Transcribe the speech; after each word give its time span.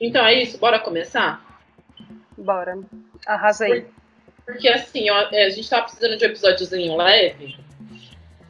Então 0.00 0.24
é 0.24 0.34
isso, 0.34 0.58
bora 0.58 0.78
começar? 0.78 1.44
Bora. 2.36 2.78
Arrasa 3.26 3.64
aí. 3.64 3.86
Porque 4.44 4.68
assim, 4.68 5.10
ó, 5.10 5.28
é, 5.32 5.46
a 5.46 5.50
gente 5.50 5.68
tava 5.68 5.84
precisando 5.84 6.16
de 6.16 6.24
um 6.24 6.28
episódiozinho 6.28 6.96
leve, 6.96 7.58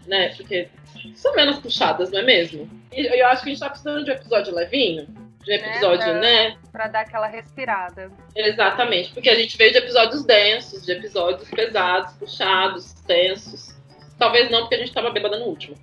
né? 0.07 0.35
Porque 0.37 0.69
são 1.15 1.35
menos 1.35 1.59
puxadas, 1.59 2.11
não 2.11 2.19
é 2.19 2.23
mesmo? 2.23 2.69
E 2.93 3.07
eu 3.07 3.27
acho 3.29 3.43
que 3.43 3.49
a 3.49 3.53
gente 3.53 3.61
tá 3.61 3.71
precisando 3.71 4.05
de 4.05 4.11
um 4.11 4.15
episódio 4.15 4.55
levinho. 4.55 5.07
De 5.43 5.53
um 5.53 5.55
episódio, 5.55 6.05
pra, 6.05 6.21
né? 6.21 6.57
Pra 6.73 6.89
dar 6.89 7.01
aquela 7.01 7.29
respirada. 7.29 8.11
Exatamente, 8.35 9.13
porque 9.13 9.31
a 9.31 9.35
gente 9.35 9.57
veio 9.57 9.73
de 9.73 9.79
episódios 9.79 10.25
densos, 10.25 10.85
de 10.85 10.93
episódios 10.93 11.49
pesados, 11.49 12.13
puxados, 12.15 12.93
tensos. 13.07 13.75
Talvez 14.19 14.51
não, 14.51 14.63
porque 14.63 14.75
a 14.75 14.79
gente 14.79 14.93
tava 14.93 15.11
bêbada 15.11 15.39
no 15.39 15.47
último. 15.47 15.77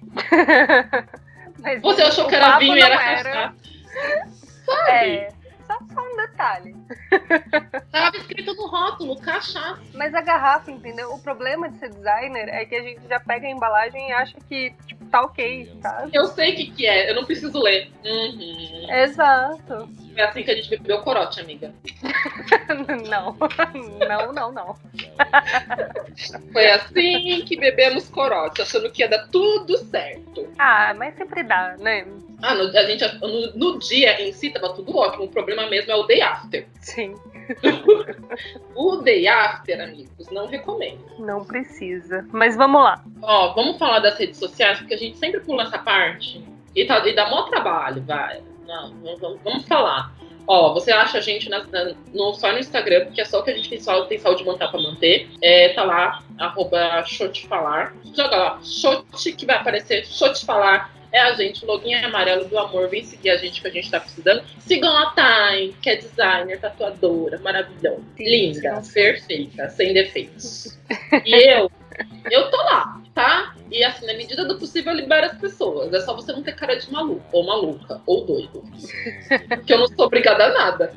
Mas 1.60 1.82
Você 1.82 2.02
achou 2.02 2.28
que 2.28 2.36
era 2.36 2.60
vinho 2.60 2.76
e 2.76 2.80
não 2.80 2.88
era 2.88 2.98
cachaça. 2.98 3.56
Sabe? 4.66 4.90
É, 4.90 5.30
só, 5.94 6.02
um 6.02 6.18
detalhe. 6.18 6.76
Tava 7.92 8.18
escrito 8.18 8.54
no 8.54 8.68
rótulo, 8.68 9.20
cachaça. 9.20 9.82
Mas 9.94 10.14
a 10.14 10.22
garrafa, 10.22 10.72
entendeu? 10.72 11.14
O 11.14 11.20
problema 11.20 11.70
de 11.70 11.78
ser 11.78 11.90
designer 11.90 12.50
é 12.50 12.66
que 12.66 12.76
a 12.76 12.82
gente 12.82 13.08
já 13.08 13.20
pega 13.20 13.48
a 13.48 13.52
embalagem 13.52 14.10
e 14.10 14.14
acha 14.14 14.38
que, 14.48 14.74
tipo, 14.88 15.06
tá 15.06 15.22
ok, 15.22 15.78
tá? 15.82 16.08
Eu 16.12 16.26
sei 16.28 16.54
o 16.54 16.56
que, 16.56 16.72
que 16.72 16.86
é, 16.86 17.10
eu 17.10 17.16
não 17.16 17.26
preciso 17.26 17.60
ler. 17.60 17.92
Uhum. 18.04 18.92
Exato. 18.92 19.90
É 20.16 20.24
assim 20.24 20.44
que 20.44 20.52
a 20.52 20.56
gente 20.56 20.70
bebeu 20.70 21.00
corote, 21.02 21.40
amiga. 21.40 21.74
Não, 23.10 23.36
não, 24.08 24.34
não, 24.34 24.52
não. 24.52 24.76
Foi 26.52 26.72
assim 26.72 27.44
que 27.46 27.58
bebemos 27.58 28.10
corote, 28.10 28.62
achando 28.62 28.92
que 28.92 29.02
ia 29.02 29.10
dar 29.10 29.28
tudo 29.28 29.78
certo. 29.78 30.48
Ah, 30.58 30.94
mas 30.96 31.16
sempre 31.16 31.44
dá, 31.44 31.76
né? 31.78 32.06
Ah, 32.42 32.56
no, 32.56 32.64
a 32.78 32.84
gente, 32.86 33.04
no, 33.20 33.54
no 33.56 33.80
dia 33.80 34.22
em 34.22 34.32
si 34.34 34.50
tava 34.50 34.74
tudo 34.74 34.96
ótimo. 34.96 35.26
O 35.26 35.30
problema 35.30 35.68
mesmo 35.68 35.92
é 35.92 35.96
o 35.96 36.04
day 36.04 36.22
after. 36.22 36.68
Sim. 36.82 37.16
O 38.76 38.98
day 38.98 39.28
after, 39.28 39.80
amigos, 39.80 40.30
não 40.32 40.48
recomendo. 40.48 41.04
Não 41.20 41.46
precisa. 41.46 42.26
Mas 42.32 42.56
vamos 42.56 42.82
lá. 42.82 43.04
Ó, 43.22 43.54
vamos 43.54 43.78
falar 43.78 44.00
das 44.00 44.18
redes 44.18 44.38
sociais, 44.38 44.80
porque 44.80 44.94
a 44.94 44.98
gente 44.98 45.18
sempre 45.18 45.42
pula 45.42 45.64
essa 45.64 45.78
parte. 45.78 46.44
E, 46.76 46.86
tá, 46.86 47.06
e 47.08 47.14
dá 47.14 47.26
maior 47.30 47.50
trabalho, 47.50 48.02
vai. 48.02 48.42
Não, 48.68 48.90
não, 48.90 49.38
vamos, 49.44 49.66
falar. 49.68 50.14
Ó, 50.48 50.74
você 50.74 50.92
acha 50.92 51.20
a 51.20 51.22
gente 51.22 51.50
na, 51.50 51.64
na- 51.66 51.94
no, 52.14 52.34
só 52.34 52.52
no 52.52 52.60
Instagram, 52.60 53.06
porque 53.06 53.22
é 53.22 53.26
só 53.26 53.40
o 53.40 53.44
que 53.44 53.52
a 53.52 53.56
gente 53.56 53.70
tem, 53.70 53.80
só, 53.80 54.04
tem 54.06 54.18
saúde 54.20 54.44
mental 54.44 54.70
pra 54.70 54.82
manter. 54.82 55.30
É, 55.42 55.70
tá 55.70 55.84
lá, 55.84 56.22
arroba 56.38 57.04
Falar. 57.48 57.94
Joga 58.16 58.36
lá, 58.36 58.60
Xote, 58.62 59.32
que 59.34 59.46
vai 59.46 59.58
aparecer, 59.58 60.06
Xote 60.06 60.46
Falar. 60.46 60.94
É 61.14 61.20
a 61.20 61.34
gente, 61.34 61.64
o 61.64 61.68
login 61.68 61.94
amarelo 61.94 62.46
do 62.46 62.58
amor. 62.58 62.90
Vem 62.90 63.04
seguir 63.04 63.30
a 63.30 63.38
gente 63.38 63.62
que 63.62 63.68
a 63.68 63.72
gente 63.72 63.90
tá 63.90 64.00
precisando. 64.00 64.44
Sigam 64.60 64.92
a 64.98 65.14
Time, 65.14 65.74
que 65.80 65.90
é 65.92 65.96
designer, 65.98 66.60
tatuadora, 66.60 67.40
maravilhosa. 67.40 68.02
Linda, 68.18 68.82
perfeita, 68.92 69.70
sem 69.70 69.94
defeitos. 69.94 70.76
E 71.24 71.52
eu, 71.54 71.72
eu 72.32 72.50
tô 72.50 72.58
lá, 72.58 73.00
tá? 73.14 73.56
E 73.72 73.84
assim, 73.84 74.06
na 74.06 74.14
medida 74.14 74.46
do 74.46 74.58
possível, 74.58 74.94
eu 74.94 75.00
libero 75.00 75.28
as 75.28 75.38
pessoas. 75.38 75.94
É 75.94 76.00
só 76.02 76.16
você 76.16 76.32
não 76.32 76.44
ter 76.44 76.56
cara 76.56 76.76
de 76.76 76.92
maluco, 76.92 77.24
ou 77.32 77.46
maluca, 77.46 78.02
ou 78.06 78.26
doido. 78.26 78.64
Porque 79.50 79.74
eu 79.74 79.80
não 79.80 79.88
sou 79.88 80.06
obrigada 80.06 80.46
a 80.46 80.54
nada. 80.54 80.94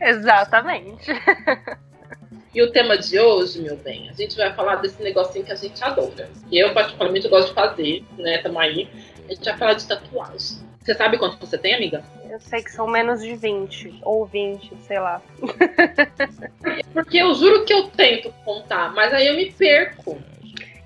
Exatamente. 0.00 1.10
E 2.54 2.62
o 2.62 2.70
tema 2.70 2.98
de 2.98 3.18
hoje, 3.18 3.62
meu 3.62 3.76
bem, 3.76 4.10
a 4.10 4.12
gente 4.12 4.36
vai 4.36 4.52
falar 4.52 4.76
desse 4.76 5.02
negocinho 5.02 5.44
que 5.44 5.52
a 5.52 5.56
gente 5.56 5.82
adora. 5.82 6.28
E 6.50 6.58
eu, 6.58 6.74
particularmente, 6.74 7.28
gosto 7.28 7.48
de 7.48 7.54
fazer, 7.54 8.04
né? 8.18 8.38
Tamo 8.38 8.58
aí. 8.58 8.88
A 9.26 9.34
gente 9.34 9.44
vai 9.44 9.56
falar 9.56 9.74
de 9.74 9.86
tatuagem. 9.86 10.58
Você 10.82 10.94
sabe 10.94 11.16
quanto 11.16 11.38
você 11.38 11.56
tem, 11.56 11.74
amiga? 11.74 12.02
Eu 12.28 12.40
sei 12.40 12.62
que 12.62 12.72
são 12.72 12.88
menos 12.88 13.22
de 13.22 13.36
20, 13.36 14.00
ou 14.02 14.26
20, 14.26 14.74
sei 14.86 14.98
lá. 14.98 15.22
Porque 16.92 17.18
eu 17.18 17.32
juro 17.34 17.64
que 17.64 17.72
eu 17.72 17.88
tento 17.88 18.32
contar, 18.44 18.92
mas 18.92 19.14
aí 19.14 19.28
eu 19.28 19.36
me 19.36 19.52
perco. 19.52 20.20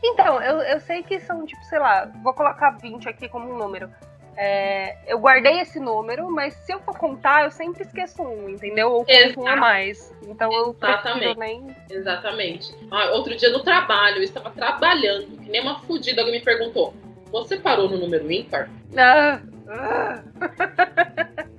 Então, 0.08 0.40
eu, 0.40 0.58
eu 0.60 0.80
sei 0.80 1.02
que 1.02 1.18
são, 1.20 1.44
tipo, 1.44 1.62
sei 1.64 1.78
lá, 1.78 2.10
vou 2.22 2.32
colocar 2.32 2.70
20 2.78 3.08
aqui 3.08 3.28
como 3.28 3.52
um 3.52 3.58
número. 3.58 3.90
É, 4.36 4.98
eu 5.06 5.18
guardei 5.18 5.60
esse 5.60 5.80
número, 5.80 6.30
mas 6.30 6.52
se 6.54 6.72
eu 6.72 6.78
for 6.80 6.96
contar, 6.96 7.44
eu 7.44 7.50
sempre 7.50 7.82
esqueço 7.82 8.22
um, 8.22 8.50
entendeu? 8.50 8.92
Ou 8.92 9.04
conto 9.04 9.40
um 9.40 9.48
a 9.48 9.56
mais. 9.56 10.14
Então 10.28 10.52
eu 10.52 10.76
Exatamente. 10.76 11.38
nem. 11.38 11.76
Exatamente. 11.90 12.74
Ah, 12.90 13.12
outro 13.12 13.34
dia 13.34 13.48
no 13.50 13.62
trabalho, 13.62 14.18
eu 14.18 14.22
estava 14.22 14.50
trabalhando, 14.50 15.38
que 15.38 15.50
nem 15.50 15.62
uma 15.62 15.80
fudida, 15.80 16.20
alguém 16.20 16.38
me 16.38 16.44
perguntou: 16.44 16.92
Você 17.32 17.56
parou 17.56 17.88
no 17.88 17.96
número 17.96 18.30
ímpar? 18.30 18.68
Ah, 18.94 19.40
ah, 19.68 20.22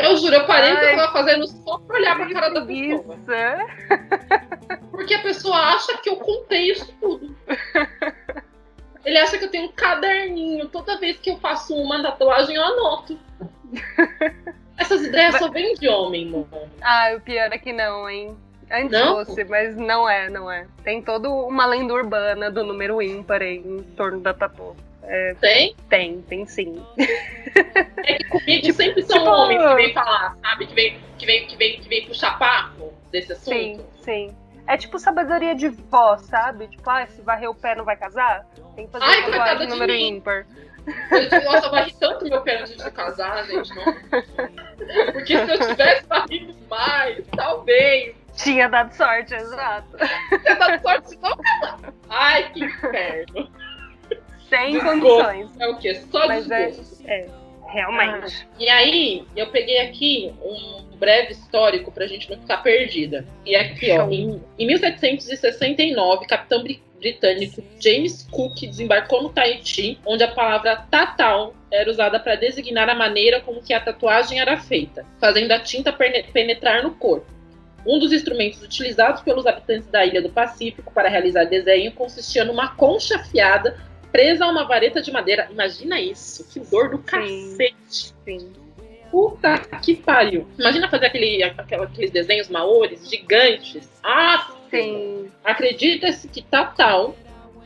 Eu 0.00 0.16
juro, 0.16 0.34
eu 0.34 0.46
parei 0.46 0.72
o 0.72 0.78
que 0.78 0.84
eu 0.86 0.96
tava 0.96 1.12
fazendo 1.12 1.46
só 1.46 1.78
pra 1.78 1.96
olhar 1.96 2.16
pra 2.16 2.32
cara 2.32 2.48
da 2.48 2.64
pessoa. 2.64 3.16
Porque 4.90 5.14
a 5.14 5.22
pessoa 5.22 5.56
acha 5.56 5.98
que 5.98 6.08
eu 6.08 6.16
contei 6.16 6.72
isso 6.72 6.92
tudo. 7.00 7.36
Ele 9.04 9.18
acha 9.18 9.38
que 9.38 9.44
eu 9.44 9.50
tenho 9.50 9.66
um 9.66 9.72
caderninho. 9.72 10.68
Toda 10.68 10.98
vez 10.98 11.18
que 11.18 11.30
eu 11.30 11.38
faço 11.38 11.74
uma 11.74 12.02
tatuagem, 12.02 12.56
eu 12.56 12.62
anoto. 12.62 13.18
Essas 14.76 15.02
ideias 15.02 15.36
só 15.36 15.50
vêm 15.50 15.74
de 15.74 15.88
homem, 15.88 16.26
mano. 16.26 16.48
Ah, 16.80 17.12
o 17.16 17.20
pior 17.20 17.52
é 17.52 17.58
que 17.58 17.72
não, 17.72 18.08
hein? 18.08 18.36
Antes 18.70 18.92
Não? 18.92 19.16
fosse, 19.16 19.44
mas 19.44 19.76
não 19.76 20.08
é, 20.08 20.30
não 20.30 20.50
é. 20.50 20.66
Tem 20.84 21.02
toda 21.02 21.28
uma 21.28 21.66
lenda 21.66 21.92
urbana 21.92 22.50
do 22.50 22.62
número 22.62 23.02
ímpar 23.02 23.42
aí 23.42 23.56
em 23.56 23.82
torno 23.96 24.20
da 24.20 24.32
tatu. 24.32 24.76
Tem? 25.40 25.74
Tem, 25.88 26.22
tem 26.22 26.46
sim. 26.46 26.84
É 28.04 28.14
que 28.14 28.24
comigo 28.24 28.72
sempre 28.72 29.02
são 29.02 29.18
tipo- 29.18 29.30
homens 29.30 29.62
que 29.62 29.74
vêm 29.74 29.92
falar, 29.92 30.36
sabe? 30.42 30.66
Que 30.66 30.74
vem, 30.74 31.00
que 31.18 31.26
vem, 31.26 31.46
que 31.46 31.56
vem, 31.56 31.80
que 31.80 31.88
vem 31.88 32.06
puxar 32.06 32.38
papo 32.38 32.92
desse 33.10 33.32
assunto. 33.32 33.50
Sim, 33.54 33.80
sim. 34.02 34.36
É 34.66 34.76
tipo 34.76 34.98
sabedoria 34.98 35.54
de 35.54 35.68
vó, 35.68 36.16
sabe? 36.16 36.68
Tipo, 36.68 36.88
ah, 36.90 37.06
se 37.06 37.20
varrer 37.22 37.50
o 37.50 37.54
pé 37.54 37.74
não 37.74 37.84
vai 37.84 37.96
casar? 37.96 38.46
Tem 38.76 38.86
que 38.86 38.92
fazer 38.92 39.04
Ai, 39.04 39.20
uma 39.22 39.30
tatuagem 39.38 39.68
número 39.68 39.92
mim. 39.92 40.08
ímpar. 40.08 40.46
Eu 41.10 41.44
nossa, 41.44 41.66
eu 41.66 41.70
varri 41.72 41.92
tanto 41.98 42.24
meu 42.24 42.40
pé 42.42 42.60
antes 42.60 42.76
de 42.76 42.90
casar, 42.90 43.44
gente. 43.46 43.70
Não. 43.74 43.84
Porque 45.12 45.36
se 45.36 45.52
eu 45.52 45.58
tivesse 45.68 46.06
varrido 46.06 46.54
mais, 46.68 47.24
talvez. 47.36 48.14
Tinha 48.36 48.68
dado 48.68 48.92
sorte, 48.94 49.34
exato. 49.34 49.88
Você 50.30 50.54
dá 50.54 50.78
sorte 50.78 51.10
de 51.10 51.16
não 51.22 51.36
casar. 51.36 51.92
Ai, 52.08 52.50
que 52.52 52.64
inferno. 52.64 53.50
Sem 54.50 54.72
Desgosto. 54.72 55.00
condições. 55.00 55.50
É 55.58 55.68
o 55.68 55.78
quê? 55.78 55.94
Só 56.10 56.26
Mas 56.26 56.50
é- 56.50 56.66
desgosto. 56.66 57.08
É, 57.08 57.26
realmente. 57.68 58.46
E 58.58 58.68
aí, 58.68 59.24
eu 59.36 59.46
peguei 59.46 59.78
aqui 59.80 60.34
um 60.42 60.96
breve 60.98 61.32
histórico 61.32 61.90
pra 61.90 62.06
gente 62.06 62.28
não 62.30 62.36
ficar 62.38 62.58
perdida. 62.58 63.24
E 63.46 63.56
aqui, 63.56 63.90
ó, 63.92 64.08
em, 64.10 64.42
em 64.58 64.66
1769, 64.66 66.26
capitão 66.26 66.62
bri- 66.62 66.82
britânico 66.98 67.62
James 67.80 68.26
Cook 68.30 68.60
desembarcou 68.66 69.22
no 69.22 69.30
Tahiti, 69.30 69.98
onde 70.04 70.22
a 70.22 70.28
palavra 70.28 70.76
tatal 70.90 71.54
era 71.72 71.88
usada 71.90 72.20
para 72.20 72.34
designar 72.34 72.88
a 72.90 72.94
maneira 72.94 73.40
como 73.40 73.62
que 73.62 73.72
a 73.72 73.80
tatuagem 73.80 74.40
era 74.40 74.56
feita, 74.58 75.06
fazendo 75.18 75.52
a 75.52 75.60
tinta 75.60 75.92
penetrar 75.92 76.82
no 76.82 76.90
corpo. 76.90 77.26
Um 77.86 77.98
dos 77.98 78.12
instrumentos 78.12 78.60
utilizados 78.62 79.22
pelos 79.22 79.46
habitantes 79.46 79.86
da 79.88 80.04
ilha 80.04 80.20
do 80.20 80.28
Pacífico 80.28 80.92
para 80.92 81.08
realizar 81.08 81.44
desenho 81.44 81.92
consistia 81.92 82.44
numa 82.44 82.74
concha 82.76 83.16
afiada 83.16 83.78
presa 84.10 84.44
a 84.44 84.48
uma 84.48 84.64
vareta 84.64 85.00
de 85.00 85.10
madeira. 85.12 85.48
Imagina 85.50 86.00
isso, 86.00 86.46
que 86.50 86.60
dor 86.60 86.90
do 86.90 86.96
Sim. 86.98 87.02
cacete. 87.04 88.14
Sim. 88.24 88.52
Puta 89.10 89.58
que 89.82 89.96
pariu. 89.96 90.46
Imagina 90.58 90.88
fazer 90.88 91.06
aquele, 91.06 91.42
aquela- 91.42 91.84
aqueles 91.84 92.10
desenhos 92.10 92.48
maores 92.48 93.08
gigantes. 93.10 93.88
Ah, 94.02 94.52
Sim. 94.70 95.28
Acredita-se 95.44 96.28
que 96.28 96.42
Tatal 96.42 97.16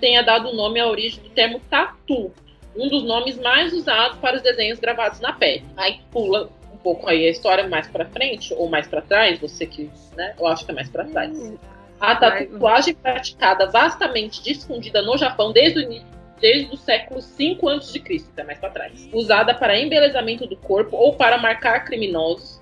tenha 0.00 0.22
dado 0.22 0.48
o 0.48 0.54
nome 0.54 0.80
à 0.80 0.86
origem 0.86 1.22
do 1.22 1.28
termo 1.28 1.60
tatu, 1.68 2.32
um 2.74 2.88
dos 2.88 3.02
nomes 3.04 3.38
mais 3.38 3.72
usados 3.74 4.16
para 4.18 4.36
os 4.36 4.42
desenhos 4.42 4.78
gravados 4.80 5.20
na 5.20 5.32
pele. 5.34 5.64
Aí 5.76 6.00
pula 6.10 6.48
um 6.72 6.78
pouco 6.78 7.06
aí 7.08 7.26
a 7.26 7.30
história 7.30 7.68
mais 7.68 7.86
pra 7.88 8.06
frente 8.06 8.54
ou 8.54 8.68
mais 8.70 8.86
pra 8.86 9.02
trás, 9.02 9.38
você 9.38 9.66
que, 9.66 9.90
né? 10.16 10.34
Eu 10.38 10.46
acho 10.46 10.64
que 10.64 10.70
é 10.70 10.74
mais 10.74 10.88
pra 10.88 11.04
trás. 11.04 11.54
A 12.00 12.14
Vai- 12.14 12.46
tatuagem 12.46 12.94
praticada 12.94 13.66
vastamente 13.70 14.42
difundida 14.42 15.02
no 15.02 15.16
Japão 15.18 15.52
desde 15.52 15.80
o 15.80 15.82
início 15.82 16.06
desde 16.40 16.74
o 16.74 16.76
século 16.76 17.20
5 17.20 17.68
a.C., 17.68 18.02
até 18.32 18.44
mais 18.44 18.58
para 18.58 18.70
trás. 18.70 19.08
Usada 19.12 19.54
para 19.54 19.78
embelezamento 19.78 20.46
do 20.46 20.56
corpo 20.56 20.96
ou 20.96 21.14
para 21.14 21.38
marcar 21.38 21.84
criminosos, 21.84 22.60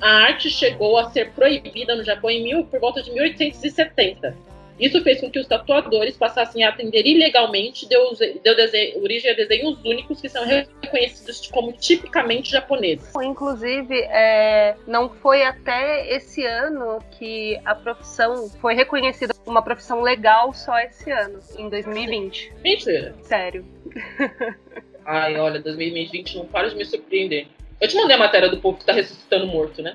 a 0.00 0.24
arte 0.24 0.50
chegou 0.50 0.98
a 0.98 1.10
ser 1.10 1.30
proibida 1.32 1.94
no 1.94 2.02
Japão 2.02 2.28
em 2.28 2.42
mil, 2.42 2.64
por 2.64 2.80
volta 2.80 3.02
de 3.02 3.12
1870. 3.12 4.36
Isso 4.80 5.02
fez 5.02 5.20
com 5.20 5.30
que 5.30 5.38
os 5.38 5.46
tatuadores 5.46 6.16
passassem 6.16 6.64
a 6.64 6.70
atender 6.70 7.06
ilegalmente, 7.06 7.86
deu, 7.88 8.10
deu 8.42 8.56
desenho- 8.56 9.00
origem 9.02 9.30
a 9.30 9.34
desenhos 9.34 9.78
únicos 9.84 10.20
que 10.20 10.28
são 10.28 10.44
reconhecidos 10.44 11.46
como 11.48 11.72
tipicamente 11.72 12.50
japoneses. 12.50 13.12
Inclusive, 13.22 14.00
é, 14.10 14.74
não 14.86 15.08
foi 15.08 15.42
até 15.44 16.08
esse 16.14 16.44
ano 16.44 16.98
que 17.18 17.60
a 17.64 17.74
profissão 17.74 18.48
foi 18.60 18.74
reconhecida 18.74 19.34
como 19.34 19.50
uma 19.56 19.62
profissão 19.62 20.00
legal 20.00 20.52
só 20.52 20.78
esse 20.80 21.10
ano, 21.10 21.38
em 21.58 21.68
2020. 21.68 22.52
Mentira. 22.62 23.14
Sério. 23.22 23.64
Ai, 25.04 25.36
olha, 25.38 25.60
2020 25.60 26.36
não 26.38 26.46
para 26.46 26.70
de 26.70 26.76
me 26.76 26.84
surpreender. 26.84 27.46
Eu 27.80 27.88
te 27.88 27.96
mandei 27.96 28.14
a 28.16 28.18
matéria 28.18 28.48
do 28.48 28.60
povo 28.60 28.78
que 28.78 28.84
tá 28.84 28.92
ressuscitando 28.92 29.46
morto, 29.46 29.82
né? 29.82 29.94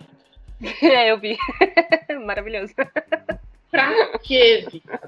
É, 0.81 1.12
eu 1.12 1.18
vi. 1.19 1.38
Maravilhoso. 2.25 2.74
Pra 3.69 4.18
quê, 4.19 4.66
Vitor? 4.72 5.00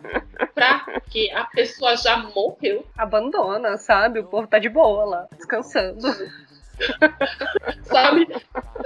Pra 0.53 0.85
quê? 1.09 1.31
A 1.33 1.45
pessoa 1.45 1.95
já 1.95 2.17
morreu. 2.17 2.85
Abandona, 2.97 3.77
sabe? 3.77 4.19
O 4.19 4.25
povo 4.25 4.47
tá 4.47 4.59
de 4.59 4.69
boa 4.69 5.05
lá, 5.05 5.27
descansando. 5.31 6.01
sabe? 7.83 8.27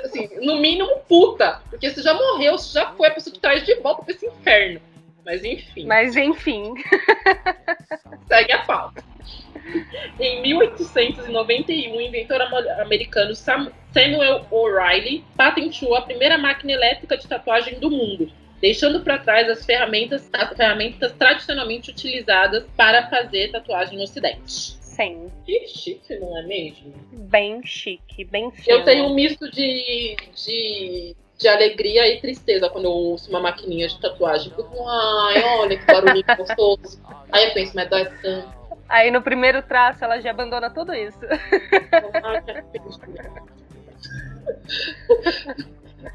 Assim, 0.03 0.29
no 0.41 0.59
mínimo 0.59 0.99
puta. 1.07 1.61
Porque 1.69 1.89
você 1.89 2.01
já 2.01 2.13
morreu, 2.13 2.57
você 2.57 2.79
já 2.79 2.91
foi 2.91 3.07
a 3.07 3.11
pessoa 3.11 3.33
que 3.33 3.39
traz 3.39 3.65
de 3.65 3.75
volta 3.75 4.03
pra 4.03 4.13
esse 4.13 4.25
inferno. 4.25 4.79
Mas 5.25 5.43
enfim. 5.43 5.85
Mas 5.85 6.15
enfim. 6.15 6.73
Segue 8.27 8.51
a 8.51 8.59
pauta. 8.65 9.03
Em 10.19 10.41
1891, 10.41 11.95
o 11.95 12.01
inventor 12.01 12.41
americano 12.81 13.33
Samuel 13.33 14.45
O'Reilly 14.51 15.23
patenteou 15.37 15.95
a 15.95 16.01
primeira 16.01 16.37
máquina 16.37 16.73
elétrica 16.73 17.17
de 17.17 17.27
tatuagem 17.27 17.79
do 17.79 17.89
mundo, 17.89 18.29
deixando 18.63 19.01
para 19.01 19.17
trás 19.17 19.49
as 19.49 19.65
ferramentas, 19.65 20.29
as 20.31 20.55
ferramentas 20.55 21.11
tradicionalmente 21.11 21.91
utilizadas 21.91 22.63
para 22.77 23.09
fazer 23.09 23.51
tatuagem 23.51 23.97
no 23.97 24.05
Ocidente. 24.05 24.77
Sim. 24.79 25.29
Que 25.45 25.67
chique, 25.67 26.15
não 26.17 26.37
é 26.37 26.43
mesmo? 26.43 26.93
Bem 27.11 27.61
chique, 27.65 28.23
bem 28.23 28.49
fino. 28.51 28.77
Eu 28.77 28.85
tenho 28.85 29.07
um 29.07 29.13
misto 29.13 29.51
de, 29.51 30.15
de, 30.33 31.13
de 31.37 31.47
alegria 31.49 32.07
e 32.07 32.21
tristeza 32.21 32.69
quando 32.69 32.85
eu 32.85 32.91
ouço 32.91 33.29
uma 33.29 33.41
maquininha 33.41 33.89
de 33.89 33.99
tatuagem. 33.99 34.53
Eu 34.57 34.63
fico, 34.63 34.87
ai, 34.87 35.43
olha 35.43 35.77
que 35.77 35.85
barulho 35.85 36.23
gostoso. 36.37 37.01
Aí 37.33 37.49
eu 37.49 37.53
penso, 37.53 37.73
mas 37.75 37.89
dói 37.89 38.05
tanto. 38.21 38.63
Aí 38.87 39.11
no 39.11 39.21
primeiro 39.21 39.61
traço 39.61 40.05
ela 40.05 40.21
já 40.21 40.29
abandona 40.29 40.69
tudo 40.69 40.93
isso. 40.93 41.19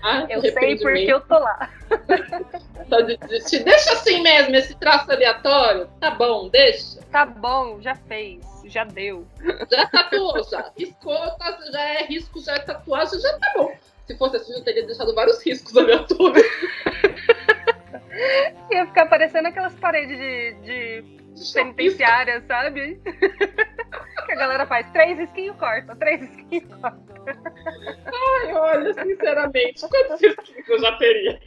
Ah, 0.03 0.27
eu 0.29 0.41
sei 0.41 0.77
porque 0.77 1.13
eu 1.13 1.21
tô 1.21 1.39
lá. 1.39 1.71
Só 2.89 3.01
de, 3.03 3.19
deixa 3.19 3.93
assim 3.93 4.23
mesmo, 4.23 4.57
esse 4.57 4.75
traço 4.77 5.11
aleatório. 5.11 5.89
Tá 6.01 6.11
bom, 6.11 6.49
deixa. 6.49 7.01
Tá 7.11 7.27
bom, 7.27 7.81
já 7.81 7.95
fez, 7.95 8.45
já 8.65 8.85
deu. 8.85 9.27
Já 9.71 9.87
tatuou, 9.87 10.43
já. 10.45 10.71
Riscou, 10.77 11.19
tá, 11.39 11.59
já 11.71 11.81
é 11.81 12.05
risco, 12.05 12.41
já 12.41 12.55
é 12.55 12.59
tatuagem, 12.61 13.21
já 13.21 13.39
tá 13.39 13.53
bom. 13.57 13.73
Se 14.07 14.17
fosse 14.17 14.37
assim, 14.37 14.55
eu 14.55 14.65
teria 14.65 14.87
deixado 14.87 15.15
vários 15.15 15.45
riscos 15.45 15.77
aleatórios. 15.77 16.47
Ia 18.71 18.87
ficar 18.87 19.07
parecendo 19.07 19.49
aquelas 19.49 19.75
paredes 19.75 20.19
de, 20.19 20.53
de 20.65 21.05
penitenciária, 21.53 22.43
sabe? 22.47 23.01
que 24.27 24.33
a 24.33 24.37
galera 24.37 24.67
faz 24.67 24.91
três 24.93 25.19
esquinhos 25.19 25.57
corta, 25.57 25.97
três 25.97 26.23
esquinhos 26.23 26.75
corta. 26.81 26.99
Ai, 28.07 28.55
olha, 28.55 28.95
sinceramente, 28.95 29.81
quantos 29.89 30.23
esquinhos 30.23 30.69
eu 30.69 30.79
já 30.79 30.97
teria? 30.97 31.41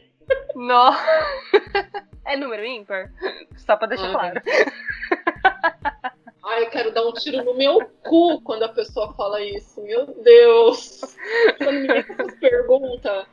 Não. 0.56 0.92
É 2.24 2.38
número 2.38 2.64
ímpar? 2.64 3.12
Só 3.58 3.76
pra 3.76 3.88
deixar 3.88 4.06
Ai. 4.06 4.12
claro. 4.14 4.42
Ai, 6.44 6.64
eu 6.64 6.70
quero 6.70 6.92
dar 6.92 7.06
um 7.06 7.14
tiro 7.14 7.44
no 7.44 7.56
meu 7.56 7.80
cu 8.04 8.40
quando 8.42 8.62
a 8.62 8.70
pessoa 8.70 9.12
fala 9.16 9.42
isso. 9.42 9.82
Meu 9.82 10.06
Deus. 10.06 11.18
Quando 11.58 11.80
me 11.80 11.88
vem 11.88 11.98
essas 11.98 12.36
perguntas, 12.36 13.26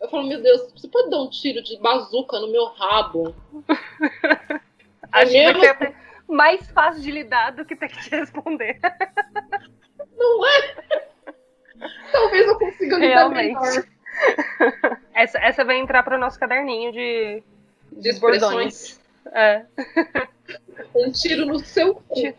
eu 0.00 0.08
falo, 0.08 0.28
meu 0.28 0.40
Deus, 0.40 0.72
você 0.72 0.86
pode 0.86 1.10
dar 1.10 1.22
um 1.22 1.28
tiro 1.28 1.60
de 1.60 1.76
bazuca 1.80 2.38
no 2.38 2.48
meu 2.48 2.66
rabo? 2.66 3.34
Acho 5.10 5.36
é 5.36 5.52
mesmo... 5.52 5.60
que 5.60 5.66
vai 5.66 5.76
ser 5.78 6.05
mais 6.28 6.68
fácil 6.70 7.02
de 7.02 7.10
lidar 7.10 7.52
do 7.52 7.64
que 7.64 7.76
ter 7.76 7.88
que 7.88 8.02
te 8.02 8.10
responder. 8.10 8.78
Não 10.16 10.46
é? 10.46 10.74
Talvez 12.12 12.46
eu 12.46 12.58
consiga 12.58 12.96
lidar 12.96 13.28
Realmente. 13.28 13.60
melhor. 13.60 13.84
Essa, 15.14 15.38
essa 15.38 15.64
vai 15.64 15.78
entrar 15.78 16.02
para 16.02 16.16
o 16.16 16.20
nosso 16.20 16.38
caderninho 16.38 16.92
de, 16.92 17.42
de 17.92 18.12
bordões. 18.18 19.00
É. 19.32 19.64
Um 20.94 21.10
tiro 21.10 21.46
no 21.46 21.58
seu 21.58 21.94
cu. 21.94 22.14
Tiro, 22.14 22.36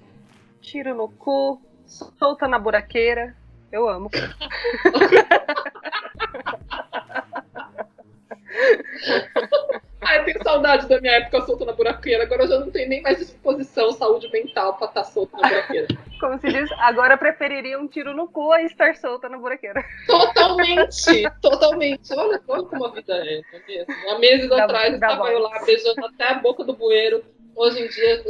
tiro 0.61 0.95
no 0.95 1.09
cu, 1.09 1.61
solta 1.85 2.47
na 2.47 2.57
buraqueira. 2.57 3.35
Eu 3.71 3.89
amo. 3.89 4.09
Ai, 10.07 10.19
eu 10.19 10.23
tenho 10.23 10.41
saudade 10.41 10.87
da 10.87 11.01
minha 11.01 11.13
época 11.15 11.41
solta 11.41 11.65
na 11.65 11.73
buraqueira. 11.73 12.23
Agora 12.23 12.43
eu 12.43 12.47
já 12.47 12.59
não 12.59 12.71
tenho 12.71 12.87
nem 12.87 13.01
mais 13.01 13.17
disposição, 13.17 13.91
saúde 13.91 14.31
mental 14.31 14.77
pra 14.77 14.87
estar 14.87 15.03
tá 15.03 15.09
solta 15.09 15.35
na 15.35 15.49
buraqueira. 15.49 15.87
Como 16.21 16.39
se 16.39 16.47
diz, 16.47 16.71
agora 16.79 17.17
preferiria 17.17 17.77
um 17.77 17.87
tiro 17.89 18.15
no 18.15 18.29
cu 18.29 18.53
a 18.53 18.61
estar 18.63 18.95
solta 18.95 19.27
na 19.27 19.37
buraqueira. 19.37 19.83
Totalmente, 20.07 21.29
totalmente. 21.41 22.13
Olha, 22.13 22.41
olha 22.47 22.63
como 22.63 22.85
a 22.85 22.91
vida 22.91 23.13
é, 23.13 23.41
não 23.41 23.59
é 23.59 23.67
mesmo? 23.67 24.09
Há 24.09 24.19
meses 24.19 24.49
dá, 24.49 24.63
atrás 24.63 24.93
estava 24.93 25.29
eu 25.29 25.39
lá 25.39 25.63
beijando 25.65 26.05
até 26.05 26.29
a 26.29 26.33
boca 26.35 26.63
do 26.63 26.73
bueiro. 26.73 27.21
Hoje 27.55 27.83
em 27.83 27.87
dia. 27.89 28.23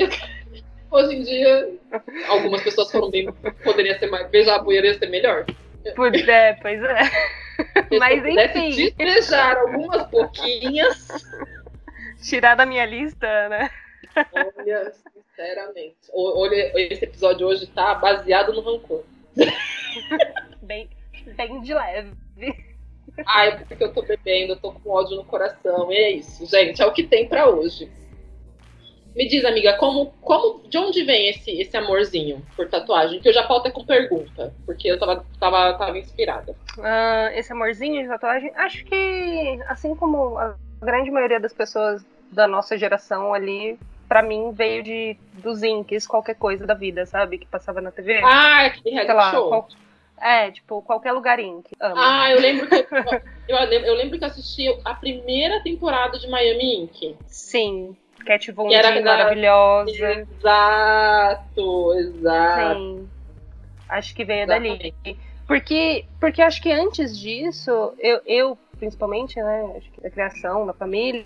Hoje 0.90 1.14
em 1.14 1.22
dia, 1.22 1.74
algumas 2.28 2.62
pessoas 2.62 2.90
foram 2.90 3.10
bem. 3.10 3.30
Poderia 3.62 3.98
ser 3.98 4.10
mais. 4.10 4.26
Beijar 4.30 4.56
a 4.56 4.58
bueira 4.58 4.86
ia 4.86 4.98
ser 4.98 5.10
melhor. 5.10 5.44
Pois 5.94 6.28
é, 6.28 6.54
pois 6.54 6.82
é. 6.82 6.98
Mas 7.98 8.24
enfim. 8.24 8.70
despejar 8.70 9.56
algumas 9.56 10.06
pouquinhas. 10.08 11.08
Tirar 12.22 12.54
da 12.54 12.66
minha 12.66 12.84
lista, 12.84 13.48
né? 13.48 13.70
Olha, 14.32 14.92
sinceramente. 15.12 15.96
Olha, 16.12 16.72
esse 16.76 17.04
episódio 17.04 17.46
hoje 17.46 17.66
tá 17.66 17.94
baseado 17.94 18.52
no 18.52 18.60
rancor. 18.60 19.04
Bem, 20.62 20.88
bem 21.36 21.60
de 21.60 21.74
leve. 21.74 22.12
Ai, 23.26 23.64
porque 23.64 23.82
eu 23.82 23.92
tô 23.92 24.02
bebendo, 24.02 24.52
eu 24.52 24.60
tô 24.60 24.72
com 24.72 24.90
ódio 24.90 25.16
no 25.16 25.24
coração. 25.24 25.92
E 25.92 25.96
é 25.96 26.10
isso, 26.12 26.46
gente. 26.46 26.80
É 26.82 26.86
o 26.86 26.92
que 26.92 27.04
tem 27.04 27.28
para 27.28 27.48
hoje. 27.48 27.90
Me 29.18 29.26
diz, 29.26 29.44
amiga, 29.44 29.76
como, 29.78 30.12
como, 30.22 30.62
de 30.68 30.78
onde 30.78 31.02
vem 31.02 31.28
esse, 31.28 31.50
esse 31.60 31.76
amorzinho 31.76 32.40
por 32.54 32.68
tatuagem? 32.68 33.18
Que 33.18 33.28
eu 33.28 33.32
já 33.32 33.42
pauta 33.42 33.68
com 33.68 33.84
pergunta, 33.84 34.54
porque 34.64 34.86
eu 34.86 34.96
tava, 34.96 35.26
tava, 35.40 35.74
tava 35.74 35.98
inspirada. 35.98 36.52
Uh, 36.78 37.34
esse 37.34 37.52
amorzinho 37.52 38.00
de 38.00 38.08
tatuagem, 38.08 38.52
acho 38.54 38.84
que, 38.84 39.58
assim 39.66 39.92
como 39.96 40.38
a 40.38 40.54
grande 40.80 41.10
maioria 41.10 41.40
das 41.40 41.52
pessoas 41.52 42.06
da 42.30 42.46
nossa 42.46 42.78
geração 42.78 43.34
ali, 43.34 43.76
para 44.08 44.22
mim 44.22 44.52
veio 44.52 44.84
de 44.84 45.16
dos 45.42 45.64
inks, 45.64 46.06
qualquer 46.06 46.36
coisa 46.36 46.64
da 46.64 46.74
vida, 46.74 47.04
sabe? 47.04 47.38
Que 47.38 47.46
passava 47.46 47.80
na 47.80 47.90
TV. 47.90 48.20
Ah, 48.22 48.66
aquele 48.66 48.94
reality 48.94 49.12
lá, 49.14 49.30
show. 49.32 49.48
Qual, 49.48 49.68
é, 50.20 50.52
tipo, 50.52 50.80
qualquer 50.82 51.10
lugar 51.10 51.40
ink. 51.40 51.68
Ah, 51.80 52.30
eu 52.30 52.40
lembro 52.40 52.68
que 52.68 52.76
eu, 53.48 53.56
eu, 53.56 53.80
eu 53.80 53.94
lembro 53.94 54.16
que 54.16 54.24
assisti 54.24 54.68
a 54.84 54.94
primeira 54.94 55.60
temporada 55.64 56.16
de 56.20 56.28
Miami 56.28 56.84
Ink. 56.84 57.16
Sim. 57.26 57.96
Cat 58.24 58.50
Von 58.52 58.68
D, 58.68 59.00
maravilhosa. 59.00 59.90
Exato, 59.90 61.94
exato. 61.94 62.80
Sim. 62.80 63.08
Acho 63.88 64.14
que 64.14 64.24
veio 64.24 64.44
Exatamente. 64.44 64.94
dali. 65.04 65.18
Porque, 65.46 66.04
porque 66.20 66.42
acho 66.42 66.60
que 66.60 66.70
antes 66.70 67.18
disso, 67.18 67.94
eu, 67.98 68.20
eu 68.26 68.58
principalmente, 68.78 69.40
né, 69.40 69.72
acho 69.76 69.90
que 69.90 70.00
da 70.00 70.10
criação, 70.10 70.66
da 70.66 70.74
família, 70.74 71.24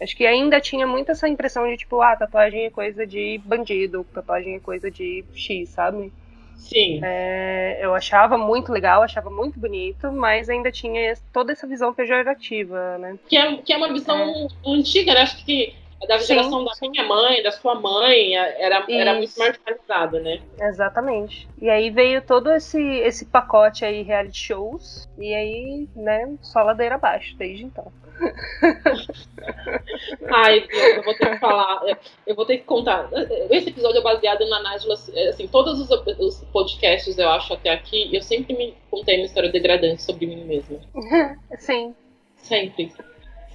acho 0.00 0.16
que 0.16 0.26
ainda 0.26 0.60
tinha 0.60 0.86
muito 0.86 1.12
essa 1.12 1.28
impressão 1.28 1.68
de, 1.68 1.76
tipo, 1.76 2.00
ah, 2.02 2.16
tatuagem 2.16 2.66
é 2.66 2.70
coisa 2.70 3.06
de 3.06 3.40
bandido, 3.44 4.04
tatuagem 4.12 4.56
é 4.56 4.60
coisa 4.60 4.90
de 4.90 5.24
X, 5.34 5.68
sabe? 5.68 6.12
Sim. 6.56 7.00
É, 7.02 7.78
eu 7.80 7.94
achava 7.94 8.38
muito 8.38 8.72
legal, 8.72 9.02
achava 9.02 9.30
muito 9.30 9.58
bonito, 9.58 10.10
mas 10.12 10.48
ainda 10.48 10.70
tinha 10.70 11.14
toda 11.32 11.52
essa 11.52 11.66
visão 11.66 11.92
pejorativa, 11.92 12.98
né? 12.98 13.18
Que 13.28 13.36
é, 13.36 13.56
que 13.56 13.72
é 13.72 13.76
uma 13.76 13.92
visão 13.92 14.18
é. 14.18 14.46
antiga, 14.66 15.14
né? 15.14 15.22
Acho 15.22 15.44
que 15.44 15.74
da 16.06 16.18
geração 16.18 16.60
sim, 16.60 16.64
da 16.64 16.74
sim. 16.74 16.90
minha 16.90 17.04
mãe, 17.04 17.42
da 17.42 17.52
sua 17.52 17.74
mãe, 17.74 18.34
era, 18.34 18.84
era 18.88 19.14
muito 19.14 19.38
marginalizada, 19.38 20.20
né? 20.20 20.40
Exatamente. 20.60 21.48
E 21.60 21.70
aí 21.70 21.90
veio 21.90 22.22
todo 22.22 22.52
esse, 22.52 22.80
esse 22.80 23.26
pacote 23.26 23.84
aí, 23.84 24.02
reality 24.02 24.38
shows, 24.38 25.08
e 25.18 25.34
aí, 25.34 25.88
né, 25.94 26.34
só 26.40 26.62
ladeira 26.62 26.94
abaixo, 26.96 27.36
desde 27.36 27.64
então. 27.64 27.92
Ai, 30.30 30.66
eu 30.96 31.02
vou 31.02 31.14
ter 31.14 31.30
que 31.30 31.38
falar, 31.38 31.80
eu 32.26 32.34
vou 32.34 32.46
ter 32.46 32.58
que 32.58 32.64
contar. 32.64 33.08
Esse 33.50 33.70
episódio 33.70 33.98
é 33.98 34.02
baseado 34.02 34.48
na 34.48 34.62
Nájila, 34.62 34.94
assim, 34.94 35.48
todos 35.48 35.80
os, 35.80 35.90
os 36.18 36.44
podcasts 36.52 37.18
eu 37.18 37.28
acho 37.30 37.54
até 37.54 37.70
aqui, 37.70 38.14
eu 38.14 38.22
sempre 38.22 38.56
me 38.56 38.74
contei 38.90 39.16
uma 39.16 39.26
história 39.26 39.50
degradante 39.50 40.02
sobre 40.02 40.26
mim 40.26 40.44
mesma. 40.44 40.78
Sim. 41.58 41.94
Sempre. 42.36 42.90
sempre. 42.90 43.04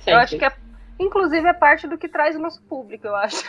Eu 0.08 0.18
acho 0.18 0.38
que 0.38 0.46
a 0.46 0.52
Inclusive 1.00 1.48
é 1.48 1.54
parte 1.54 1.88
do 1.88 1.98
que 1.98 2.10
traz 2.10 2.36
o 2.36 2.40
nosso 2.40 2.62
público, 2.64 3.08
eu 3.08 3.16
acho. 3.16 3.44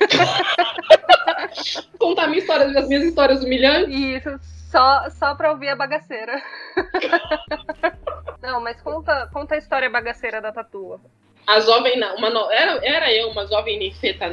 Contar 1.98 2.26
minha 2.26 2.40
história, 2.40 2.66
as 2.78 2.88
minhas 2.88 3.04
histórias 3.04 3.42
humilhantes? 3.44 3.94
Isso, 3.94 4.38
só, 4.70 5.08
só 5.10 5.34
pra 5.34 5.52
ouvir 5.52 5.68
a 5.68 5.76
bagaceira. 5.76 6.42
Não, 8.42 8.60
mas 8.60 8.80
conta, 8.80 9.28
conta 9.32 9.54
a 9.54 9.58
história 9.58 9.88
bagaceira 9.88 10.40
da 10.40 10.52
tatua. 10.52 11.00
A 11.46 11.60
jovem, 11.60 12.02
uma, 12.16 12.52
era, 12.52 12.84
era 12.84 13.12
eu 13.12 13.30
uma 13.30 13.46
jovem 13.46 13.78
ninfeta 13.78 14.26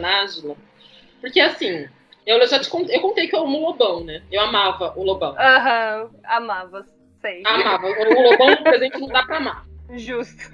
porque 1.21 1.39
assim, 1.39 1.87
eu 2.25 2.45
já 2.47 2.59
te 2.59 2.69
contei, 2.69 2.97
eu 2.97 3.01
contei 3.01 3.27
que 3.27 3.35
eu 3.35 3.43
amo 3.43 3.59
o 3.59 3.61
Lobão, 3.67 4.03
né? 4.03 4.23
Eu 4.31 4.41
amava 4.41 4.93
o 4.95 5.03
Lobão. 5.03 5.35
Aham, 5.37 6.03
uhum, 6.03 6.19
amava. 6.25 6.85
Sei. 7.21 7.43
Amava. 7.45 7.87
O 7.87 8.21
Lobão 8.21 8.63
presente 8.63 8.99
não 8.99 9.07
dá 9.07 9.23
pra 9.23 9.37
amar. 9.37 9.72
Justo. 9.95 10.49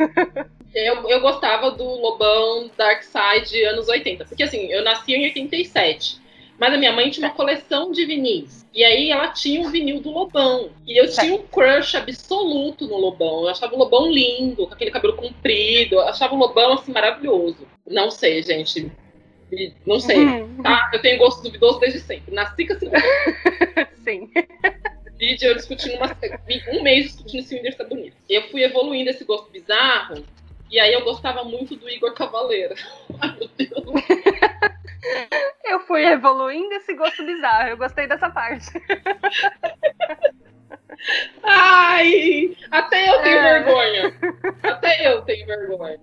Eu, 0.74 1.10
eu 1.10 1.20
gostava 1.22 1.72
do 1.72 1.84
Lobão 1.84 2.70
Dark 2.78 3.02
Side 3.04 3.64
anos 3.64 3.88
80. 3.88 4.26
Porque 4.26 4.44
assim, 4.44 4.68
eu 4.72 4.84
nasci 4.84 5.14
em 5.14 5.24
87. 5.26 6.22
Mas 6.60 6.74
a 6.74 6.78
minha 6.78 6.92
mãe 6.92 7.10
tinha 7.10 7.28
uma 7.28 7.34
coleção 7.34 7.92
de 7.92 8.06
vinis. 8.06 8.68
E 8.74 8.84
aí 8.84 9.10
ela 9.10 9.30
tinha 9.30 9.62
um 9.62 9.72
vinil 9.72 10.02
do 10.02 10.12
Lobão. 10.12 10.70
E 10.86 10.98
eu 11.00 11.10
tinha 11.10 11.34
um 11.34 11.44
crush 11.44 11.96
absoluto 11.96 12.86
no 12.86 12.98
Lobão. 12.98 13.44
Eu 13.44 13.50
achava 13.50 13.74
o 13.74 13.80
Lobão 13.80 14.12
lindo, 14.12 14.68
com 14.68 14.74
aquele 14.74 14.92
cabelo 14.92 15.16
comprido. 15.16 15.96
Eu 15.96 16.02
achava 16.02 16.36
o 16.36 16.38
Lobão, 16.38 16.74
assim, 16.74 16.92
maravilhoso. 16.92 17.66
Não 17.88 18.12
sei, 18.12 18.44
gente. 18.44 18.92
Não 19.86 20.00
sei. 20.00 20.18
Uhum. 20.18 20.62
Tá? 20.62 20.92
Eu 20.94 21.02
tenho 21.02 21.18
gosto 21.18 21.42
duvidoso 21.42 21.80
desde 21.80 22.00
sempre. 22.02 22.34
Nasci 22.34 22.68
com 22.68 22.74
esse 22.74 22.86
Sim. 24.04 24.30
Vídeo, 25.20 25.50
eu 25.50 25.56
discutindo 25.56 25.96
uma, 25.98 26.08
um 26.72 26.82
mês 26.82 27.08
discutindo 27.08 27.44
se 27.44 27.54
o 27.54 27.58
Whindersson 27.58 27.84
é 27.84 27.86
bonito. 27.88 28.18
Eu 28.30 28.44
fui 28.50 28.64
evoluindo 28.64 29.10
esse 29.10 29.24
gosto 29.26 29.52
bizarro. 29.52 30.26
E 30.72 30.80
aí 30.80 30.94
eu 30.94 31.04
gostava 31.04 31.44
muito 31.44 31.76
do 31.76 31.90
Igor 31.90 32.14
Cavaleira. 32.14 32.76
Ai, 33.20 33.36
meu 33.38 33.50
Deus. 33.58 34.04
Eu 35.64 35.80
fui 35.82 36.04
evoluindo 36.04 36.74
esse 36.74 36.94
gosto 36.94 37.24
bizarro. 37.26 37.70
Eu 37.70 37.78
gostei 37.78 38.06
dessa 38.08 38.30
parte. 38.30 38.68
Ai, 41.44 42.56
até 42.70 43.10
eu 43.10 43.22
tenho 43.22 43.38
É. 43.38 43.54
vergonha. 43.60 44.20
Até 44.64 45.08
eu 45.08 45.22
tenho 45.22 45.46
vergonha. 45.46 46.00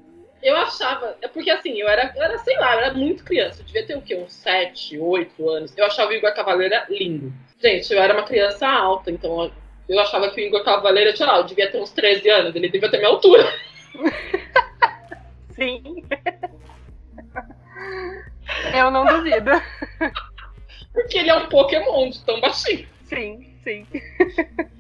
Eu 0.46 0.56
achava, 0.58 1.16
é 1.20 1.26
porque 1.26 1.50
assim, 1.50 1.72
eu 1.80 1.88
era, 1.88 2.12
eu 2.14 2.22
era, 2.22 2.38
sei 2.38 2.56
lá, 2.56 2.74
eu 2.74 2.80
era 2.82 2.94
muito 2.94 3.24
criança. 3.24 3.60
Eu 3.62 3.66
devia 3.66 3.84
ter 3.84 3.96
o 3.96 4.00
quê? 4.00 4.14
Uns 4.14 4.32
7, 4.32 4.96
8 4.96 5.50
anos. 5.50 5.76
Eu 5.76 5.84
achava 5.84 6.12
o 6.12 6.14
Igor 6.14 6.32
Cavaleira 6.32 6.86
lindo. 6.88 7.32
Gente, 7.60 7.92
eu 7.92 8.00
era 8.00 8.14
uma 8.14 8.22
criança 8.22 8.64
alta, 8.68 9.10
então 9.10 9.50
eu- 9.88 10.00
achava 10.00 10.30
que 10.30 10.40
o 10.40 10.44
Igor 10.44 10.62
Cavaleira, 10.62 11.16
sei 11.16 11.26
lá, 11.26 11.38
eu 11.38 11.42
devia 11.44 11.68
ter 11.68 11.78
uns 11.80 11.90
13 11.90 12.28
anos, 12.30 12.54
ele 12.54 12.68
devia 12.68 12.88
ter 12.88 12.98
minha 12.98 13.08
altura. 13.10 13.42
Sim. 15.50 16.04
Eu 18.72 18.90
não 18.92 19.04
duvido. 19.04 19.50
Porque 20.92 21.18
ele 21.18 21.30
é 21.30 21.34
um 21.34 21.48
Pokémon 21.48 22.08
de 22.08 22.24
tão 22.24 22.40
baixinho. 22.40 22.86
Sim, 23.04 23.55
sim. 23.66 23.86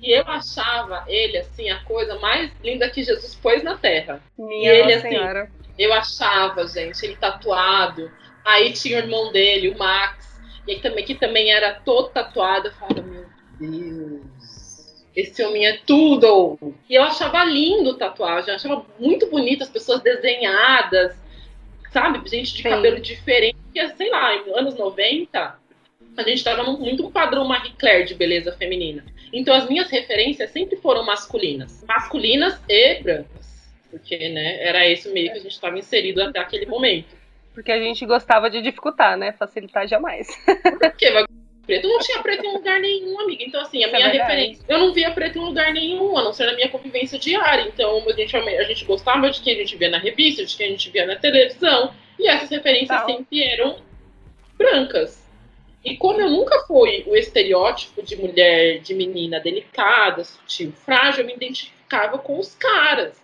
E 0.00 0.12
eu 0.12 0.22
achava 0.28 1.04
ele, 1.08 1.38
assim, 1.38 1.68
a 1.68 1.82
coisa 1.82 2.16
mais 2.20 2.52
linda 2.62 2.88
que 2.88 3.02
Jesus 3.02 3.34
pôs 3.34 3.64
na 3.64 3.76
Terra. 3.76 4.22
Minha 4.38 4.72
ele, 4.72 4.94
Nossa 4.94 4.98
assim, 4.98 5.08
Senhora. 5.08 5.50
Eu 5.76 5.92
achava, 5.92 6.66
gente, 6.68 7.04
ele 7.04 7.16
tatuado. 7.16 8.10
Aí 8.44 8.72
tinha 8.72 8.98
o 8.98 9.00
irmão 9.00 9.32
dele, 9.32 9.70
o 9.70 9.76
Max, 9.76 10.40
e 10.66 10.72
aí 10.72 10.80
também, 10.80 11.04
que 11.04 11.16
também 11.16 11.50
era 11.50 11.74
todo 11.74 12.10
tatuado. 12.10 12.68
Eu 12.68 12.72
falava, 12.74 13.02
meu 13.02 13.26
Deus, 13.58 15.04
esse 15.16 15.42
homem 15.44 15.66
é 15.66 15.78
tudo. 15.84 16.56
E 16.88 16.94
eu 16.94 17.02
achava 17.02 17.44
lindo 17.44 17.98
tatuagem, 17.98 18.50
eu 18.50 18.54
achava 18.54 18.86
muito 19.00 19.28
bonito 19.28 19.64
as 19.64 19.68
pessoas 19.68 20.00
desenhadas, 20.00 21.16
sabe? 21.90 22.20
Gente 22.28 22.54
de 22.54 22.62
Sim. 22.62 22.70
cabelo 22.70 23.00
diferente. 23.00 23.56
Sei 23.96 24.10
lá, 24.10 24.32
anos 24.54 24.76
90, 24.76 25.58
a 26.16 26.22
gente 26.22 26.42
tava 26.44 26.62
num, 26.62 26.78
muito 26.78 27.06
um 27.06 27.10
padrão 27.10 27.44
Marie 27.46 27.72
Claire 27.72 28.04
de 28.06 28.14
beleza 28.14 28.52
feminina. 28.52 29.04
Então 29.32 29.54
as 29.54 29.68
minhas 29.68 29.90
referências 29.90 30.50
sempre 30.50 30.76
foram 30.76 31.04
masculinas. 31.04 31.84
Masculinas 31.86 32.60
e 32.68 33.02
brancas. 33.02 33.46
Porque, 33.90 34.16
né, 34.28 34.62
era 34.62 34.86
esse 34.88 35.08
o 35.08 35.12
meio 35.12 35.30
que 35.32 35.38
a 35.38 35.40
gente 35.42 35.52
estava 35.52 35.78
inserido 35.78 36.22
até 36.22 36.38
aquele 36.38 36.66
momento. 36.66 37.14
Porque 37.54 37.72
a 37.72 37.78
gente 37.80 38.04
gostava 38.04 38.50
de 38.50 38.60
dificultar, 38.60 39.16
né? 39.16 39.32
Facilitar 39.32 39.88
jamais. 39.88 40.26
Porque 40.78 41.10
vai- 41.10 41.24
preto 41.66 41.88
não 41.88 41.98
tinha 42.00 42.22
preto 42.22 42.44
em 42.44 42.52
lugar 42.52 42.78
nenhum, 42.78 43.18
amiga. 43.20 43.42
Então, 43.42 43.60
assim, 43.60 43.82
a 43.82 43.86
Isso 43.86 43.96
é 43.96 43.98
minha 43.98 44.10
verdade. 44.10 44.30
referência. 44.32 44.64
Eu 44.68 44.78
não 44.78 44.92
via 44.92 45.10
preto 45.10 45.38
em 45.38 45.40
lugar 45.40 45.72
nenhum, 45.72 46.16
a 46.18 46.22
não 46.22 46.32
ser 46.32 46.46
na 46.46 46.52
minha 46.54 46.68
convivência 46.68 47.18
diária. 47.18 47.62
Então, 47.66 48.04
a 48.08 48.12
gente, 48.12 48.36
a 48.36 48.62
gente 48.64 48.84
gostava 48.84 49.30
de 49.30 49.40
quem 49.40 49.54
a 49.54 49.56
gente 49.58 49.76
via 49.76 49.88
na 49.90 49.98
revista, 49.98 50.44
de 50.44 50.56
quem 50.56 50.66
a 50.66 50.70
gente 50.70 50.90
via 50.90 51.06
na 51.06 51.16
televisão. 51.16 51.92
E 52.18 52.28
essas 52.28 52.50
referências 52.50 52.88
Tal. 53.00 53.06
sempre 53.06 53.42
eram 53.42 53.78
brancas. 54.58 55.25
E 55.86 55.96
como 55.96 56.20
eu 56.20 56.28
nunca 56.28 56.64
fui 56.66 57.04
o 57.06 57.14
estereótipo 57.14 58.02
de 58.02 58.16
mulher, 58.16 58.80
de 58.80 58.92
menina 58.92 59.38
delicada, 59.38 60.24
sutil, 60.24 60.72
frágil, 60.84 61.20
eu 61.20 61.26
me 61.28 61.34
identificava 61.34 62.18
com 62.18 62.40
os 62.40 62.56
caras. 62.56 63.16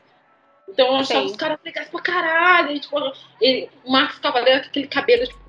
Então 0.69 0.87
eu 0.87 0.95
achava 0.95 1.23
Sim. 1.23 1.27
os 1.27 1.37
caras 1.37 1.59
legais 1.65 1.89
pra 1.89 2.01
caralho. 2.01 2.71
E, 2.71 2.79
tipo, 2.79 2.97
ele, 3.41 3.69
o 3.85 3.91
Max 3.91 4.21
Cavaleiro 4.21 4.61
com 4.63 4.69
aquele 4.69 4.87
cabelo 4.87 5.27
tipo, 5.27 5.41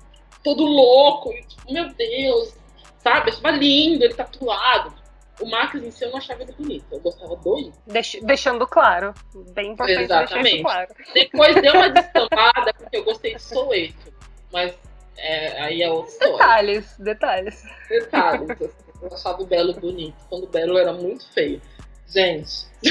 todo 0.42 0.64
louco. 0.64 1.30
E, 1.32 1.40
tipo, 1.46 1.72
meu 1.72 1.88
Deus, 1.94 2.56
sabe? 2.98 3.30
Eu 3.30 3.34
achava 3.34 3.50
lindo, 3.52 4.04
ele 4.04 4.14
tatuado. 4.14 4.92
O 5.40 5.48
Max 5.48 5.72
em 5.76 5.90
si 5.92 6.04
eu 6.04 6.10
não 6.10 6.18
achava 6.18 6.42
ele 6.42 6.52
bonito. 6.52 6.84
Eu 6.90 6.98
gostava 6.98 7.36
do 7.36 7.58
Igor. 7.60 7.72
Deix- 7.86 8.18
deixando 8.22 8.66
claro. 8.66 9.14
Bem 9.52 9.70
importante 9.70 9.98
deixar 9.98 10.22
Exatamente. 10.24 10.54
isso 10.56 10.62
claro. 10.64 10.94
Depois 11.14 11.62
deu 11.62 11.72
uma 11.74 11.88
destambada 11.94 12.74
porque 12.74 12.96
eu 12.96 13.04
gostei 13.04 13.34
de 13.36 13.42
Soweto. 13.42 14.12
Mas 14.52 14.74
é, 15.16 15.60
aí 15.60 15.82
é 15.82 15.90
outra 15.90 16.12
história. 16.12 16.32
Detalhes, 16.36 16.96
detalhes. 16.98 17.62
Detalhes. 17.88 18.50
assim, 18.60 18.70
Eu 19.02 19.12
achava 19.12 19.42
o 19.42 19.46
Belo 19.46 19.74
bonito, 19.74 20.16
quando 20.28 20.44
o 20.44 20.48
Belo 20.48 20.78
era 20.78 20.92
muito 20.92 21.26
feio. 21.32 21.60
Gente. 22.06 22.66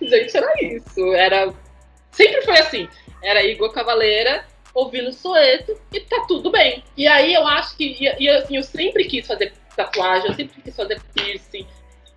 Gente, 0.00 0.36
era 0.36 0.52
isso. 0.62 1.12
Era. 1.14 1.52
Sempre 2.12 2.42
foi 2.42 2.58
assim. 2.58 2.88
Era 3.22 3.42
Igor 3.44 3.72
Cavaleira 3.72 4.44
ouvindo 4.72 5.12
Soeto 5.12 5.80
e 5.92 6.00
tá 6.00 6.24
tudo 6.28 6.50
bem. 6.50 6.84
E 6.96 7.06
aí 7.08 7.34
eu 7.34 7.46
acho 7.46 7.76
que. 7.76 7.84
E, 7.84 8.22
e, 8.22 8.28
assim, 8.28 8.56
eu 8.56 8.62
sempre 8.62 9.04
quis 9.04 9.26
fazer 9.26 9.52
tatuagem, 9.74 10.28
eu 10.28 10.34
sempre 10.34 10.62
quis 10.62 10.76
fazer 10.76 11.00
piercing. 11.14 11.66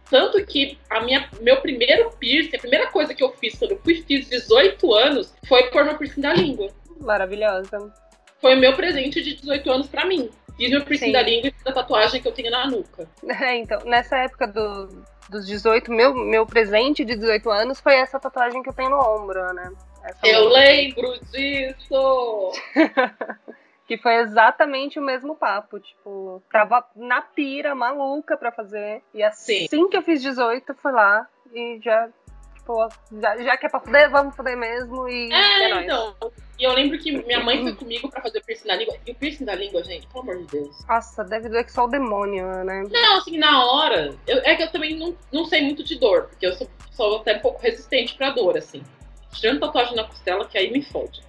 Tanto 0.09 0.43
que 0.45 0.77
a 0.89 1.01
minha, 1.01 1.29
meu 1.39 1.57
primeiro 1.61 2.11
piercing, 2.19 2.55
a 2.55 2.59
primeira 2.59 2.87
coisa 2.87 3.13
que 3.13 3.23
eu 3.23 3.31
fiz 3.33 3.57
quando 3.57 3.71
eu 3.71 3.81
fiz 3.83 4.05
18 4.05 4.93
anos, 4.93 5.33
foi 5.47 5.69
pôr 5.69 5.85
meu 5.85 5.97
piercing 5.97 6.21
da 6.21 6.33
língua 6.33 6.71
Maravilhosa. 6.99 7.93
foi 8.41 8.55
o 8.55 8.59
meu 8.59 8.75
presente 8.75 9.21
de 9.21 9.35
18 9.35 9.71
anos 9.71 9.87
pra 9.87 10.05
mim. 10.05 10.29
Fiz 10.57 10.69
meu 10.69 10.83
piercing 10.83 11.05
Sim. 11.07 11.11
da 11.13 11.21
língua 11.21 11.47
e 11.47 11.51
fiz 11.51 11.67
a 11.67 11.71
tatuagem 11.71 12.21
que 12.21 12.27
eu 12.27 12.33
tenho 12.33 12.51
na 12.51 12.67
nuca. 12.67 13.07
É, 13.41 13.55
então, 13.55 13.79
nessa 13.85 14.17
época 14.17 14.45
do, 14.47 14.87
dos 15.29 15.45
18, 15.47 15.89
meu, 15.91 16.13
meu 16.13 16.45
presente 16.45 17.05
de 17.05 17.15
18 17.15 17.49
anos 17.49 17.79
foi 17.79 17.95
essa 17.95 18.19
tatuagem 18.19 18.61
que 18.61 18.69
eu 18.69 18.73
tenho 18.73 18.89
no 18.89 18.97
ombro, 18.99 19.53
né? 19.53 19.71
Essa 20.03 20.27
Eu 20.27 20.49
lembro 20.49 21.13
disso! 21.31 22.51
Que 23.87 23.97
foi 23.97 24.17
exatamente 24.17 24.99
o 24.99 25.01
mesmo 25.01 25.35
papo. 25.35 25.79
Tipo, 25.79 26.43
tava 26.51 26.85
na 26.95 27.21
pira, 27.23 27.73
maluca 27.73 28.37
pra 28.37 28.51
fazer. 28.51 29.01
E 29.15 29.23
assim 29.23 29.65
Sim. 29.67 29.89
que 29.89 29.97
eu 29.97 30.03
fiz 30.03 30.21
18, 30.21 30.75
fui 30.75 30.91
lá 30.91 31.27
e 31.51 31.79
já, 31.83 32.07
tipo, 32.53 32.87
já, 33.19 33.35
já 33.37 33.57
que 33.57 33.65
é 33.65 33.69
pra 33.69 33.79
fuder, 33.79 34.11
vamos 34.11 34.35
fuder 34.35 34.55
mesmo. 34.55 35.09
E 35.09 35.33
é, 35.33 35.63
É, 35.63 35.69
nóis. 35.69 35.85
então. 35.85 36.15
E 36.59 36.63
eu 36.65 36.73
lembro 36.73 36.99
que 36.99 37.09
minha 37.25 37.39
mãe 37.41 37.61
foi 37.63 37.73
comigo 37.73 38.09
pra 38.09 38.21
fazer 38.21 38.39
o 38.39 38.43
piercing 38.43 38.67
da 38.67 38.75
língua. 38.75 38.93
E 39.07 39.11
o 39.11 39.15
piercing 39.15 39.45
da 39.45 39.55
língua, 39.55 39.81
gente, 39.81 40.05
pelo 40.07 40.23
amor 40.23 40.37
de 40.39 40.43
Deus. 40.47 40.85
Nossa, 40.85 41.23
deve 41.23 41.47
doer 41.47 41.63
que 41.63 41.71
só 41.71 41.85
o 41.85 41.87
demônio, 41.87 42.45
né? 42.65 42.83
Não, 42.91 43.17
assim, 43.17 43.37
na 43.37 43.65
hora, 43.65 44.13
eu- 44.27 44.39
é 44.43 44.55
que 44.57 44.63
eu 44.63 44.71
também 44.71 44.97
não, 44.97 45.15
não 45.31 45.45
sei 45.45 45.61
muito 45.61 45.83
de 45.85 45.95
dor, 45.97 46.23
porque 46.23 46.45
eu 46.45 46.53
sou, 46.53 46.69
sou 46.91 47.17
até 47.17 47.37
um 47.37 47.39
pouco 47.39 47.61
resistente 47.61 48.13
pra 48.15 48.31
dor, 48.31 48.57
assim. 48.57 48.83
Tirando 49.31 49.61
tatuagem 49.61 49.95
na 49.95 50.03
costela, 50.03 50.45
que 50.45 50.57
aí 50.57 50.69
me 50.69 50.81
fode. 50.81 51.21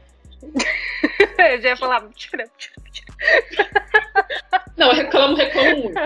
Eu 1.39 1.61
já 1.61 1.69
ia 1.71 1.77
falar, 1.77 2.07
tira, 2.15 2.51
tira, 2.59 2.75
tira. 2.93 3.15
Não, 4.77 4.89
eu 4.89 4.95
reclamo, 4.95 5.37
reclamo 5.37 5.77
muito. 5.77 6.01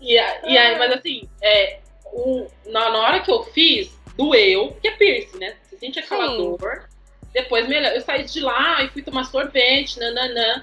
E, 0.00 0.14
e 0.14 0.18
aí, 0.58 0.78
mas 0.78 0.92
assim, 0.92 1.22
é, 1.42 1.80
o, 2.06 2.46
na, 2.66 2.90
na 2.90 2.98
hora 2.98 3.20
que 3.20 3.30
eu 3.30 3.42
fiz, 3.44 3.90
doeu, 4.16 4.76
que 4.80 4.88
é 4.88 4.90
piercing, 4.92 5.38
né? 5.38 5.56
Você 5.62 5.76
sente 5.78 5.98
aquela 5.98 6.28
Sim. 6.28 6.36
dor. 6.36 6.89
Depois, 7.32 7.68
melhor, 7.68 7.92
eu 7.92 8.00
saí 8.00 8.24
de 8.24 8.40
lá 8.40 8.82
e 8.82 8.88
fui 8.88 9.02
tomar 9.02 9.24
sorvete, 9.24 9.98
nananã. 9.98 10.62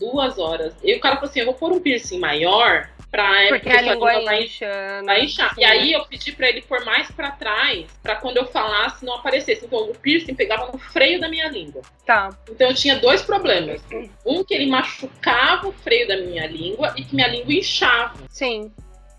Duas 0.00 0.38
horas. 0.38 0.74
E 0.82 0.94
o 0.94 1.00
cara 1.00 1.16
falou 1.16 1.28
assim: 1.28 1.40
eu 1.40 1.46
vou 1.46 1.54
pôr 1.54 1.70
um 1.70 1.78
piercing 1.78 2.18
maior 2.18 2.88
pra 3.10 3.28
Porque 3.48 3.60
porque 3.60 3.68
a 3.76 3.82
língua 3.82 4.22
vai, 4.22 4.44
incha. 4.44 4.66
né? 4.66 5.02
vai 5.04 5.24
inchar. 5.24 5.54
Sim. 5.54 5.60
E 5.60 5.64
aí 5.64 5.92
eu 5.92 6.02
pedi 6.06 6.32
pra 6.32 6.48
ele 6.48 6.62
pôr 6.62 6.82
mais 6.82 7.10
pra 7.10 7.30
trás, 7.32 7.84
pra 8.02 8.16
quando 8.16 8.38
eu 8.38 8.46
falasse 8.46 9.04
não 9.04 9.16
aparecesse. 9.16 9.66
Então 9.66 9.90
o 9.90 9.94
piercing 9.94 10.34
pegava 10.34 10.72
no 10.72 10.78
freio 10.78 11.20
da 11.20 11.28
minha 11.28 11.46
língua. 11.48 11.82
Tá. 12.06 12.30
Então 12.48 12.70
eu 12.70 12.74
tinha 12.74 12.96
dois 12.96 13.20
problemas. 13.20 13.82
Um 14.24 14.42
que 14.42 14.54
ele 14.54 14.66
machucava 14.66 15.68
o 15.68 15.72
freio 15.72 16.08
da 16.08 16.16
minha 16.16 16.46
língua 16.46 16.94
e 16.96 17.04
que 17.04 17.14
minha 17.14 17.28
língua 17.28 17.52
inchava. 17.52 18.14
Sim. 18.30 18.72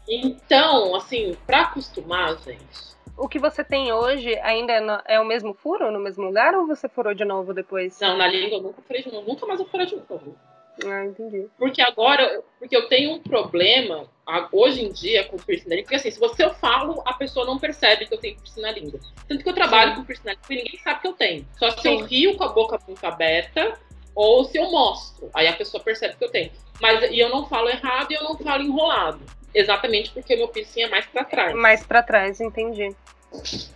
Então, 0.09 0.95
assim, 0.95 1.38
pra 1.45 1.62
acostumar, 1.62 2.35
gente. 2.43 2.92
O 3.17 3.27
que 3.27 3.38
você 3.39 3.63
tem 3.63 3.91
hoje 3.91 4.36
ainda 4.39 4.74
é, 4.74 4.79
no- 4.79 5.01
é 5.05 5.20
o 5.20 5.25
mesmo 5.25 5.53
furo, 5.53 5.91
no 5.91 6.00
mesmo 6.00 6.24
lugar, 6.24 6.55
ou 6.55 6.65
você 6.65 6.89
furou 6.89 7.13
de 7.13 7.24
novo 7.24 7.53
depois? 7.53 8.00
Não, 8.00 8.17
na 8.17 8.27
língua 8.27 8.58
eu 8.58 8.62
nunca 8.63 8.82
furei 8.82 9.03
de 9.03 9.12
novo. 9.12 9.27
Nunca 9.27 9.46
mais 9.46 9.60
eu 9.60 9.65
furei 9.67 9.86
de 9.86 9.96
novo. 9.96 10.36
Ah, 10.84 11.05
entendi. 11.05 11.48
Porque 11.58 11.82
agora, 11.84 12.41
porque 12.58 12.75
eu 12.75 12.88
tenho 12.89 13.12
um 13.12 13.20
problema 13.20 14.10
hoje 14.51 14.84
em 14.84 14.91
dia 14.91 15.24
com 15.25 15.38
piercing 15.38 15.70
na 15.70 15.75
língua. 15.75 15.84
Porque 15.86 15.96
assim, 15.96 16.10
se 16.10 16.20
você 16.20 16.43
eu 16.43 16.51
falo, 16.55 17.03
a 17.05 17.13
pessoa 17.13 17.46
não 17.46 17.60
percebe 17.60 18.08
que 18.08 18.13
eu 18.13 18.17
tenho 18.17 18.36
piercing 18.38 18.62
na 18.62 18.72
língua. 18.72 19.00
Tanto 19.27 19.43
que 19.43 19.50
eu 19.50 19.53
trabalho 19.53 19.91
Sim. 19.91 19.98
com 19.98 20.05
piercing 20.05 20.25
na 20.25 20.32
língua 20.34 20.46
e 20.50 20.55
ninguém 20.55 20.79
sabe 20.79 21.01
que 21.01 21.08
eu 21.08 21.13
tenho. 21.13 21.48
Só 21.60 21.70
se 21.70 21.82
Sim. 21.82 22.00
eu 22.00 22.05
rio 22.05 22.36
com 22.36 22.43
a 22.43 22.48
boca 22.50 22.79
muito 22.88 23.03
aberta 23.05 23.77
ou 24.15 24.43
se 24.46 24.58
eu 24.58 24.72
mostro. 24.72 25.29
Aí 25.36 25.48
a 25.48 25.53
pessoa 25.55 25.84
percebe 25.84 26.15
que 26.17 26.24
eu 26.24 26.32
tenho. 26.32 26.51
Mas 26.82 27.12
e 27.12 27.20
eu 27.20 27.29
não 27.29 27.46
falo 27.46 27.70
errado 27.70 28.10
e 28.12 28.15
eu 28.15 28.24
não 28.24 28.36
falo 28.39 28.63
enrolado. 28.63 29.20
Exatamente 29.53 30.12
porque 30.12 30.33
o 30.36 30.38
meu 30.38 30.48
piercing 30.48 30.81
é 30.81 30.89
mais 30.89 31.05
pra 31.05 31.24
trás. 31.24 31.55
Mais 31.55 31.86
pra 31.86 32.03
trás, 32.03 32.41
entendi. 32.41 32.95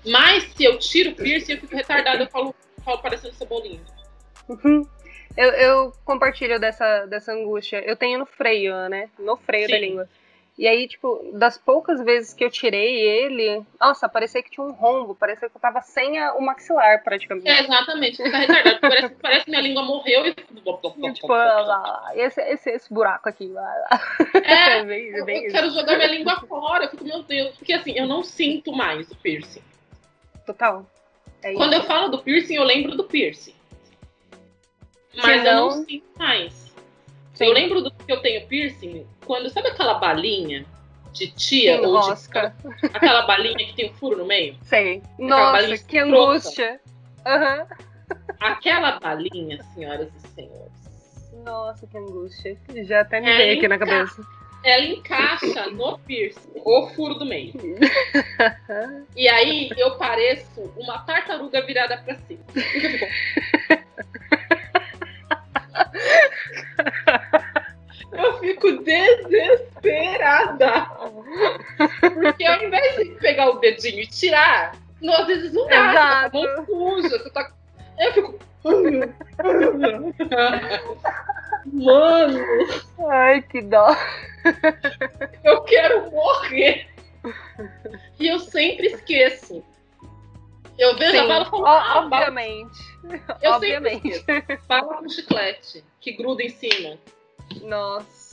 Mas 0.06 0.44
se 0.56 0.64
eu 0.64 0.78
tiro 0.78 1.12
o 1.12 1.16
piercing, 1.16 1.54
eu 1.54 1.62
fico 1.62 1.76
retardada, 1.76 2.24
eu 2.24 2.28
falo, 2.28 2.56
falo 2.84 3.00
parecendo 3.00 3.34
cebolinha. 3.34 3.82
Uhum. 4.48 4.88
Eu, 5.36 5.50
eu, 5.52 5.94
compartilho 6.04 6.60
dessa, 6.60 7.06
dessa 7.06 7.32
angústia. 7.32 7.78
Eu 7.86 7.96
tenho 7.96 8.18
no 8.18 8.26
freio, 8.26 8.90
né? 8.90 9.10
No 9.20 9.38
freio 9.38 9.68
Sim. 9.68 9.72
da 9.72 9.80
língua. 9.80 10.10
E 10.58 10.68
aí, 10.68 10.88
tipo, 10.88 11.24
das 11.34 11.56
poucas 11.56 12.04
vezes 12.04 12.34
que 12.34 12.44
eu 12.44 12.50
tirei 12.50 13.00
ele, 13.00 13.64
nossa, 13.80 14.10
parecia 14.10 14.42
que 14.42 14.50
tinha 14.50 14.66
um 14.66 14.72
rombo, 14.72 15.14
parecia 15.14 15.48
que 15.48 15.56
eu 15.56 15.62
tava 15.62 15.82
sem 15.82 16.18
a, 16.18 16.34
o 16.34 16.42
maxilar 16.42 17.04
praticamente. 17.04 17.48
É, 17.48 17.62
exatamente, 17.62 18.18
fica 18.18 18.38
retardado. 18.38 18.80
parece, 18.82 19.10
parece 19.22 19.46
que 19.46 19.52
minha 19.52 19.62
língua 19.62 19.84
morreu 19.84 20.26
e. 20.26 20.30
e 20.34 21.14
tipo, 21.14 21.28
lá, 21.28 22.12
esse, 22.16 22.42
esse, 22.42 22.72
esse 22.72 22.92
buraco 22.92 23.30
aqui. 23.30 23.48
Lá, 23.50 24.02
É, 24.34 24.80
é 24.82 24.84
bem, 24.84 25.06
eu, 25.10 25.26
bem 25.26 25.46
eu 25.46 25.52
quero 25.52 25.70
jogar 25.70 25.96
minha 25.96 26.08
língua 26.08 26.40
fora. 26.48 26.86
Eu 26.86 26.90
fico, 26.90 27.04
meu 27.04 27.22
Deus, 27.22 27.56
porque 27.56 27.74
assim, 27.74 27.92
eu 27.92 28.08
não 28.08 28.24
sinto 28.24 28.72
mais 28.72 29.12
o 29.12 29.16
piercing. 29.16 29.62
Total. 30.44 30.84
É 31.44 31.54
Quando 31.54 31.74
eu 31.74 31.84
falo 31.84 32.08
do 32.08 32.18
piercing, 32.18 32.56
eu 32.56 32.64
lembro 32.64 32.96
do 32.96 33.04
piercing. 33.04 33.54
Mas 35.16 35.44
não... 35.44 35.52
eu 35.52 35.56
não 35.56 35.72
sinto 35.86 36.08
mais. 36.18 36.74
Sim. 37.36 37.46
Eu 37.46 37.54
lembro 37.54 37.84
do 37.84 37.92
que 37.92 38.12
eu 38.12 38.20
tenho 38.24 38.48
piercing 38.48 39.06
quando, 39.28 39.50
sabe 39.50 39.68
aquela 39.68 39.96
balinha 39.96 40.66
de 41.12 41.28
tia? 41.28 41.78
Sim, 41.78 41.86
ou 41.86 42.00
rosca. 42.00 42.56
de, 42.64 42.88
aquela 42.94 43.24
balinha 43.24 43.58
que 43.58 43.76
tem 43.76 43.92
um 43.92 43.94
furo 43.94 44.18
no 44.18 44.26
meio? 44.26 44.56
Sei. 44.64 45.04
Nossa, 45.20 45.78
que 45.78 46.00
angústia. 46.00 46.80
Uhum. 47.26 48.16
Aquela 48.40 49.00
balinha, 49.00 49.62
senhoras 49.74 50.10
e 50.16 50.28
senhores. 50.30 50.72
Nossa, 51.44 51.86
que 51.86 51.98
angústia. 51.98 52.58
Já 52.84 53.02
até 53.02 53.20
me 53.20 53.36
veio 53.36 53.58
aqui 53.58 53.68
na 53.68 53.78
cabeça. 53.78 54.26
Ela 54.64 54.86
encaixa 54.86 55.70
no 55.70 56.00
piercing, 56.00 56.62
o 56.66 56.88
furo 56.88 57.16
do 57.16 57.26
meio. 57.26 57.54
e 59.16 59.28
aí 59.28 59.70
eu 59.78 59.98
pareço 59.98 60.74
uma 60.76 61.00
tartaruga 61.00 61.62
virada 61.66 61.98
pra 61.98 62.16
cima. 62.16 62.44
Eu 68.38 68.54
fico 68.54 68.72
desesperada. 68.84 70.72
Porque 72.14 72.46
ao 72.46 72.64
invés 72.64 72.96
de 72.98 73.06
pegar 73.16 73.50
o 73.50 73.60
dedinho 73.60 74.02
e 74.02 74.08
tirar, 74.08 74.76
não, 75.02 75.14
às 75.14 75.28
vezes 75.28 75.54
não 75.54 75.68
dá. 75.68 75.92
Exato. 75.92 76.38
Você 76.38 76.48
tá 76.48 76.56
mão 76.56 76.66
suja. 76.66 77.10
Você 77.10 77.30
tá... 77.30 77.52
Eu 78.00 78.14
fico. 78.14 78.40
Mano. 81.74 82.40
Ai, 83.10 83.42
que 83.42 83.62
dó. 83.62 83.96
Eu 85.44 85.62
quero 85.64 86.12
morrer. 86.12 86.88
E 88.20 88.28
eu 88.28 88.40
sempre 88.40 88.88
esqueço. 88.88 89.64
Eu 90.78 90.96
vejo 90.96 91.12
Sim, 91.12 91.18
a 91.18 91.28
bala 91.28 91.46
falando. 91.46 91.68
Ah, 91.68 92.00
obviamente. 92.00 92.80
Eu 93.42 93.54
obviamente. 93.54 94.14
sempre 94.20 94.60
Bala 94.68 94.98
com 94.98 95.10
chiclete, 95.10 95.84
que 96.00 96.12
gruda 96.12 96.44
em 96.44 96.50
cima. 96.50 96.98
Nossa. 97.64 98.27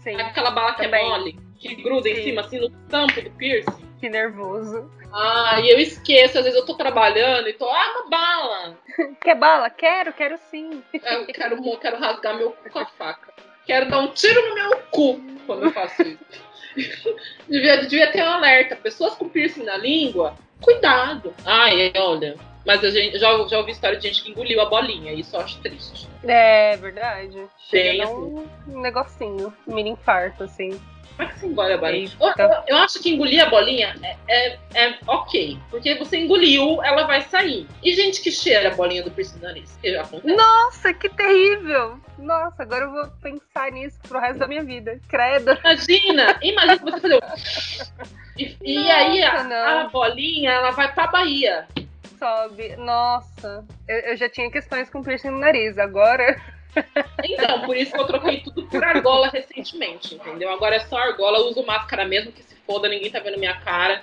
Sim. 0.00 0.20
Aquela 0.20 0.50
bala 0.50 0.74
que 0.74 0.82
é 0.82 0.84
Também. 0.84 1.04
é 1.04 1.08
mole, 1.08 1.38
que 1.58 1.74
gruda 1.76 2.08
sim. 2.08 2.14
em 2.14 2.22
cima, 2.22 2.40
assim, 2.40 2.58
no 2.58 2.70
tampo 2.88 3.20
do 3.20 3.30
piercing. 3.30 3.90
Que 4.00 4.08
nervoso. 4.08 4.90
Ah, 5.12 5.60
e 5.60 5.70
eu 5.70 5.78
esqueço, 5.78 6.38
às 6.38 6.44
vezes 6.44 6.58
eu 6.58 6.64
tô 6.64 6.74
trabalhando 6.74 7.48
e 7.48 7.52
tô, 7.52 7.68
ah, 7.68 7.92
uma 7.92 8.08
bala. 8.08 8.78
Quer 9.20 9.34
bala? 9.34 9.68
Quero, 9.68 10.12
quero 10.12 10.38
sim. 10.50 10.82
Eu 10.92 11.26
quero, 11.26 11.66
eu 11.66 11.78
quero 11.78 11.98
rasgar 11.98 12.36
meu 12.36 12.52
cu 12.52 12.70
com 12.70 12.78
a 12.78 12.86
faca. 12.86 13.32
Quero 13.66 13.90
dar 13.90 13.98
um 13.98 14.08
tiro 14.08 14.48
no 14.48 14.54
meu 14.54 14.76
cu 14.90 15.20
quando 15.46 15.64
eu 15.64 15.72
faço 15.72 16.02
isso. 16.02 16.18
devia, 17.48 17.76
devia 17.82 18.10
ter 18.10 18.22
um 18.22 18.30
alerta. 18.30 18.74
Pessoas 18.74 19.14
com 19.14 19.28
piercing 19.28 19.64
na 19.64 19.76
língua, 19.76 20.34
cuidado. 20.62 21.34
Ai, 21.44 21.92
olha, 21.96 22.36
mas 22.64 22.84
a 22.84 22.90
gente, 22.90 23.18
já, 23.18 23.30
já 23.48 23.58
ouvi 23.58 23.72
história 23.72 23.98
de 23.98 24.08
gente 24.08 24.22
que 24.22 24.30
engoliu 24.30 24.60
a 24.60 24.66
bolinha, 24.66 25.12
isso 25.12 25.34
eu 25.36 25.40
acho 25.40 25.60
triste. 25.60 26.08
É 26.24 26.76
verdade. 26.76 27.42
Chega 27.68 28.08
um 28.08 28.46
negocinho, 28.66 29.52
um 29.66 29.74
mini 29.74 29.90
infarto, 29.90 30.44
assim. 30.44 30.78
Como 31.16 31.28
é 31.28 31.32
que 31.32 31.40
você 31.40 31.46
engole 31.46 31.72
a 31.74 31.76
bolinha? 31.76 32.10
Eu, 32.18 32.28
eu, 32.28 32.62
eu, 32.68 32.76
acho 32.78 33.02
que 33.02 33.10
engolir 33.10 33.44
a 33.44 33.50
bolinha 33.50 33.94
é, 34.02 34.16
é, 34.28 34.58
é, 34.74 34.98
ok. 35.06 35.58
Porque 35.70 35.94
você 35.96 36.18
engoliu, 36.18 36.82
ela 36.82 37.06
vai 37.06 37.20
sair. 37.20 37.66
E 37.82 37.92
gente 37.94 38.22
que 38.22 38.30
cheira 38.30 38.70
a 38.70 38.74
bolinha 38.74 39.02
do 39.02 39.10
piercing 39.10 39.38
do 39.38 39.44
nariz? 39.44 39.78
Nossa, 40.24 40.94
que 40.94 41.10
terrível! 41.10 42.00
Nossa, 42.16 42.62
agora 42.62 42.86
eu 42.86 42.90
vou 42.90 43.06
pensar 43.22 43.70
nisso 43.70 43.98
pro 44.08 44.18
resto 44.18 44.38
da 44.38 44.48
minha 44.48 44.64
vida. 44.64 44.98
Credo. 45.08 45.58
Imagina! 45.60 46.38
Imagina 46.42 46.78
você 46.78 47.00
fazer. 47.00 47.20
E, 48.38 48.56
e 48.62 48.90
aí 48.90 49.22
a, 49.22 49.82
a, 49.82 49.88
bolinha, 49.88 50.50
ela 50.50 50.70
vai 50.70 50.90
pra 50.94 51.08
Bahia 51.08 51.68
sobe. 52.20 52.76
Nossa, 52.76 53.64
eu, 53.88 53.98
eu 54.00 54.16
já 54.16 54.28
tinha 54.28 54.50
questões 54.50 54.90
com 54.90 55.02
piercing 55.02 55.30
no 55.30 55.38
nariz, 55.38 55.78
agora. 55.78 56.40
Então, 57.24 57.62
por 57.62 57.76
isso 57.76 57.92
que 57.92 57.98
eu 57.98 58.06
troquei 58.06 58.40
tudo 58.42 58.64
por 58.68 58.84
argola 58.84 59.28
recentemente, 59.28 60.14
entendeu? 60.14 60.50
Agora 60.50 60.76
é 60.76 60.80
só 60.80 60.98
argola, 60.98 61.38
eu 61.38 61.46
uso 61.46 61.66
máscara 61.66 62.04
mesmo, 62.04 62.30
que 62.30 62.44
se 62.44 62.54
foda, 62.66 62.88
ninguém 62.88 63.10
tá 63.10 63.18
vendo 63.18 63.38
minha 63.38 63.58
cara. 63.60 64.02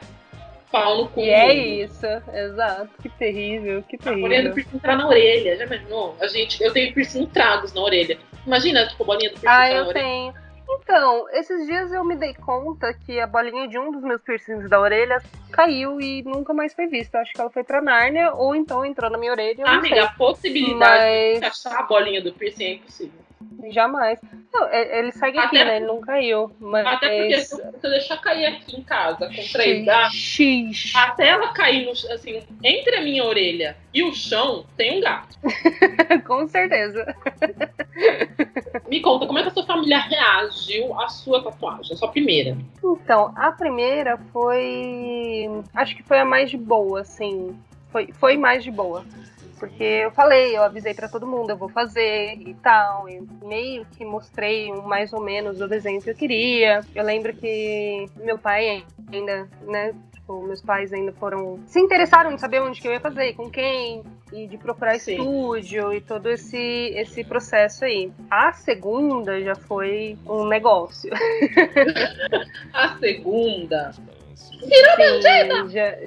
Pau 0.70 0.98
no 0.98 1.08
cu. 1.08 1.22
E 1.22 1.30
é 1.30 1.54
isso, 1.54 2.06
exato. 2.34 2.90
Que 3.02 3.08
terrível, 3.08 3.82
que 3.84 3.98
terrível. 3.98 4.26
A 4.26 4.28
bolinha 4.28 4.50
do 4.50 4.54
piercing 4.54 4.76
entrar 4.76 4.98
na 4.98 5.08
orelha, 5.08 5.56
já 5.56 5.64
imaginou? 5.64 6.18
A 6.20 6.28
gente, 6.28 6.62
eu 6.62 6.74
tenho 6.74 6.94
piercing 6.94 7.26
tragos 7.28 7.74
na 7.74 7.82
orelha. 7.82 8.18
Imagina, 8.46 8.86
tipo, 8.86 9.06
bolinha 9.06 9.30
do 9.30 9.40
piercing 9.40 9.48
ah, 9.48 9.72
eu 9.72 9.94
tenho. 9.94 10.34
Então, 10.70 11.30
esses 11.32 11.66
dias 11.66 11.92
eu 11.92 12.04
me 12.04 12.16
dei 12.16 12.34
conta 12.34 12.94
que 12.94 13.20
a 13.20 13.28
bolinha 13.28 13.68
de 13.68 13.80
um 13.80 13.92
dos 13.92 14.02
meus 14.02 14.22
piercings 14.22 14.70
da 14.70 14.80
orelha 14.80 15.22
caiu 15.52 16.00
e 16.02 16.24
nunca 16.24 16.54
mais 16.54 16.74
foi 16.74 16.88
vista. 16.88 17.20
Acho 17.20 17.34
que 17.34 17.40
ela 17.40 17.50
foi 17.50 17.64
pra 17.64 17.82
Nárnia 17.82 18.34
ou 18.34 18.56
então 18.56 18.86
entrou 18.86 19.10
na 19.10 19.18
minha 19.18 19.32
orelha. 19.32 19.66
Amiga, 19.66 19.96
sei. 19.96 20.00
a 20.00 20.10
possibilidade 20.12 20.80
Mas... 20.80 21.40
de 21.40 21.46
achar 21.46 21.80
a 21.80 21.84
bolinha 21.84 22.22
do 22.22 22.34
piercing 22.34 22.64
é 22.66 22.74
impossível. 22.74 23.27
Jamais. 23.72 24.20
Não, 24.54 24.74
ele 24.74 25.12
segue 25.12 25.38
até 25.38 25.48
aqui, 25.48 25.66
né? 25.66 25.78
Ele 25.78 25.86
não 25.86 26.02
caiu. 26.02 26.52
Mas... 26.60 26.86
Até 26.86 27.10
porque 27.10 27.40
se 27.42 27.56
você 27.56 27.90
deixar 27.90 28.18
cair 28.18 28.46
aqui 28.46 28.78
em 28.78 28.84
casa 28.84 29.28
com 29.28 29.52
três 29.52 29.86
gatos, 29.86 30.94
até 30.96 31.30
ela 31.30 31.54
cair 31.54 31.86
no, 31.86 31.92
assim, 31.92 32.42
entre 32.64 32.96
a 32.96 33.02
minha 33.02 33.24
orelha 33.24 33.78
e 33.94 34.04
o 34.04 34.14
chão, 34.14 34.66
tem 34.76 34.98
um 34.98 35.02
gato. 35.02 35.38
com 36.26 36.48
certeza. 36.48 37.16
Me 38.88 39.02
conta, 39.02 39.26
como 39.26 39.40
é 39.40 39.44
que 39.44 39.50
a 39.50 39.54
sua 39.54 39.66
família 39.66 40.00
reagiu 40.00 41.00
à 41.00 41.08
sua 41.10 41.44
tatuagem, 41.44 41.94
a 41.94 41.98
sua 41.98 42.10
primeira? 42.10 42.58
Então, 42.84 43.34
a 43.36 43.52
primeira 43.52 44.18
foi. 44.32 45.50
Acho 45.76 45.96
que 45.96 46.04
foi 46.04 46.20
a 46.20 46.26
mais 46.26 46.50
de 46.50 46.58
boa, 46.58 47.02
assim. 47.02 47.58
Foi, 47.92 48.12
foi 48.14 48.38
mais 48.38 48.64
de 48.64 48.72
boa. 48.72 49.04
Porque 49.60 49.84
eu 49.84 50.12
falei, 50.12 50.56
eu 50.56 50.64
avisei 50.64 50.94
para 50.94 51.10
todo 51.10 51.28
mundo, 51.28 51.50
eu 51.50 51.58
vou 51.58 51.70
fazer 51.70 52.36
e 52.40 52.54
tal. 52.56 53.10
E 53.10 53.22
meio 53.44 53.86
que 53.86 54.06
mostrei 54.06 54.72
mais 54.72 55.12
ou 55.14 55.22
menos 55.22 55.60
o 55.60 55.68
desenho 55.68 56.02
que 56.02 56.10
eu 56.10 56.16
queria. 56.16 56.82
Eu 56.94 57.04
lembro 57.04 57.34
que 57.36 58.06
meu 58.18 58.38
pai 58.38 58.84
ainda, 59.12 59.50
né? 59.64 59.94
Tipo, 60.14 60.42
meus 60.46 60.62
pais 60.62 60.94
ainda 60.94 61.12
foram. 61.14 61.60
se 61.66 61.80
interessaram 61.80 62.32
em 62.32 62.38
saber 62.38 62.62
onde 62.62 62.82
que 62.82 62.88
eu 62.88 62.92
ia 62.92 63.00
fazer, 63.00 63.34
com 63.34 63.50
quem, 63.50 64.04
e 64.32 64.48
de 64.48 64.58
procurar 64.58 65.00
Sim. 65.00 65.14
estúdio 65.14 65.94
e 65.94 66.02
todo 66.02 66.30
esse, 66.30 66.58
esse 66.58 67.24
processo 67.24 67.86
aí. 67.86 68.12
A 68.30 68.52
segunda 68.54 69.40
já 69.42 69.56
foi 69.56 70.18
um 70.28 70.46
negócio. 70.46 71.12
A 72.74 72.98
segunda. 72.98 73.92
Virou 74.52 75.22
Sim, 75.22 75.70
já... 75.70 75.98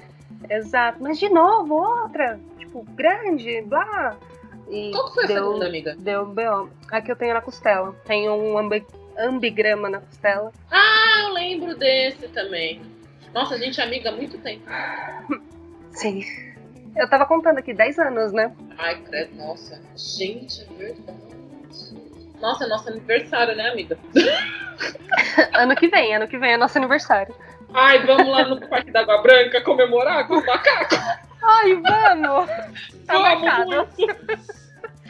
Exato, 0.49 1.03
mas 1.03 1.19
de 1.19 1.29
novo, 1.29 1.75
outra 1.75 2.39
tipo, 2.71 2.85
grande, 2.95 3.63
blá. 3.63 4.17
E 4.69 4.93
Qual 4.93 5.13
foi 5.13 5.27
deu, 5.27 5.37
a 5.37 5.47
segunda, 5.47 5.67
amiga? 5.67 5.97
Deu 5.99 6.27
B.O. 6.27 6.71
A 6.91 7.01
que 7.01 7.11
eu 7.11 7.17
tenho 7.17 7.35
na 7.35 7.41
costela. 7.41 7.93
Tem 8.07 8.31
um 8.31 8.57
ambi 8.57 8.87
ambigrama 9.19 9.91
na 9.91 10.01
costela. 10.01 10.53
Ah, 10.71 11.25
eu 11.25 11.33
lembro 11.35 11.77
desse 11.77 12.29
também. 12.29 12.81
Nossa, 13.35 13.55
a 13.55 13.59
gente 13.59 13.81
é 13.81 13.85
amiga 13.85 14.09
há 14.09 14.13
muito 14.13 14.39
tempo. 14.39 14.65
Sim. 15.91 16.25
Eu 16.97 17.09
tava 17.09 17.27
contando 17.27 17.59
aqui, 17.59 17.75
10 17.75 17.99
anos, 17.99 18.33
né? 18.33 18.53
Ai, 18.79 19.01
credo, 19.03 19.37
nossa. 19.37 19.81
Gente, 19.97 20.63
é 20.63 20.75
verdade. 20.75 21.19
Nossa, 22.41 22.65
é 22.65 22.69
nosso 22.69 22.89
aniversário, 22.89 23.55
né, 23.55 23.69
amiga? 23.69 23.99
ano 25.55 25.77
que 25.77 25.89
vem, 25.89 26.15
ano 26.15 26.27
que 26.27 26.39
vem 26.39 26.53
é 26.53 26.57
nosso 26.57 26.79
aniversário. 26.79 27.35
Ai, 27.75 28.05
vamos 28.07 28.29
lá 28.29 28.49
no 28.49 28.61
Parque 28.69 28.91
da 28.91 29.01
Água 29.01 29.23
Branca 29.23 29.61
comemorar 29.61 30.27
com 30.27 30.39
os 30.39 30.47
macacos. 30.47 30.99
Ai, 31.43 31.75
vamos! 31.77 32.49
Tá 33.07 33.19
vamos 33.19 33.89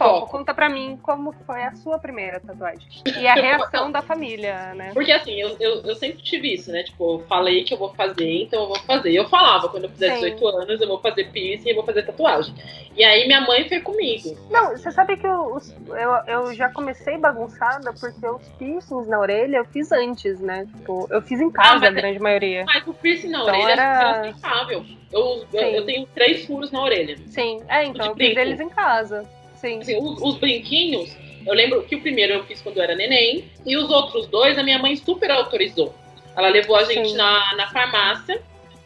foco. 0.04 0.30
Conta 0.30 0.54
pra 0.54 0.68
mim 0.68 0.98
como 1.02 1.32
foi 1.46 1.62
a 1.62 1.74
sua 1.74 1.98
primeira 1.98 2.40
tatuagem. 2.40 2.88
E 3.04 3.26
a 3.26 3.34
reação 3.34 3.92
da 3.92 4.00
família, 4.00 4.74
né? 4.74 4.90
Porque 4.94 5.12
assim, 5.12 5.34
eu, 5.34 5.56
eu, 5.60 5.82
eu, 5.82 5.94
sempre 5.94 6.22
tive 6.22 6.54
isso, 6.54 6.72
né? 6.72 6.82
Tipo, 6.82 7.14
eu 7.14 7.18
falei 7.26 7.64
que 7.64 7.74
eu 7.74 7.78
vou 7.78 7.92
fazer, 7.94 8.42
então 8.42 8.62
eu 8.62 8.68
vou 8.68 8.78
fazer. 8.80 9.12
Eu 9.12 9.28
falava, 9.28 9.68
quando 9.68 9.84
eu 9.84 9.90
fizer 9.90 10.14
Sim. 10.14 10.34
18 10.36 10.48
anos, 10.48 10.80
eu 10.80 10.88
vou 10.88 11.00
fazer 11.00 11.30
piercing 11.30 11.70
e 11.70 11.74
vou 11.74 11.84
fazer 11.84 12.02
tatuagem. 12.02 12.54
E 12.96 13.04
aí 13.04 13.26
minha 13.26 13.40
mãe 13.42 13.68
foi 13.68 13.80
comigo. 13.80 14.36
Não, 14.50 14.70
você 14.70 14.90
sabe 14.90 15.16
que 15.16 15.26
eu, 15.26 15.58
eu, 15.88 16.12
eu 16.26 16.54
já 16.54 16.70
comecei 16.70 17.18
bagunçada 17.18 17.92
porque 17.92 18.26
os 18.26 18.48
piercings 18.58 19.06
na 19.06 19.20
orelha 19.20 19.58
eu 19.58 19.64
fiz 19.66 19.92
antes, 19.92 20.40
né? 20.40 20.66
Tipo, 20.66 21.06
eu 21.10 21.22
fiz 21.22 21.40
em 21.40 21.50
casa, 21.50 21.86
ah, 21.86 21.88
a 21.88 21.92
grande 21.92 22.18
maioria. 22.18 22.64
Mas 22.66 22.86
o 22.86 22.94
piercing 22.94 23.28
na 23.28 23.42
então 23.42 23.54
orelha 23.54 23.72
era... 23.72 24.26
é. 24.26 25.00
Eu, 25.12 25.44
eu, 25.52 25.60
eu, 25.60 25.86
tenho 25.86 26.06
três 26.14 26.46
furos 26.46 26.70
na 26.70 26.82
orelha. 26.82 27.16
Sim, 27.26 27.62
é, 27.68 27.84
então 27.84 28.06
eu 28.06 28.14
fiz 28.14 28.36
eles 28.36 28.60
em 28.60 28.68
casa. 28.68 29.26
Sim. 29.60 29.80
Assim, 29.80 29.98
os, 29.98 30.20
os, 30.20 30.38
brinquinhos, 30.38 31.14
eu 31.46 31.54
lembro 31.54 31.82
que 31.82 31.96
o 31.96 32.00
primeiro 32.00 32.32
eu 32.32 32.44
fiz 32.44 32.62
quando 32.62 32.78
eu 32.78 32.82
era 32.82 32.94
neném, 32.94 33.44
e 33.66 33.76
os 33.76 33.90
outros 33.90 34.26
dois 34.26 34.58
a 34.58 34.62
minha 34.62 34.78
mãe 34.78 34.96
super 34.96 35.30
autorizou. 35.30 35.94
Ela 36.36 36.48
levou 36.48 36.76
a 36.76 36.84
gente 36.84 37.12
na, 37.14 37.56
na 37.56 37.68
farmácia, 37.68 38.40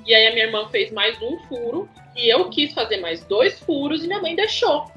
e 0.04 0.14
aí 0.14 0.26
a 0.26 0.32
minha 0.32 0.46
irmã 0.46 0.68
fez 0.70 0.90
mais 0.90 1.20
um 1.22 1.38
furo, 1.48 1.88
e 2.16 2.28
eu 2.28 2.48
quis 2.50 2.72
fazer 2.72 2.98
mais 2.98 3.24
dois 3.24 3.60
furos, 3.60 4.02
e 4.02 4.06
minha 4.06 4.20
mãe 4.20 4.34
deixou. 4.34 4.90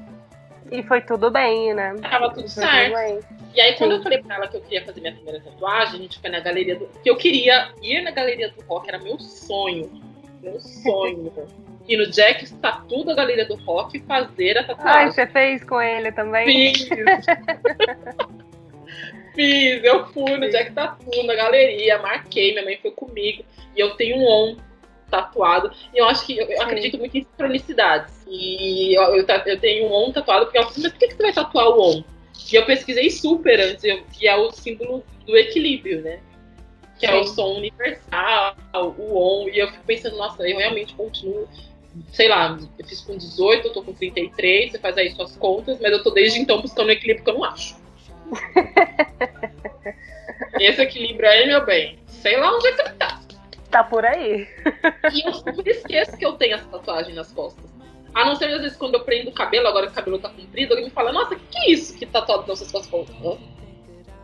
E 0.70 0.82
foi 0.82 1.00
tudo 1.00 1.30
bem, 1.30 1.72
né? 1.72 1.94
Tava 2.02 2.30
tudo 2.30 2.48
certo. 2.48 2.94
Tudo 2.94 3.38
e 3.54 3.60
aí, 3.60 3.74
quando 3.76 3.92
Sim. 3.92 3.96
eu 3.96 4.02
falei 4.02 4.22
pra 4.22 4.36
ela 4.36 4.48
que 4.48 4.56
eu 4.56 4.60
queria 4.60 4.84
fazer 4.84 5.00
minha 5.00 5.12
primeira 5.12 5.40
tatuagem, 5.40 5.98
a 5.98 6.02
gente 6.02 6.18
foi 6.20 6.30
na 6.30 6.40
galeria 6.40 6.76
do. 6.76 6.86
que 7.02 7.08
eu 7.08 7.16
queria 7.16 7.72
ir 7.82 8.02
na 8.02 8.10
galeria 8.10 8.50
do 8.50 8.62
rock, 8.66 8.88
era 8.88 8.98
meu 8.98 9.18
sonho. 9.18 9.90
Meu 10.42 10.60
sonho. 10.60 11.32
E 11.88 11.96
no 11.96 12.06
Jack 12.10 12.52
Tatu 12.54 13.04
da 13.04 13.14
Galeria 13.14 13.46
do 13.46 13.54
Rock 13.54 13.98
fazer 14.00 14.58
a 14.58 14.64
tatuagem. 14.64 15.02
Ai, 15.02 15.10
você 15.10 15.26
fez 15.26 15.64
com 15.64 15.80
ele 15.80 16.12
também? 16.12 16.74
Fiz. 16.74 16.88
Fiz, 19.34 19.84
eu 19.84 20.06
fui 20.08 20.36
no 20.36 20.50
Jack 20.50 20.72
Tatu 20.72 21.22
na 21.24 21.34
galeria, 21.34 21.98
marquei, 21.98 22.52
minha 22.52 22.64
mãe 22.64 22.76
foi 22.82 22.90
comigo. 22.90 23.44
E 23.76 23.80
eu 23.80 23.90
tenho 23.94 24.16
um 24.16 24.26
on 24.26 24.56
tatuado. 25.08 25.70
E 25.94 25.98
eu 25.98 26.06
acho 26.06 26.26
que 26.26 26.36
eu 26.36 26.62
acredito 26.62 26.98
muito 26.98 27.16
em 27.16 27.22
sincronicidades. 27.22 28.12
E 28.26 28.98
eu, 28.98 29.02
eu, 29.16 29.24
eu 29.46 29.60
tenho 29.60 29.86
um 29.86 29.92
on 29.92 30.12
tatuado, 30.12 30.46
porque 30.46 30.58
ela 30.58 30.66
falou, 30.66 30.82
mas 30.82 30.92
por 30.92 30.98
que, 30.98 31.08
que 31.08 31.14
você 31.14 31.22
vai 31.22 31.32
tatuar 31.32 31.68
o 31.68 31.80
on? 31.80 32.04
E 32.52 32.56
eu 32.56 32.66
pesquisei 32.66 33.10
super 33.10 33.60
antes, 33.60 33.82
que 34.12 34.26
é 34.26 34.36
o 34.36 34.50
símbolo 34.50 35.04
do 35.24 35.36
equilíbrio, 35.36 36.02
né? 36.02 36.20
Que 36.98 37.06
é 37.06 37.14
o 37.14 37.24
som 37.24 37.58
universal, 37.58 38.56
o 38.74 39.16
on. 39.16 39.48
E 39.48 39.58
eu 39.58 39.68
fico 39.68 39.84
pensando, 39.84 40.16
nossa, 40.16 40.42
eu 40.48 40.58
realmente 40.58 40.94
continuo. 40.94 41.48
Sei 42.12 42.28
lá, 42.28 42.58
eu 42.78 42.86
fiz 42.86 43.00
com 43.00 43.16
18, 43.16 43.68
eu 43.68 43.72
tô 43.72 43.82
com 43.82 43.92
33, 43.92 44.72
você 44.72 44.78
faz 44.78 44.96
aí 44.98 45.10
suas 45.10 45.36
contas, 45.36 45.78
mas 45.80 45.90
eu 45.90 46.02
tô 46.02 46.10
desde 46.10 46.38
então 46.38 46.60
buscando 46.60 46.88
o 46.88 46.92
equilíbrio 46.92 47.24
que 47.24 47.30
eu 47.30 47.34
não 47.34 47.44
acho. 47.44 47.76
Esse 50.60 50.82
equilíbrio 50.82 51.28
aí, 51.28 51.46
meu 51.46 51.64
bem, 51.64 51.98
sei 52.06 52.36
lá 52.36 52.54
onde 52.54 52.68
é 52.68 52.72
que 52.72 52.82
ele 52.82 52.94
tá. 52.94 53.20
Tá 53.70 53.84
por 53.84 54.04
aí. 54.04 54.46
e 55.12 55.26
eu 55.26 55.34
sempre 55.34 55.70
esqueço 55.70 56.16
que 56.16 56.24
eu 56.24 56.34
tenho 56.34 56.54
essa 56.54 56.68
tatuagem 56.68 57.14
nas 57.14 57.32
costas. 57.32 57.68
A 58.14 58.24
não 58.24 58.36
ser 58.36 58.46
às 58.46 58.62
vezes 58.62 58.76
quando 58.76 58.94
eu 58.94 59.04
prendo 59.04 59.30
o 59.30 59.34
cabelo, 59.34 59.68
agora 59.68 59.86
que 59.86 59.92
o 59.92 59.94
cabelo 59.94 60.18
tá 60.18 60.28
comprido, 60.28 60.72
alguém 60.72 60.86
me 60.86 60.90
fala, 60.90 61.12
nossa, 61.12 61.34
o 61.34 61.38
que, 61.38 61.46
que 61.46 61.58
é 61.58 61.70
isso 61.70 61.96
que 61.96 62.06
tá 62.06 62.20
tatuado 62.20 62.48
nas 62.48 62.58
suas 62.58 62.86
costas? 62.86 63.14
Hã? 63.24 63.36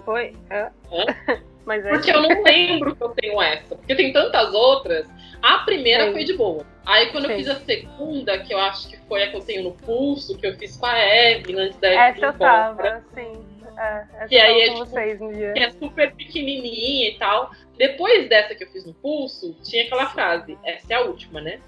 Foi? 0.04 0.32
Hã? 0.50 0.70
Hã? 0.90 1.40
Mas 1.64 1.84
é. 1.84 1.90
Porque 1.90 2.10
eu 2.10 2.20
não 2.20 2.42
lembro 2.42 2.94
que 2.94 3.02
eu 3.02 3.08
tenho 3.10 3.40
essa. 3.40 3.74
Porque 3.74 3.94
tem 3.94 4.12
tantas 4.12 4.52
outras. 4.52 5.06
A 5.44 5.58
primeira 5.58 6.06
Sim. 6.06 6.12
foi 6.12 6.24
de 6.24 6.32
boa. 6.38 6.64
Aí 6.86 7.12
quando 7.12 7.26
Sim. 7.26 7.32
eu 7.32 7.36
fiz 7.36 7.48
a 7.50 7.56
segunda, 7.56 8.38
que 8.38 8.54
eu 8.54 8.58
acho 8.58 8.88
que 8.88 8.96
foi 9.06 9.24
a 9.24 9.30
que 9.30 9.36
eu 9.36 9.42
tenho 9.42 9.64
no 9.64 9.72
pulso, 9.72 10.38
que 10.38 10.46
eu 10.46 10.56
fiz 10.56 10.74
com 10.74 10.86
a 10.86 10.98
Evelyn 10.98 11.66
antes 11.66 11.78
da 11.80 11.88
Evelyn. 11.88 12.08
Essa 12.08 12.26
eu 12.26 12.32
tava, 12.32 13.04
sim. 13.14 13.46
É, 13.76 14.26
que 14.26 14.38
aí 14.38 14.62
é, 14.62 14.64
tipo, 14.68 14.78
vocês 14.78 15.20
um 15.20 15.32
dia. 15.32 15.52
é 15.54 15.70
super 15.72 16.14
pequenininha 16.14 17.10
e 17.10 17.18
tal. 17.18 17.50
Depois 17.76 18.26
dessa 18.26 18.54
que 18.54 18.64
eu 18.64 18.68
fiz 18.68 18.86
no 18.86 18.94
pulso, 18.94 19.54
tinha 19.62 19.84
aquela 19.84 20.06
frase: 20.06 20.56
essa 20.64 20.94
é 20.94 20.96
a 20.96 21.02
última, 21.02 21.42
né? 21.42 21.60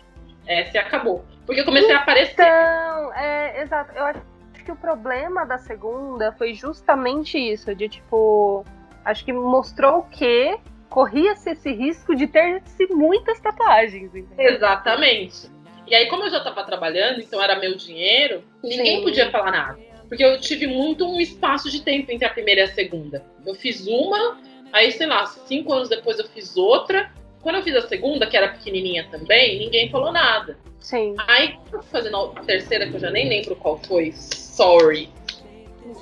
Essa 0.47 0.81
acabou. 0.81 1.23
Porque 1.45 1.61
eu 1.61 1.65
comecei 1.67 1.91
então, 1.91 1.99
a 1.99 2.03
aparecer. 2.03 2.33
Então, 2.33 3.13
é, 3.15 3.61
exato. 3.61 3.93
Eu 3.95 4.05
acho 4.05 4.21
que 4.65 4.73
o 4.73 4.77
problema 4.77 5.45
da 5.45 5.59
segunda 5.59 6.33
foi 6.33 6.55
justamente 6.55 7.37
isso, 7.37 7.75
de 7.75 7.91
tipo. 7.91 8.65
Acho 9.05 9.23
que 9.23 9.33
mostrou 9.35 10.05
que 10.05 10.59
corria-se 10.89 11.51
esse 11.51 11.73
risco 11.73 12.15
de 12.15 12.27
ter-se 12.27 12.87
muitas 12.87 13.41
tatuagens. 13.41 14.15
Entendeu? 14.15 14.55
Exatamente. 14.55 15.49
E 15.87 15.95
aí, 15.95 16.07
como 16.07 16.25
eu 16.25 16.31
já 16.31 16.39
estava 16.39 16.65
trabalhando, 16.65 17.21
então 17.21 17.41
era 17.41 17.59
meu 17.59 17.77
dinheiro, 17.77 18.43
ninguém 18.63 18.99
Sim. 18.99 19.05
podia 19.05 19.31
falar 19.31 19.53
nada. 19.53 19.79
Porque 20.09 20.25
eu 20.25 20.41
tive 20.41 20.67
muito 20.67 21.07
um 21.07 21.21
espaço 21.21 21.71
de 21.71 21.83
tempo 21.83 22.11
entre 22.11 22.27
a 22.27 22.31
primeira 22.31 22.63
e 22.63 22.65
a 22.65 22.69
segunda. 22.69 23.25
Eu 23.45 23.55
fiz 23.55 23.87
uma, 23.87 24.39
aí, 24.73 24.91
sei 24.93 25.07
lá, 25.07 25.27
cinco 25.27 25.73
anos 25.73 25.89
depois 25.89 26.19
eu 26.19 26.27
fiz 26.29 26.57
outra. 26.57 27.13
Quando 27.41 27.57
eu 27.57 27.63
fiz 27.63 27.77
a 27.77 27.87
segunda, 27.87 28.27
que 28.27 28.37
era 28.37 28.49
pequenininha 28.49 29.07
também, 29.11 29.59
ninguém 29.59 29.89
falou 29.89 30.13
nada. 30.13 30.59
Sim. 30.81 31.15
Aí, 31.27 31.57
fazendo 31.91 32.17
a 32.37 32.41
terceira, 32.41 32.89
que 32.89 32.95
eu 32.95 33.01
já 33.01 33.11
nem 33.11 33.29
lembro 33.29 33.55
qual 33.57 33.79
foi, 33.79 34.13
sorry. 34.13 35.09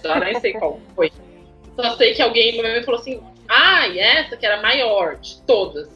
Já 0.03 0.21
nem 0.21 0.39
sei 0.41 0.53
qual 0.55 0.81
foi. 0.95 1.11
Só 1.77 1.97
sei 1.97 2.15
que 2.15 2.23
alguém 2.23 2.63
me 2.63 2.83
falou 2.83 3.01
assim: 3.01 3.21
ah, 3.49 3.87
e 3.89 3.99
essa 3.99 4.37
que 4.37 4.47
era 4.47 4.61
maior 4.61 5.17
de 5.17 5.41
todas. 5.43 5.89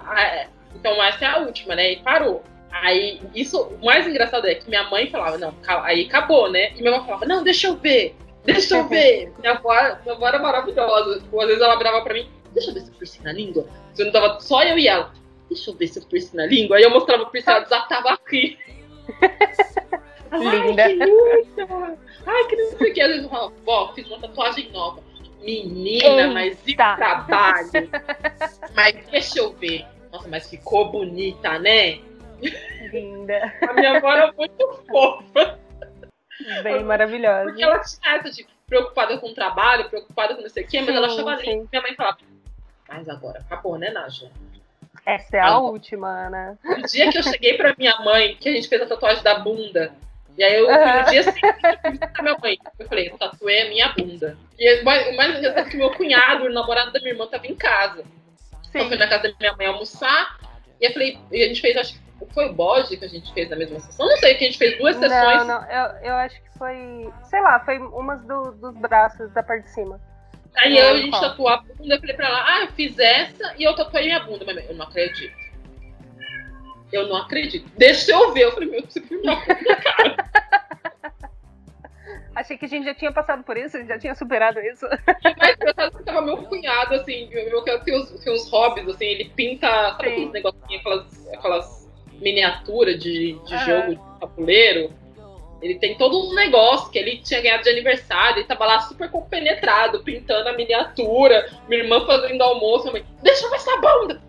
Ah, 0.00 0.22
é. 0.22 0.48
Então 0.74 1.02
essa 1.02 1.24
é 1.24 1.28
a 1.28 1.38
última, 1.38 1.74
né? 1.74 1.92
E 1.92 1.96
parou. 1.96 2.42
Aí, 2.70 3.20
isso, 3.34 3.60
o 3.60 3.84
mais 3.84 4.06
engraçado 4.06 4.46
é 4.46 4.54
que 4.54 4.68
minha 4.68 4.84
mãe 4.84 5.10
falava, 5.10 5.36
não, 5.36 5.52
aí 5.66 6.06
acabou, 6.06 6.50
né? 6.50 6.70
E 6.76 6.80
minha 6.80 6.92
mãe 6.92 7.04
falava, 7.04 7.26
não, 7.26 7.42
deixa 7.42 7.66
eu 7.66 7.76
ver, 7.76 8.14
deixa 8.44 8.76
eu 8.76 8.88
ver. 8.88 9.32
minha, 9.40 9.52
avó, 9.52 9.74
minha 10.02 10.14
avó 10.14 10.28
era 10.28 10.38
maravilhosa. 10.38 11.20
Tipo, 11.20 11.40
às 11.40 11.46
vezes 11.48 11.62
ela 11.62 11.76
brava 11.76 12.02
pra 12.02 12.14
mim, 12.14 12.30
deixa 12.52 12.70
eu 12.70 12.74
ver 12.74 12.80
se 12.80 12.90
eu 12.90 12.94
piercing 12.94 13.24
na 13.24 13.32
língua. 13.32 13.66
Se 13.92 14.04
não 14.04 14.12
tava 14.12 14.40
só 14.40 14.62
eu 14.62 14.78
e 14.78 14.86
ela, 14.86 15.12
deixa 15.48 15.70
eu 15.70 15.74
ver 15.74 15.88
se 15.88 15.98
eu 15.98 16.04
piercing 16.04 16.36
na 16.36 16.46
língua. 16.46 16.76
Aí 16.76 16.82
eu 16.82 16.90
mostrava 16.90 17.24
o 17.24 17.26
piercing, 17.26 17.50
ela 17.50 17.60
desatava 17.60 18.10
aqui. 18.10 18.56
Linda. 20.32 20.84
Ai, 20.86 20.94
que 20.94 21.66
linda. 21.66 21.98
Ai, 22.26 22.44
que 22.44 22.56
não 22.56 22.78
sei 22.78 22.90
o 22.90 22.94
que. 22.94 23.00
Às 23.00 23.08
vezes 23.08 23.24
eu 23.24 23.30
falo, 23.30 23.52
vó, 23.64 23.92
fiz 23.94 24.06
uma 24.06 24.20
tatuagem 24.20 24.70
nova. 24.70 25.02
Menina, 25.42 26.04
Eita. 26.04 26.26
mas 26.32 26.58
e 26.66 26.72
o 26.72 26.76
trabalho? 26.76 27.70
mas 28.74 29.06
deixa 29.10 29.38
eu 29.38 29.52
ver. 29.52 29.86
Nossa, 30.12 30.28
mas 30.28 30.48
ficou 30.48 30.90
bonita, 30.90 31.58
né? 31.58 32.00
Linda. 32.92 33.54
A 33.68 33.72
minha 33.72 33.96
avó 33.96 34.12
era 34.12 34.32
muito 34.32 34.84
fofa. 34.88 35.58
Bem 36.62 36.82
maravilhosa. 36.84 37.44
Porque 37.44 37.62
ela 37.62 37.78
tinha 37.80 38.16
essa 38.16 38.30
de 38.30 38.46
preocupada 38.66 39.18
com 39.18 39.28
o 39.28 39.34
trabalho, 39.34 39.88
preocupada 39.88 40.34
com 40.34 40.42
não 40.42 40.48
sei 40.48 40.64
o 40.64 40.66
quê, 40.66 40.80
mas 40.80 40.94
ela 40.94 41.06
achava 41.06 41.34
lindo. 41.36 41.68
Minha 41.70 41.82
mãe 41.82 41.94
falava, 41.94 42.18
mas 42.88 43.08
agora 43.08 43.40
acabou, 43.40 43.76
né, 43.78 43.90
Nádia? 43.90 44.30
Essa 45.04 45.38
é 45.38 45.40
a 45.40 45.58
última, 45.58 46.28
né? 46.30 46.58
O 46.64 46.82
dia 46.86 47.10
que 47.10 47.18
eu 47.18 47.22
cheguei 47.22 47.56
pra 47.56 47.74
minha 47.76 47.96
mãe, 48.00 48.36
que 48.36 48.48
a 48.48 48.52
gente 48.52 48.68
fez 48.68 48.82
a 48.82 48.86
tatuagem 48.86 49.22
da 49.22 49.38
bunda, 49.38 49.92
e 50.36 50.44
aí 50.44 50.54
eu, 50.54 50.66
uhum. 50.66 51.00
no 51.00 51.10
dia 51.10 51.22
seguinte, 51.22 51.44
eu 52.16 52.22
minha 52.22 52.38
mãe. 52.38 52.58
Eu 52.78 52.88
falei, 52.88 53.08
eu 53.08 53.18
tatuei 53.18 53.62
a 53.62 53.68
minha 53.68 53.88
bunda. 53.92 54.38
E 54.58 54.80
o 54.80 54.84
mais 54.84 55.38
engraçado 55.38 55.66
é 55.66 55.70
que 55.70 55.76
meu 55.76 55.90
cunhado, 55.90 56.44
o 56.44 56.52
namorado 56.52 56.92
da 56.92 57.00
minha 57.00 57.12
irmã, 57.12 57.26
tava 57.26 57.46
em 57.46 57.54
casa. 57.54 58.04
Sim. 58.70 58.78
Eu 58.78 58.88
fui 58.88 58.96
na 58.96 59.08
casa 59.08 59.24
da 59.24 59.34
minha 59.38 59.52
mãe 59.54 59.66
almoçar, 59.66 60.38
e 60.80 60.86
eu 60.86 60.92
falei, 60.92 61.18
e 61.30 61.44
a 61.44 61.48
gente 61.48 61.60
fez, 61.60 61.76
acho 61.76 61.94
que 61.94 62.00
foi 62.32 62.48
o 62.48 62.52
bode 62.52 62.96
que 62.96 63.04
a 63.04 63.08
gente 63.08 63.32
fez 63.32 63.48
na 63.50 63.56
mesma 63.56 63.80
sessão? 63.80 64.06
Não 64.06 64.16
sei, 64.18 64.34
que 64.34 64.44
a 64.44 64.46
gente 64.46 64.58
fez 64.58 64.78
duas 64.78 64.96
sessões. 64.96 65.46
Não, 65.46 65.60
não, 65.60 65.70
eu, 65.70 66.04
eu 66.04 66.14
acho 66.14 66.40
que 66.42 66.58
foi. 66.58 67.12
Sei 67.24 67.40
lá, 67.40 67.60
foi 67.60 67.78
umas 67.78 68.22
do, 68.24 68.52
dos 68.52 68.74
braços 68.76 69.30
da 69.32 69.42
parte 69.42 69.64
de 69.64 69.70
cima. 69.70 70.00
Aí 70.56 70.76
eu, 70.76 70.88
a 70.88 70.96
gente 70.96 71.20
tatuou 71.20 71.48
a 71.48 71.58
bunda, 71.58 71.94
eu 71.94 72.00
falei 72.00 72.16
pra 72.16 72.26
ela, 72.26 72.44
ah, 72.44 72.60
eu 72.62 72.72
fiz 72.72 72.98
essa 72.98 73.54
e 73.56 73.62
eu 73.62 73.74
tatuei 73.74 74.04
minha 74.04 74.20
bunda. 74.20 74.44
Mas 74.44 74.68
eu 74.68 74.74
não 74.74 74.84
acredito. 74.84 75.34
Eu 76.92 77.08
não 77.08 77.16
acredito. 77.16 77.70
Deixa 77.76 78.12
eu 78.12 78.32
ver. 78.32 78.44
Eu 78.44 78.52
falei, 78.52 78.68
meu, 78.68 78.82
você 78.82 79.00
viu 79.00 79.20
minha 79.20 79.36
cara. 79.36 80.16
Achei 82.34 82.56
que 82.56 82.64
a 82.64 82.68
gente 82.68 82.84
já 82.84 82.94
tinha 82.94 83.12
passado 83.12 83.42
por 83.42 83.56
isso, 83.56 83.76
já 83.86 83.98
tinha 83.98 84.14
superado 84.14 84.60
isso. 84.60 84.86
Mas 85.36 85.56
eu 85.60 86.04
tava 86.04 86.22
meu 86.22 86.38
cunhado, 86.38 86.94
assim, 86.94 87.28
meu 87.28 87.60
cunhado 87.60 87.84
tem 87.84 87.94
uns, 87.94 88.08
tem 88.08 88.32
uns 88.32 88.48
hobbies, 88.48 88.88
assim, 88.88 89.04
ele 89.04 89.30
pinta, 89.36 89.66
sabe 89.68 90.04
Sim. 90.04 90.10
aqueles 90.10 90.32
negocinhos, 90.32 90.80
aquelas, 90.80 91.28
aquelas 91.34 91.90
miniatura 92.20 92.96
de, 92.96 93.32
de 93.32 93.54
uhum. 93.54 93.60
jogo 93.60 93.88
de 93.90 94.20
tabuleiro. 94.20 94.92
Ele 95.60 95.74
tem 95.74 95.98
todo 95.98 96.30
um 96.30 96.34
negócio 96.34 96.90
que 96.90 96.98
ele 96.98 97.18
tinha 97.18 97.42
ganhado 97.42 97.64
de 97.64 97.68
aniversário, 97.70 98.38
ele 98.38 98.46
tava 98.46 98.64
lá 98.64 98.80
super 98.80 99.10
compenetrado, 99.10 100.02
pintando 100.02 100.48
a 100.48 100.54
miniatura, 100.54 101.50
minha 101.68 101.82
irmã 101.82 102.06
fazendo 102.06 102.40
almoço, 102.42 102.84
minha 102.84 103.04
mãe, 103.04 103.04
deixa 103.22 103.44
eu 103.44 103.50
ver 103.50 103.56
essa 103.56 103.76
bunda! 103.76 104.22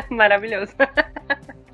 Maravilhoso. 0.10 0.74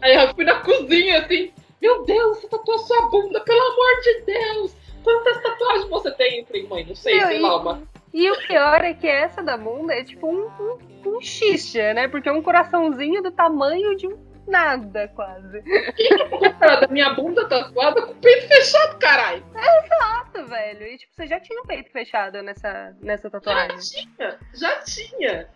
Aí 0.03 0.15
eu 0.15 0.35
fui 0.35 0.45
na 0.45 0.61
cozinha 0.61 1.21
assim, 1.21 1.53
meu 1.81 2.05
Deus, 2.05 2.39
você 2.39 2.49
tatuou 2.49 2.79
sua 2.79 3.09
bunda, 3.09 3.41
pelo 3.41 3.61
amor 3.61 4.01
de 4.03 4.23
Deus! 4.23 4.75
Quantas 5.03 5.43
tatuagens 5.43 5.89
você 5.89 6.11
tem? 6.13 6.41
Eu 6.41 6.47
falei, 6.47 6.67
mãe, 6.67 6.85
não 6.87 6.95
sei, 6.95 7.21
sei 7.21 7.41
lá, 7.41 7.57
uma. 7.57 7.83
E 8.13 8.31
o 8.31 8.37
pior 8.47 8.85
é 8.85 8.93
que 8.93 9.07
essa 9.07 9.43
da 9.43 9.57
bunda 9.57 9.95
é 9.95 10.05
tipo 10.05 10.27
um, 10.27 10.47
um, 10.61 10.79
um 11.07 11.21
xixa, 11.23 11.95
né? 11.95 12.09
Porque 12.09 12.29
é 12.29 12.33
um 12.33 12.43
coraçãozinho 12.43 13.23
do 13.23 13.31
tamanho 13.31 13.97
de 13.97 14.07
um 14.07 14.31
Nada, 14.51 15.07
quase. 15.15 15.63
Quem 15.63 16.09
que 16.09 16.49
da 16.59 16.89
minha 16.89 17.15
bunda 17.15 17.49
tatuada 17.49 18.03
com 18.03 18.13
o 18.13 18.17
peito 18.17 18.49
fechado, 18.49 18.99
caralho? 18.99 19.45
Exato, 19.55 20.47
velho. 20.47 20.87
E 20.87 20.99
tipo, 20.99 21.15
você 21.15 21.27
já 21.27 21.39
tinha 21.39 21.61
o 21.61 21.67
peito 21.67 21.91
fechado 21.93 22.43
nessa, 22.43 22.97
nessa 23.01 23.31
tatuagem? 23.31 23.79
Já 23.79 23.81
tinha, 23.81 24.39
já 24.55 24.81
tinha. 24.81 25.49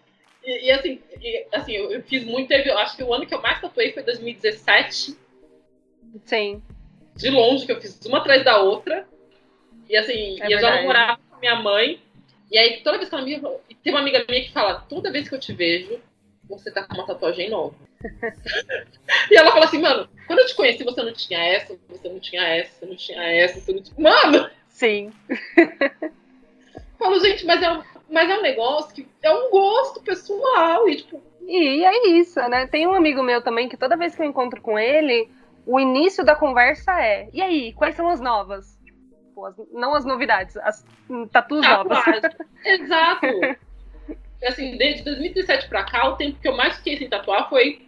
E, 0.45 0.67
e 0.67 0.71
assim, 0.71 1.01
e, 1.21 1.47
assim 1.53 1.73
eu, 1.73 1.91
eu, 1.91 2.03
fiz 2.03 2.25
muito. 2.25 2.49
Teve, 2.49 2.71
acho 2.71 2.97
que 2.97 3.03
o 3.03 3.13
ano 3.13 3.27
que 3.27 3.35
eu 3.35 3.41
mais 3.41 3.61
tatuei 3.61 3.93
foi 3.93 4.03
2017. 4.03 5.17
Sim. 6.25 6.63
De 7.17 7.31
longe, 7.31 7.67
que 7.67 7.73
eu 7.73 7.81
fiz 7.81 7.99
uma 8.07 8.19
atrás 8.19 8.45
da 8.45 8.61
outra. 8.61 9.07
E 9.89 9.97
assim, 9.97 10.41
é 10.41 10.49
e 10.49 10.53
eu 10.53 10.61
já 10.61 10.83
morava 10.83 11.21
com 11.31 11.39
minha 11.39 11.57
mãe. 11.57 12.01
E 12.51 12.59
aí, 12.59 12.83
toda 12.83 12.99
vez 12.99 13.09
que 13.09 13.15
ela 13.15 13.25
me. 13.25 13.41
Tem 13.83 13.93
uma 13.93 14.01
amiga 14.01 14.25
minha 14.29 14.45
que 14.45 14.53
fala: 14.53 14.81
toda 14.89 15.11
vez 15.11 15.29
que 15.29 15.35
eu 15.35 15.41
te 15.41 15.53
vejo, 15.53 16.01
você 16.49 16.71
tá 16.71 16.85
com 16.85 16.95
uma 16.95 17.07
tatuagem 17.07 17.51
nova. 17.51 17.75
e 19.31 19.37
ela 19.37 19.51
fala 19.51 19.65
assim, 19.65 19.81
mano, 19.81 20.09
quando 20.27 20.41
eu 20.41 20.47
te 20.47 20.55
conheci, 20.55 20.85
você 20.85 21.03
não 21.03 21.13
tinha 21.13 21.39
essa, 21.39 21.79
você 21.89 22.09
não 22.09 22.21
tinha 22.21 22.43
essa, 22.43 22.79
você 22.79 22.87
não 22.87 22.97
tinha 22.97 23.23
essa, 23.23 23.61
você 23.61 23.73
não 23.73 23.83
tinha. 23.83 23.97
Mano! 23.99 24.51
Sim. 24.69 25.13
Falo, 26.99 27.19
gente, 27.21 27.45
mas 27.45 27.63
é, 27.63 27.73
um, 27.73 27.83
mas 28.11 28.31
é 28.31 28.39
um 28.39 28.43
negócio 28.43 28.95
que 28.95 29.07
é 29.23 29.31
um 29.33 29.51
gosto 29.51 30.01
pessoal. 30.03 30.89
E, 30.89 30.97
tipo... 30.97 31.23
e 31.47 31.85
é 31.85 32.09
isso, 32.09 32.41
né? 32.49 32.67
Tem 32.67 32.87
um 32.87 32.95
amigo 32.95 33.23
meu 33.23 33.43
também 33.43 33.69
que 33.69 33.77
toda 33.77 33.97
vez 33.97 34.15
que 34.15 34.23
eu 34.23 34.27
encontro 34.27 34.61
com 34.61 34.79
ele, 34.79 35.29
o 35.67 35.81
início 35.81 36.25
da 36.25 36.35
conversa 36.37 36.93
é: 37.01 37.29
e 37.33 37.43
aí, 37.43 37.73
quais 37.73 37.95
são 37.95 38.09
as 38.09 38.21
novas? 38.21 38.79
Tipo, 38.85 39.47
as, 39.47 39.57
não 39.73 39.95
as 39.95 40.05
novidades, 40.05 40.57
as 40.59 40.85
tatus 41.33 41.61
novas. 41.67 41.99
Exato. 42.65 43.27
assim, 44.45 44.77
desde 44.77 45.05
2017 45.05 45.69
pra 45.69 45.85
cá, 45.85 46.09
o 46.09 46.17
tempo 46.17 46.39
que 46.41 46.49
eu 46.49 46.57
mais 46.57 46.77
fiquei 46.77 46.99
sem 46.99 47.09
tatuar 47.09 47.49
foi 47.49 47.85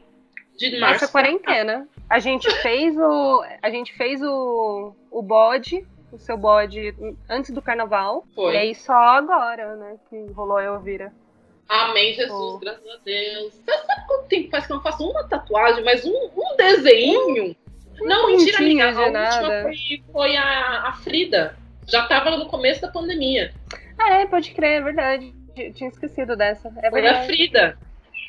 de 0.57 0.79
março. 0.79 1.05
Essa 1.05 1.13
quarentena. 1.13 1.87
A 2.09 2.19
gente 2.19 2.51
fez 2.63 2.97
o. 2.97 3.45
A 3.63 3.71
gente 3.71 3.93
fez 3.95 4.23
o, 4.23 4.95
o 5.11 5.23
bode, 5.23 5.87
o 6.13 6.19
seu 6.19 6.37
bode, 6.37 6.95
antes 7.29 7.51
do 7.51 7.63
carnaval. 7.63 8.25
Foi. 8.35 8.55
E 8.55 8.57
aí 8.57 8.75
só 8.75 8.95
agora, 8.95 9.77
né, 9.77 9.97
que 10.09 10.33
rolou 10.33 10.57
a 10.57 10.65
Elvira. 10.65 11.13
Amém, 11.69 12.15
Jesus, 12.15 12.55
oh. 12.55 12.59
graças 12.59 12.87
a 12.89 12.97
Deus. 13.05 13.55
Você 13.55 13.79
sabe 13.79 14.07
quanto 14.07 14.29
tempo 14.29 14.51
faz 14.51 14.67
que 14.67 14.73
eu 14.73 14.77
não 14.77 14.83
faço 14.83 15.09
uma 15.09 15.25
tatuagem, 15.29 15.85
mas 15.85 16.05
um, 16.05 16.31
um 16.37 16.57
desenho? 16.57 17.51
Um 17.51 18.07
não, 18.07 18.29
mentira, 18.29 18.59
amiga. 18.59 18.91
A 18.91 19.05
última 19.05 19.63
foi, 19.63 20.03
foi 20.13 20.37
a, 20.37 20.89
a 20.89 20.93
Frida. 20.93 21.57
Já 21.89 22.07
tava 22.07 22.37
no 22.37 22.47
começo 22.47 22.81
da 22.81 22.89
pandemia. 22.89 23.53
Ah, 23.99 24.21
é, 24.21 24.27
pode 24.27 24.51
crer, 24.53 24.81
é 24.81 24.85
verdade. 24.85 25.33
Tinha 25.75 25.89
esquecido 25.89 26.37
dessa. 26.37 26.73
É 26.83 26.91
Foi 26.91 27.07
a 27.07 27.25
Frida. 27.25 27.79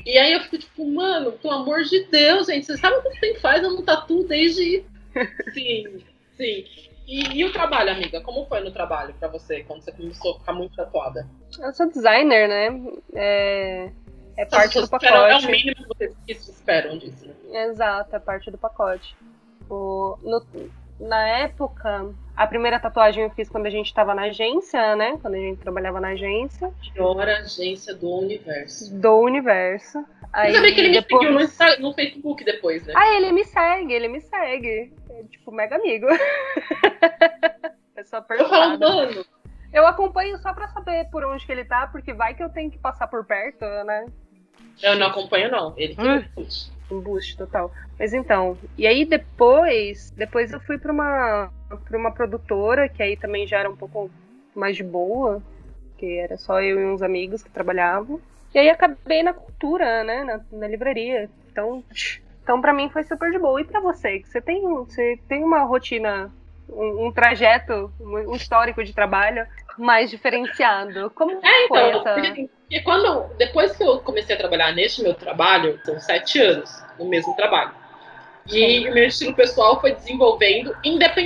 E 0.06 0.18
aí 0.18 0.34
eu 0.34 0.42
fico 0.42 0.58
tipo, 0.60 0.86
mano, 0.86 1.34
pelo 1.34 1.54
amor 1.54 1.84
de 1.84 2.06
Deus, 2.06 2.48
gente, 2.48 2.66
você 2.66 2.78
sabe 2.78 3.02
quanto 3.02 3.20
tempo 3.20 3.40
faz? 3.40 3.64
Eu 3.64 3.72
não 3.72 3.84
tatuo 3.84 4.24
desde. 4.26 4.84
sim, 5.54 6.04
sim. 6.38 6.66
E, 7.08 7.40
e, 7.40 7.46
o 7.46 7.54
trabalho, 7.54 7.92
amiga? 7.92 8.20
Como 8.20 8.46
foi 8.48 8.60
no 8.60 8.72
trabalho 8.72 9.14
pra 9.14 9.30
você, 9.30 9.64
quando 9.64 9.82
você 9.82 9.94
começou 9.94 10.36
a 10.36 10.40
ficar 10.40 10.52
muito 10.52 10.76
tatuada? 10.76 11.26
Eu 11.58 11.74
sou 11.74 11.90
designer, 11.90 12.50
né? 12.50 12.92
É, 13.16 13.90
é 14.36 14.46
parte 14.46 14.82
do 14.82 14.90
pacote. 14.90 15.14
é 15.14 15.38
o 15.38 15.50
mínimo 15.50 15.96
que 15.96 16.14
vocês 16.26 16.50
esperam 16.50 16.98
disso. 16.98 17.26
Né? 17.26 17.66
Exato, 17.66 18.14
é 18.14 18.20
parte 18.20 18.52
do 18.52 18.58
pacote. 18.58 19.16
O, 19.70 20.18
no, 20.22 20.46
na 21.00 21.28
época, 21.30 22.14
a 22.38 22.46
primeira 22.46 22.80
tatuagem 22.80 23.24
eu 23.24 23.32
fiz 23.32 23.50
quando 23.50 23.66
a 23.66 23.70
gente 23.70 23.88
estava 23.88 24.14
na 24.14 24.24
agência, 24.24 24.96
né? 24.96 25.18
Quando 25.20 25.34
a 25.34 25.40
gente 25.40 25.60
trabalhava 25.60 26.00
na 26.00 26.10
agência. 26.10 26.72
Pior 26.94 27.28
agência 27.28 27.96
do 27.96 28.08
universo. 28.10 28.94
Do 28.96 29.18
universo. 29.18 30.06
Aí, 30.32 30.52
Você 30.52 30.58
sabia 30.58 30.76
que 30.76 30.80
ele 30.82 30.92
depois... 30.92 31.34
me 31.34 31.48
seguiu 31.48 31.78
no, 31.78 31.90
no, 31.90 31.96
Facebook 31.96 32.46
depois, 32.46 32.86
né? 32.86 32.94
Ah, 32.96 33.16
ele 33.16 33.32
me 33.32 33.44
segue, 33.44 33.92
ele 33.92 34.08
me 34.08 34.22
segue. 34.22 34.94
É, 35.10 35.24
tipo, 35.24 35.52
mega 35.52 35.78
amigo. 35.78 36.06
é 37.96 38.04
só 38.04 38.24
Eu 38.30 38.48
falo, 38.48 38.80
mano. 38.80 39.26
Eu 39.74 39.88
acompanho 39.88 40.38
só 40.38 40.54
pra 40.54 40.68
saber 40.68 41.10
por 41.10 41.26
onde 41.26 41.44
que 41.44 41.52
ele 41.52 41.66
tá, 41.66 41.88
porque 41.88 42.14
vai 42.14 42.36
que 42.36 42.44
eu 42.44 42.50
tenho 42.50 42.70
que 42.70 42.78
passar 42.78 43.08
por 43.08 43.26
perto, 43.26 43.66
né? 43.84 44.06
Eu 44.84 44.96
não 44.96 45.08
acompanho, 45.08 45.50
não. 45.50 45.74
Ele 45.76 45.96
que 45.96 46.02
hum 46.02 46.77
um 46.92 47.00
boost 47.00 47.38
total. 47.38 47.72
Mas 48.00 48.14
então, 48.14 48.58
e 48.78 48.88
aí 48.88 49.06
depois, 49.06 50.12
depois 50.12 50.52
eu 50.52 50.60
fui 50.60 50.78
para 50.78 50.92
uma 50.92 51.52
para 51.84 51.98
uma 51.98 52.12
produtora 52.12 52.88
que 52.88 53.04
aí 53.04 53.18
também 53.18 53.46
já 53.46 53.60
era 53.60 53.70
um 53.70 53.76
pouco 53.76 54.10
mais 54.56 54.80
boa, 54.80 55.42
que 55.98 56.18
era 56.18 56.38
só 56.38 56.62
eu 56.62 56.80
e 56.80 56.86
uns 56.86 57.02
amigos 57.02 57.44
que 57.44 57.50
trabalhavam. 57.50 58.20
E 58.54 58.60
aí 58.60 58.70
acabei 58.70 59.22
na 59.22 59.34
cultura, 59.34 60.04
né, 60.04 60.24
na, 60.24 60.42
na 60.52 60.68
livraria. 60.68 61.30
Então, 61.52 61.84
então 62.42 62.62
para 62.62 62.74
mim 62.74 62.90
foi 62.90 63.04
super 63.04 63.32
de 63.32 63.40
boa. 63.40 63.60
E 63.60 63.66
para 63.66 63.82
você, 63.82 64.20
que 64.20 64.30
você 64.30 64.42
tem 64.42 64.62
você 64.62 65.20
tem 65.28 65.44
uma 65.44 65.64
rotina 65.64 66.32
um, 66.70 67.08
um, 67.08 67.12
trajeto, 67.12 67.92
um 68.00 68.36
histórico 68.36 68.84
de 68.84 68.94
trabalho 68.94 69.46
mais 69.78 70.10
diferenciado. 70.10 71.10
Como 71.12 71.32
é, 71.32 71.66
então, 71.66 71.78
essa... 71.78 72.14
Porque, 72.14 72.50
porque 72.62 72.82
quando, 72.82 73.36
depois 73.38 73.76
que 73.76 73.84
eu 73.84 74.00
comecei 74.00 74.36
a 74.36 74.40
trabalhar 74.40 74.74
neste 74.74 75.02
meu 75.02 75.14
trabalho, 75.14 75.80
são 75.86 76.00
sete 76.00 76.40
anos 76.40 76.84
no 77.00 77.06
mesmo 77.06 77.36
trabalho. 77.36 77.72
E 78.50 78.88
o 78.90 78.94
meu 78.94 79.06
estilo 79.06 79.34
pessoal 79.34 79.80
foi 79.82 79.94
desenvolvendo 79.94 80.76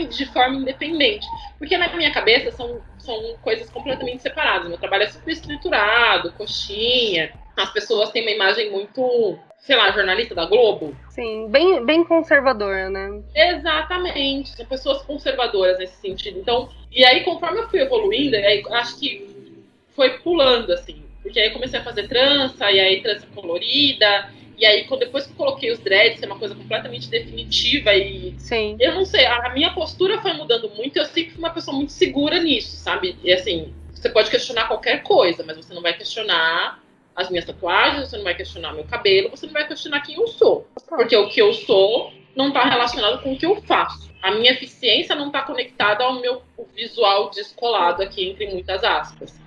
de 0.10 0.26
forma 0.28 0.56
independente. 0.56 1.26
Porque 1.60 1.78
na 1.78 1.88
minha 1.96 2.12
cabeça 2.12 2.52
são, 2.52 2.82
são 3.02 3.36
coisas 3.42 3.70
completamente 3.70 4.22
separadas. 4.22 4.68
Meu 4.68 4.78
trabalho 4.78 5.04
é 5.04 5.08
super 5.08 5.32
estruturado, 5.32 6.32
coxinha. 6.34 7.32
As 7.58 7.72
pessoas 7.72 8.12
têm 8.12 8.22
uma 8.24 8.32
imagem 8.32 8.72
muito 8.72 9.38
sei 9.62 9.76
lá, 9.76 9.92
jornalista 9.92 10.34
da 10.34 10.46
Globo. 10.46 10.96
Sim, 11.10 11.48
bem, 11.50 11.86
bem 11.86 12.04
conservador, 12.04 12.90
né? 12.90 13.22
Exatamente, 13.36 14.50
são 14.50 14.66
pessoas 14.66 15.04
conservadoras 15.04 15.78
nesse 15.78 16.02
sentido. 16.02 16.40
Então, 16.40 16.68
e 16.92 17.06
aí 17.06 17.24
conforme 17.24 17.60
eu 17.60 17.70
fui 17.70 17.80
evoluindo, 17.80 18.36
aí, 18.36 18.64
acho 18.72 19.00
que 19.00 19.64
foi 19.96 20.18
pulando, 20.20 20.74
assim. 20.74 21.04
Porque 21.22 21.40
aí 21.40 21.50
eu 21.50 21.54
comecei 21.54 21.80
a 21.80 21.84
fazer 21.84 22.08
trança, 22.08 22.72
e 22.72 22.80
aí 22.80 23.02
trança 23.02 23.28
colorida, 23.36 24.30
e 24.62 24.66
aí 24.66 24.88
depois 25.00 25.26
que 25.26 25.32
eu 25.32 25.36
coloquei 25.36 25.72
os 25.72 25.80
dreads, 25.80 26.22
é 26.22 26.28
uma 26.28 26.38
coisa 26.38 26.54
completamente 26.54 27.10
definitiva 27.10 27.96
e... 27.96 28.36
Sim. 28.38 28.78
Eu 28.80 28.94
não 28.94 29.04
sei, 29.04 29.26
a 29.26 29.50
minha 29.50 29.74
postura 29.74 30.22
foi 30.22 30.34
mudando 30.34 30.70
muito, 30.70 30.98
eu 30.98 31.06
sempre 31.06 31.32
fui 31.32 31.40
uma 31.40 31.50
pessoa 31.50 31.76
muito 31.76 31.92
segura 31.92 32.40
nisso, 32.40 32.78
sabe? 32.78 33.18
E 33.24 33.34
assim, 33.34 33.74
você 33.92 34.08
pode 34.08 34.30
questionar 34.30 34.68
qualquer 34.68 35.02
coisa, 35.02 35.44
mas 35.44 35.58
você 35.58 35.74
não 35.74 35.82
vai 35.82 35.98
questionar 35.98 36.80
as 37.16 37.28
minhas 37.32 37.44
tatuagens, 37.44 38.08
você 38.08 38.18
não 38.18 38.24
vai 38.24 38.36
questionar 38.36 38.72
meu 38.74 38.84
cabelo, 38.84 39.32
você 39.32 39.48
não 39.48 39.54
vai 39.54 39.68
questionar 39.68 40.02
quem 40.02 40.14
eu 40.14 40.28
sou. 40.28 40.68
Porque 40.88 41.16
o 41.18 41.28
que 41.28 41.42
eu 41.42 41.54
sou 41.54 42.14
não 42.36 42.50
está 42.50 42.64
relacionado 42.64 43.24
com 43.24 43.34
o 43.34 43.38
que 43.38 43.48
eu 43.48 43.60
faço. 43.64 44.12
A 44.22 44.30
minha 44.30 44.52
eficiência 44.52 45.16
não 45.16 45.28
está 45.28 45.42
conectada 45.42 46.04
ao 46.04 46.22
meu 46.22 46.44
visual 46.76 47.32
descolado 47.32 48.04
aqui, 48.04 48.30
entre 48.30 48.46
muitas 48.46 48.84
aspas. 48.84 49.42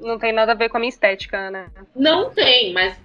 Não 0.00 0.20
tem 0.20 0.32
nada 0.32 0.52
a 0.52 0.54
ver 0.54 0.68
com 0.68 0.76
a 0.76 0.80
minha 0.80 0.88
estética, 0.88 1.50
né? 1.50 1.66
Não 1.96 2.30
tem, 2.30 2.72
mas 2.72 2.96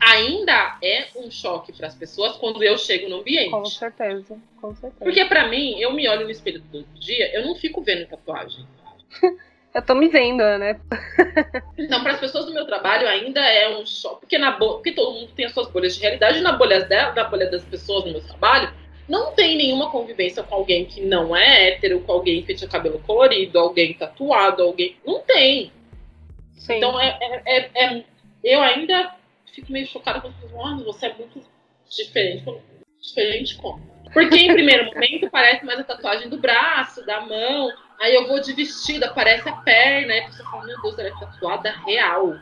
ainda 0.00 0.78
é 0.82 1.06
um 1.16 1.30
choque 1.30 1.72
para 1.72 1.88
as 1.88 1.94
pessoas 1.94 2.36
quando 2.36 2.62
eu 2.62 2.76
chego 2.78 3.08
no 3.08 3.20
ambiente. 3.20 3.50
Com 3.50 3.64
certeza, 3.64 4.38
com 4.60 4.74
certeza. 4.74 5.04
Porque 5.04 5.24
para 5.24 5.48
mim, 5.48 5.78
eu 5.78 5.92
me 5.92 6.08
olho 6.08 6.24
no 6.24 6.30
espelho 6.30 6.62
todo 6.70 6.86
dia, 6.98 7.34
eu 7.34 7.44
não 7.44 7.54
fico 7.54 7.82
vendo 7.82 8.06
tatuagem. 8.06 8.66
Eu 9.74 9.82
tô 9.82 9.94
me 9.94 10.08
vendo, 10.08 10.38
né? 10.38 10.80
Então, 11.76 12.02
para 12.02 12.12
as 12.12 12.18
pessoas 12.18 12.46
do 12.46 12.54
meu 12.54 12.64
trabalho 12.64 13.06
ainda 13.06 13.40
é 13.40 13.76
um 13.76 13.84
choque, 13.84 14.20
porque, 14.20 14.38
na 14.38 14.52
bo... 14.52 14.76
porque 14.76 14.92
todo 14.92 15.12
mundo 15.12 15.30
tem 15.36 15.44
as 15.44 15.52
suas 15.52 15.68
bolhas 15.68 15.94
de 15.94 16.00
realidade, 16.00 16.40
na 16.40 16.52
bolha, 16.52 16.82
dela, 16.82 17.12
na 17.12 17.24
bolha 17.24 17.50
das 17.50 17.62
pessoas 17.62 18.06
no 18.06 18.12
meu 18.12 18.22
trabalho, 18.22 18.72
não 19.06 19.32
tem 19.32 19.54
nenhuma 19.54 19.90
convivência 19.90 20.42
com 20.42 20.54
alguém 20.54 20.86
que 20.86 21.02
não 21.02 21.36
é 21.36 21.68
hétero, 21.68 22.00
com 22.00 22.12
alguém 22.12 22.42
que 22.42 22.54
tinha 22.54 22.70
cabelo 22.70 22.98
colorido, 23.00 23.58
alguém 23.58 23.92
tatuado, 23.92 24.62
alguém. 24.62 24.96
Não 25.06 25.20
tem. 25.20 25.70
Sim. 26.56 26.76
Então, 26.76 26.98
é, 26.98 27.18
é, 27.20 27.58
é, 27.58 27.70
é, 27.74 28.04
eu 28.42 28.62
ainda 28.62 29.14
fico 29.56 29.72
meio 29.72 29.86
chocada 29.86 30.20
quando 30.20 30.34
pessoas 30.40 30.84
você 30.84 31.06
é 31.06 31.14
muito 31.14 31.42
diferente. 31.88 32.62
Diferente 33.00 33.56
como? 33.56 33.84
Porque, 34.12 34.36
em 34.36 34.52
primeiro 34.52 34.86
momento, 34.94 35.28
parece 35.30 35.64
mais 35.64 35.80
a 35.80 35.84
tatuagem 35.84 36.28
do 36.28 36.38
braço, 36.38 37.04
da 37.04 37.20
mão 37.20 37.70
Aí 38.00 38.14
eu 38.14 38.26
vou 38.26 38.40
de 38.40 38.52
vestido, 38.52 39.04
aparece 39.04 39.48
a 39.48 39.56
perna, 39.56 40.12
aí 40.12 40.20
a 40.20 40.26
pessoa 40.26 40.50
fala, 40.50 40.64
meu 40.64 40.80
Deus, 40.82 40.98
ela 40.98 41.08
é 41.08 41.12
tatuada 41.12 41.70
real. 41.86 42.34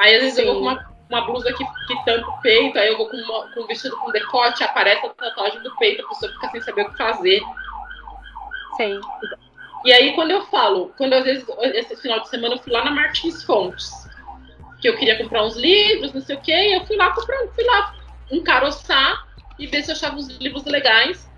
Aí 0.00 0.14
às 0.14 0.22
vezes 0.22 0.34
Sim. 0.34 0.42
eu 0.42 0.46
vou 0.46 0.62
com 0.62 0.68
uma, 0.68 0.94
uma 1.08 1.20
blusa 1.22 1.52
que, 1.52 1.64
que 1.64 2.04
tampa 2.04 2.28
o 2.28 2.40
peito, 2.40 2.78
aí 2.78 2.88
eu 2.88 2.96
vou 2.96 3.08
com, 3.08 3.16
uma, 3.16 3.52
com 3.52 3.62
um 3.62 3.66
vestido 3.66 3.96
com 3.96 4.12
decote, 4.12 4.62
aparece 4.62 5.04
a 5.04 5.10
tatuagem 5.10 5.60
do 5.62 5.76
peito, 5.76 6.04
a 6.04 6.08
pessoa 6.08 6.32
fica 6.32 6.50
sem 6.50 6.60
saber 6.60 6.82
o 6.82 6.90
que 6.90 6.96
fazer. 6.96 7.42
Sim. 8.76 9.00
E 9.84 9.92
aí 9.92 10.14
quando 10.14 10.30
eu 10.30 10.42
falo, 10.46 10.94
quando 10.96 11.14
às 11.14 11.24
vezes, 11.24 11.44
esse 11.74 11.96
final 11.96 12.20
de 12.20 12.28
semana 12.28 12.54
eu 12.54 12.58
fui 12.58 12.72
lá 12.72 12.84
na 12.84 12.92
Martins 12.92 13.42
Fontes, 13.42 13.90
que 14.80 14.88
eu 14.88 14.96
queria 14.96 15.18
comprar 15.18 15.44
uns 15.44 15.56
livros, 15.56 16.12
não 16.12 16.20
sei 16.20 16.36
o 16.36 16.40
quê, 16.40 16.52
e 16.52 16.74
eu 16.74 16.86
fui 16.86 16.96
lá 16.96 17.12
comprar, 17.12 17.46
fui 17.54 17.64
lá 17.64 17.94
encaroçar 18.30 19.26
e 19.58 19.66
ver 19.66 19.82
se 19.82 19.90
eu 19.90 19.94
achava 19.94 20.16
uns 20.16 20.28
livros 20.38 20.64
legais. 20.64 21.28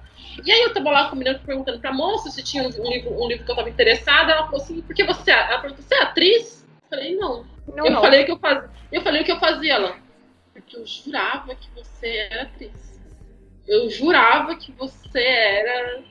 E 0.44 0.50
aí 0.50 0.62
eu 0.62 0.72
tava 0.72 0.90
lá 0.90 1.10
combinando, 1.10 1.40
perguntando 1.40 1.80
pra 1.80 1.92
moça 1.92 2.30
se 2.30 2.42
tinha 2.42 2.62
um, 2.62 2.68
livro, 2.68 3.12
um 3.22 3.28
livro 3.28 3.44
que 3.44 3.50
eu 3.50 3.56
tava 3.56 3.68
interessada. 3.68 4.32
Ela 4.32 4.44
falou 4.44 4.62
assim, 4.62 4.80
por 4.80 4.94
que 4.94 5.04
você. 5.04 5.30
Ela 5.30 5.58
perguntou, 5.58 5.84
você 5.84 5.94
é 5.94 6.02
atriz? 6.02 6.66
Eu 6.82 6.88
falei, 6.88 7.16
não. 7.16 7.46
não 7.66 7.86
eu 7.86 7.92
não. 7.92 8.00
falei 8.00 8.22
o 8.22 8.26
que 8.26 8.32
eu 8.32 8.38
fazia. 8.38 8.70
Eu 8.90 9.02
falei 9.02 9.22
o 9.22 9.24
que 9.24 9.32
eu 9.32 9.38
fazia, 9.40 9.74
ela. 9.74 9.96
Porque 10.52 10.76
eu 10.76 10.86
jurava 10.86 11.54
que 11.54 11.68
você 11.74 12.28
era 12.30 12.42
atriz. 12.42 13.00
eu 13.66 13.90
jurava 13.90 14.56
que 14.56 14.72
você 14.72 15.22
era 15.22 16.02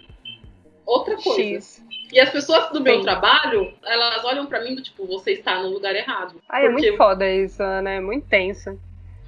outra 0.85 1.15
coisa. 1.15 1.41
X. 1.41 1.83
E 2.11 2.19
as 2.19 2.29
pessoas 2.29 2.69
do 2.71 2.81
meu 2.81 2.97
Sim. 2.97 3.03
trabalho, 3.03 3.73
elas 3.85 4.23
olham 4.25 4.45
pra 4.45 4.61
mim 4.61 4.75
do 4.75 4.81
tipo, 4.81 5.05
você 5.07 5.31
está 5.31 5.61
no 5.61 5.69
lugar 5.69 5.95
errado. 5.95 6.41
Ai, 6.49 6.65
é 6.65 6.69
Porque- 6.69 6.87
muito 6.87 6.97
foda 6.97 7.29
isso, 7.29 7.63
né? 7.81 7.97
É 7.97 8.01
muito 8.01 8.27
tenso. 8.27 8.77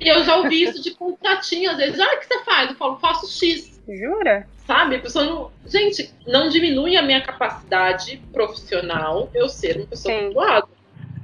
E 0.01 0.07
eu 0.07 0.23
já 0.23 0.35
ouvi 0.35 0.63
isso 0.63 0.81
de 0.83 0.91
contratinho, 0.91 1.71
às 1.71 1.77
vezes, 1.77 1.99
ah, 1.99 2.13
o 2.13 2.19
que 2.19 2.25
você 2.25 2.43
faz? 2.43 2.69
Eu 2.71 2.75
falo, 2.75 2.97
faço 2.97 3.27
X. 3.27 3.81
Jura? 3.87 4.47
Sabe? 4.67 4.95
A 4.97 4.99
pessoa 4.99 5.25
não. 5.25 5.51
Gente, 5.65 6.13
não 6.27 6.49
diminui 6.49 6.97
a 6.97 7.01
minha 7.01 7.21
capacidade 7.21 8.17
profissional 8.33 9.29
eu 9.33 9.47
ser 9.49 9.77
uma 9.77 9.87
pessoa 9.87 10.13
Sim. 10.13 10.27
tatuada. 10.27 10.67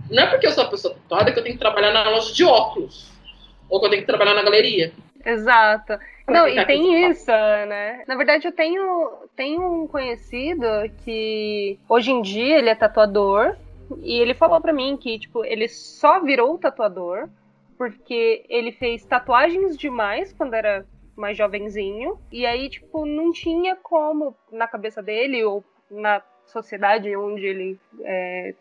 Não 0.09 0.23
é 0.23 0.27
porque 0.27 0.47
eu 0.47 0.51
sou 0.51 0.63
uma 0.63 0.69
pessoa 0.69 0.93
tatuada 0.95 1.31
que 1.31 1.39
eu 1.39 1.43
tenho 1.43 1.55
que 1.55 1.59
trabalhar 1.59 1.91
na 1.91 2.09
loja 2.09 2.33
de 2.33 2.43
óculos. 2.43 3.09
Ou 3.69 3.79
que 3.79 3.85
eu 3.85 3.89
tenho 3.91 4.01
que 4.01 4.07
trabalhar 4.07 4.33
na 4.33 4.43
galeria. 4.43 4.91
Exato. 5.25 5.99
Não, 6.27 6.47
ficar 6.47 6.61
e 6.61 6.65
tem 6.65 7.05
aqui. 7.05 7.11
isso, 7.11 7.31
né? 7.31 8.03
Na 8.07 8.15
verdade, 8.15 8.47
eu 8.47 8.51
tenho, 8.51 9.11
tenho 9.35 9.83
um 9.83 9.87
conhecido 9.87 10.65
que 11.03 11.79
hoje 11.87 12.11
em 12.11 12.21
dia 12.21 12.57
ele 12.57 12.69
é 12.69 12.75
tatuador 12.75 13.55
e 14.01 14.19
ele 14.19 14.33
falou 14.33 14.61
pra 14.61 14.73
mim 14.73 14.97
que, 14.97 15.19
tipo, 15.19 15.43
ele 15.43 15.67
só 15.67 16.21
virou 16.21 16.57
tatuador 16.57 17.27
porque 17.77 18.45
ele 18.49 18.71
fez 18.71 19.05
tatuagens 19.05 19.77
demais 19.77 20.33
quando 20.33 20.53
era 20.53 20.85
mais 21.15 21.37
jovenzinho 21.37 22.19
e 22.31 22.45
aí, 22.45 22.69
tipo, 22.69 23.05
não 23.05 23.31
tinha 23.31 23.75
como 23.75 24.35
na 24.51 24.67
cabeça 24.67 25.01
dele 25.01 25.43
ou 25.43 25.63
na 25.89 26.21
sociedade 26.45 27.15
onde 27.15 27.45
ele 27.45 27.79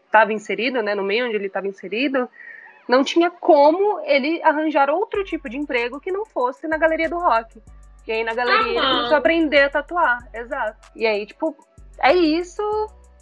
estava 0.06 0.32
inserido, 0.32 0.82
né, 0.82 0.94
no 0.94 1.02
meio 1.02 1.26
onde 1.26 1.36
ele 1.36 1.46
estava 1.46 1.66
inserido, 1.66 2.28
não 2.88 3.04
tinha 3.04 3.30
como 3.30 4.00
ele 4.00 4.42
arranjar 4.42 4.88
outro 4.90 5.22
tipo 5.24 5.48
de 5.48 5.56
emprego 5.56 6.00
que 6.00 6.10
não 6.10 6.24
fosse 6.24 6.66
na 6.66 6.78
galeria 6.78 7.08
do 7.08 7.18
rock. 7.18 7.60
E 8.06 8.12
aí 8.12 8.24
na 8.24 8.32
galeria 8.34 8.64
Ah, 8.66 8.70
ele 8.84 8.88
começou 8.96 9.14
a 9.16 9.18
aprender 9.18 9.60
a 9.64 9.68
tatuar, 9.70 10.28
exato. 10.32 10.88
E 10.96 11.06
aí, 11.06 11.26
tipo, 11.26 11.54
é 12.00 12.14
isso, 12.14 12.62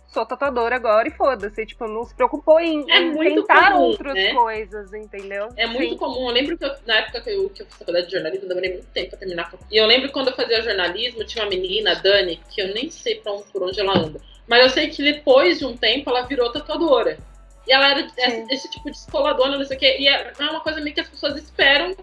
sou 0.07 0.24
tatuadora 0.24 0.76
agora 0.76 1.09
e 1.09 1.11
foda-se. 1.11 1.66
Tipo, 1.66 1.88
não 1.88 2.05
se 2.05 2.14
preocupou 2.14 2.61
em, 2.61 2.88
É 2.88 3.00
em 3.00 3.16
tentar 3.18 3.72
comum, 3.72 3.83
outras 3.87 4.14
né? 4.14 4.33
coisas, 4.33 4.92
entendeu? 4.94 5.48
É 5.57 5.66
muito 5.66 5.94
Sim. 5.94 5.96
comum. 5.96 6.29
Eu 6.29 6.33
lembro 6.35 6.57
que 6.57 6.64
eu- 6.64 6.74
na 6.87 6.98
época 6.98 7.20
que 7.20 7.31
eu, 7.31 7.50
que 7.50 7.62
eu 7.62 7.66
fiz 7.66 7.74
faculdade 7.76 8.07
de 8.07 8.12
jornalismo, 8.12 8.44
eu 8.44 8.48
demorei 8.48 8.72
muito 8.74 8.87
tempo 8.92 9.11
pra 9.11 9.18
terminar. 9.18 9.52
E 9.72 9.76
eu 9.76 9.87
lembro 9.87 10.12
quando 10.12 10.29
eu 10.29 10.37
fazia 10.37 10.62
jornalismo, 10.62 11.24
tinha 11.24 11.42
uma 11.44 11.50
menina, 11.50 11.90
a 11.90 11.94
Dani, 11.94 12.40
que 12.48 12.61
eu 12.61 12.72
nem 12.72 12.88
sei 12.88 13.16
pra 13.16 13.33
onde, 13.33 13.44
por 13.50 13.64
onde 13.64 13.81
ela 13.81 13.98
anda. 13.98 14.20
Mas 14.46 14.62
eu 14.62 14.70
sei 14.70 14.88
que 14.88 15.02
depois 15.02 15.59
de 15.59 15.66
um 15.66 15.76
tempo 15.76 16.09
ela 16.11 16.22
virou 16.22 16.52
tatuadora. 16.52 17.18
E 17.66 17.72
ela 17.72 17.90
era 17.90 18.00
esse, 18.16 18.46
esse 18.50 18.70
tipo 18.70 18.90
de 18.90 18.96
escoladona, 18.96 19.59
não 19.59 19.64
sei 19.64 19.76
o 19.76 19.81
quê. 19.81 19.96
E 19.98 20.07
é 20.09 20.33
é 20.38 20.42
uma 20.44 20.61
coisa 20.61 20.81
meio 20.81 20.94
que 20.94 21.00
as 21.00 21.09
pessoas 21.09 21.37
esperam 21.37 21.96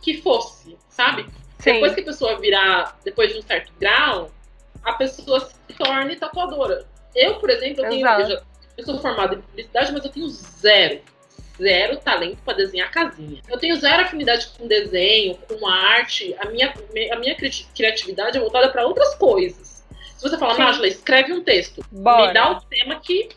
que 0.00 0.20
fosse, 0.22 0.76
sabe? 0.88 1.26
Sim. 1.58 1.74
Depois 1.74 1.94
que 1.94 2.00
a 2.00 2.04
pessoa 2.04 2.38
virar, 2.40 2.98
depois 3.04 3.32
de 3.32 3.38
um 3.38 3.42
certo 3.42 3.72
grau, 3.78 4.30
a 4.82 4.92
pessoa 4.94 5.40
se 5.40 5.74
torne 5.76 6.16
tatuadora. 6.16 6.86
Eu, 7.14 7.36
por 7.36 7.50
exemplo, 7.50 7.84
eu, 7.84 7.90
tenho, 7.90 8.06
eu, 8.06 8.26
já- 8.26 8.42
eu 8.78 8.84
sou 8.84 8.98
formada 9.00 9.34
em 9.34 9.40
publicidade, 9.40 9.92
mas 9.92 10.04
eu 10.04 10.10
tenho 10.10 10.28
zero, 10.28 11.00
zero 11.60 11.98
talento 11.98 12.38
para 12.44 12.54
desenhar 12.54 12.90
casinha. 12.90 13.40
Eu 13.48 13.58
tenho 13.58 13.76
zero 13.76 14.02
afinidade 14.02 14.48
com 14.58 14.66
desenho, 14.66 15.36
com 15.46 15.66
arte. 15.68 16.34
A 16.40 16.46
minha, 16.46 16.72
a 17.12 17.16
minha 17.16 17.34
cri- 17.36 17.66
criatividade 17.76 18.36
é 18.38 18.40
voltada 18.40 18.70
para 18.70 18.84
outras 18.86 19.14
coisas. 19.14 19.84
Se 20.16 20.22
você 20.28 20.38
falar, 20.38 20.54
Sim. 20.54 20.62
Nájila, 20.62 20.86
escreve 20.88 21.32
um 21.32 21.44
texto. 21.44 21.84
Bora. 21.92 22.28
Me 22.28 22.34
dá 22.34 22.50
o 22.52 22.60
tema 22.62 22.98
que. 22.98 23.28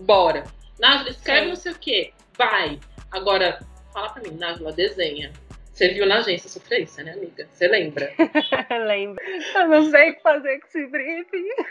Bora. 0.00 0.44
Nájila, 0.78 1.10
escreve 1.10 1.42
Sim. 1.42 1.48
não 1.48 1.56
sei 1.56 1.72
o 1.72 1.78
quê. 1.78 2.12
Vai. 2.36 2.78
Agora, 3.10 3.60
fala 3.92 4.10
pra 4.10 4.22
mim, 4.22 4.36
Nájila, 4.36 4.72
desenha. 4.72 5.32
Você 5.72 5.88
viu 5.88 6.06
na 6.06 6.18
agência 6.18 6.48
sofrência, 6.48 7.02
né, 7.02 7.12
amiga? 7.12 7.48
Você 7.50 7.66
lembra? 7.66 8.12
Lembro. 8.86 9.24
Eu 9.56 9.68
não 9.68 9.90
sei 9.90 10.10
o 10.10 10.14
que 10.14 10.22
fazer 10.22 10.60
com 10.60 10.66
esse 10.66 10.86
briefing. 10.86 11.48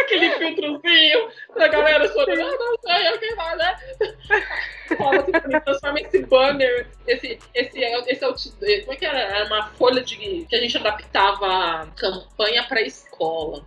Aquele 0.00 0.30
filtrozinho 0.30 1.28
da 1.54 1.68
galera 1.68 2.08
chorando, 2.08 2.40
ah, 2.40 2.56
não 2.58 2.76
sei, 2.80 3.08
eu 3.08 3.18
quem 3.18 3.36
vai, 3.36 3.56
né? 3.56 3.76
Fala 4.96 5.20
assim 5.20 5.30
pra 5.30 5.48
mim, 5.48 5.60
transforma 5.60 6.00
esse 6.00 6.26
banner, 6.26 6.88
esse, 7.06 7.38
esse, 7.54 7.80
esse 7.80 8.24
outdoor, 8.24 8.80
como 8.80 8.92
é 8.92 8.96
que 8.96 9.04
era? 9.04 9.18
Era 9.18 9.46
uma 9.46 9.68
folha 9.72 10.02
de 10.02 10.16
que 10.16 10.56
a 10.56 10.58
gente 10.58 10.76
adaptava 10.76 11.86
campanha 11.96 12.64
pra 12.64 12.82
escola. 12.82 13.64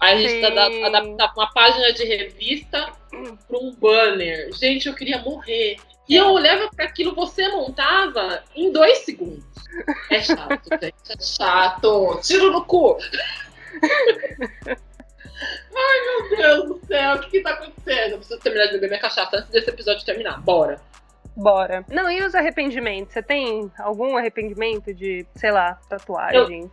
Aí 0.00 0.14
a 0.14 0.28
gente 0.28 0.40
Sim. 0.40 0.44
ada- 0.44 0.86
adaptava 0.86 1.32
uma 1.36 1.52
página 1.52 1.92
de 1.92 2.04
revista 2.04 2.92
pra 3.48 3.58
um 3.58 3.72
banner. 3.74 4.52
Gente, 4.54 4.88
eu 4.88 4.94
queria 4.94 5.18
morrer. 5.18 5.76
E 6.08 6.14
eu 6.14 6.28
olhava 6.28 6.68
pra 6.70 6.84
aquilo, 6.84 7.14
você 7.14 7.48
montava 7.48 8.42
em 8.54 8.70
dois 8.70 8.98
segundos. 8.98 9.44
É 10.10 10.20
chato, 10.22 10.60
gente. 10.80 10.94
É 11.10 11.20
chato. 11.20 12.20
Tiro 12.22 12.52
no 12.52 12.64
cu. 12.64 12.96
Ai, 15.78 16.00
meu 16.06 16.36
Deus 16.36 16.68
do 16.68 16.86
céu, 16.86 17.16
o 17.16 17.20
que, 17.20 17.30
que 17.30 17.40
tá 17.42 17.50
acontecendo? 17.50 18.12
Eu 18.12 18.18
preciso 18.18 18.40
terminar 18.40 18.66
de 18.66 18.72
beber 18.72 18.88
minha 18.88 19.00
cachaça 19.00 19.36
antes 19.36 19.50
desse 19.50 19.68
episódio 19.68 20.04
terminar. 20.04 20.40
Bora. 20.40 20.80
Bora. 21.36 21.84
Não, 21.90 22.10
e 22.10 22.22
os 22.24 22.34
arrependimentos? 22.34 23.12
Você 23.12 23.22
tem 23.22 23.70
algum 23.78 24.16
arrependimento 24.16 24.94
de, 24.94 25.26
sei 25.34 25.50
lá, 25.50 25.78
tatuagem? 25.88 26.70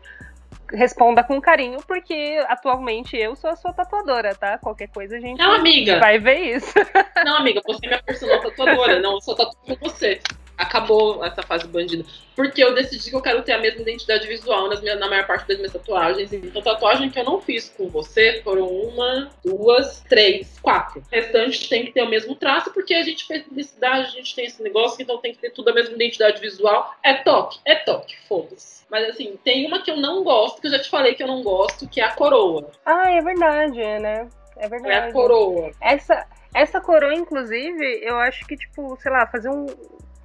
Responda 0.73 1.23
com 1.23 1.39
carinho, 1.39 1.79
porque 1.87 2.43
atualmente 2.49 3.15
eu 3.15 3.35
sou 3.35 3.49
a 3.51 3.55
sua 3.55 3.71
tatuadora, 3.71 4.33
tá? 4.33 4.57
Qualquer 4.57 4.87
coisa 4.89 5.17
a 5.17 5.19
gente 5.19 5.37
Não, 5.37 5.51
amiga. 5.53 5.99
vai 5.99 6.17
ver 6.17 6.55
isso. 6.55 6.73
Não, 7.23 7.37
amiga, 7.37 7.61
você 7.63 7.85
é 7.85 7.89
minha 7.89 8.01
personal 8.03 8.41
tatuadora. 8.41 8.99
Não, 8.99 9.13
eu 9.13 9.21
só 9.21 9.35
tatuo 9.35 9.55
com 9.65 9.75
você. 9.89 10.19
Acabou 10.63 11.23
essa 11.23 11.41
fase 11.43 11.67
bandida. 11.67 12.03
Porque 12.35 12.63
eu 12.63 12.73
decidi 12.73 13.09
que 13.09 13.15
eu 13.15 13.21
quero 13.21 13.43
ter 13.43 13.53
a 13.53 13.59
mesma 13.59 13.81
identidade 13.81 14.27
visual 14.27 14.67
nas 14.67 14.81
minhas, 14.81 14.99
na 14.99 15.07
maior 15.07 15.27
parte 15.27 15.47
das 15.47 15.57
minhas 15.57 15.71
tatuagens. 15.71 16.33
Então, 16.33 16.61
tatuagem 16.61 17.09
que 17.09 17.19
eu 17.19 17.23
não 17.23 17.39
fiz 17.39 17.69
com 17.69 17.87
você 17.89 18.41
foram 18.43 18.67
uma, 18.67 19.29
duas, 19.45 20.01
três, 20.09 20.57
quatro. 20.59 21.01
O 21.01 21.15
restante 21.15 21.69
tem 21.69 21.85
que 21.85 21.91
ter 21.91 22.01
o 22.01 22.09
mesmo 22.09 22.35
traço, 22.35 22.71
porque 22.73 22.93
a 22.93 23.03
gente 23.03 23.25
fez 23.25 23.43
publicidade, 23.43 24.07
a 24.07 24.09
gente 24.09 24.35
tem 24.35 24.45
esse 24.45 24.61
negócio, 24.63 25.01
então 25.01 25.17
tem 25.19 25.33
que 25.33 25.39
ter 25.39 25.51
tudo 25.51 25.69
a 25.69 25.73
mesma 25.73 25.93
identidade 25.95 26.41
visual. 26.41 26.95
É 27.03 27.13
toque, 27.15 27.59
é 27.65 27.75
toque, 27.75 28.15
foda-se. 28.27 28.83
Mas 28.89 29.09
assim, 29.09 29.37
tem 29.43 29.65
uma 29.67 29.81
que 29.81 29.91
eu 29.91 29.97
não 29.97 30.23
gosto, 30.23 30.61
que 30.61 30.67
eu 30.67 30.71
já 30.71 30.79
te 30.79 30.89
falei 30.89 31.13
que 31.15 31.23
eu 31.23 31.27
não 31.27 31.41
gosto, 31.43 31.87
que 31.87 31.99
é 32.01 32.05
a 32.05 32.11
coroa. 32.11 32.69
Ah, 32.85 33.11
é 33.11 33.21
verdade, 33.21 33.77
né? 33.77 34.27
É 34.57 34.63
É 34.63 34.65
a 34.65 34.69
verdade. 34.69 35.13
coroa. 35.13 35.71
Essa, 35.81 36.27
essa 36.53 36.79
coroa, 36.79 37.13
inclusive, 37.13 37.99
eu 38.03 38.17
acho 38.19 38.45
que, 38.45 38.55
tipo, 38.55 38.95
sei 39.01 39.11
lá, 39.11 39.25
fazer 39.27 39.49
um. 39.49 39.65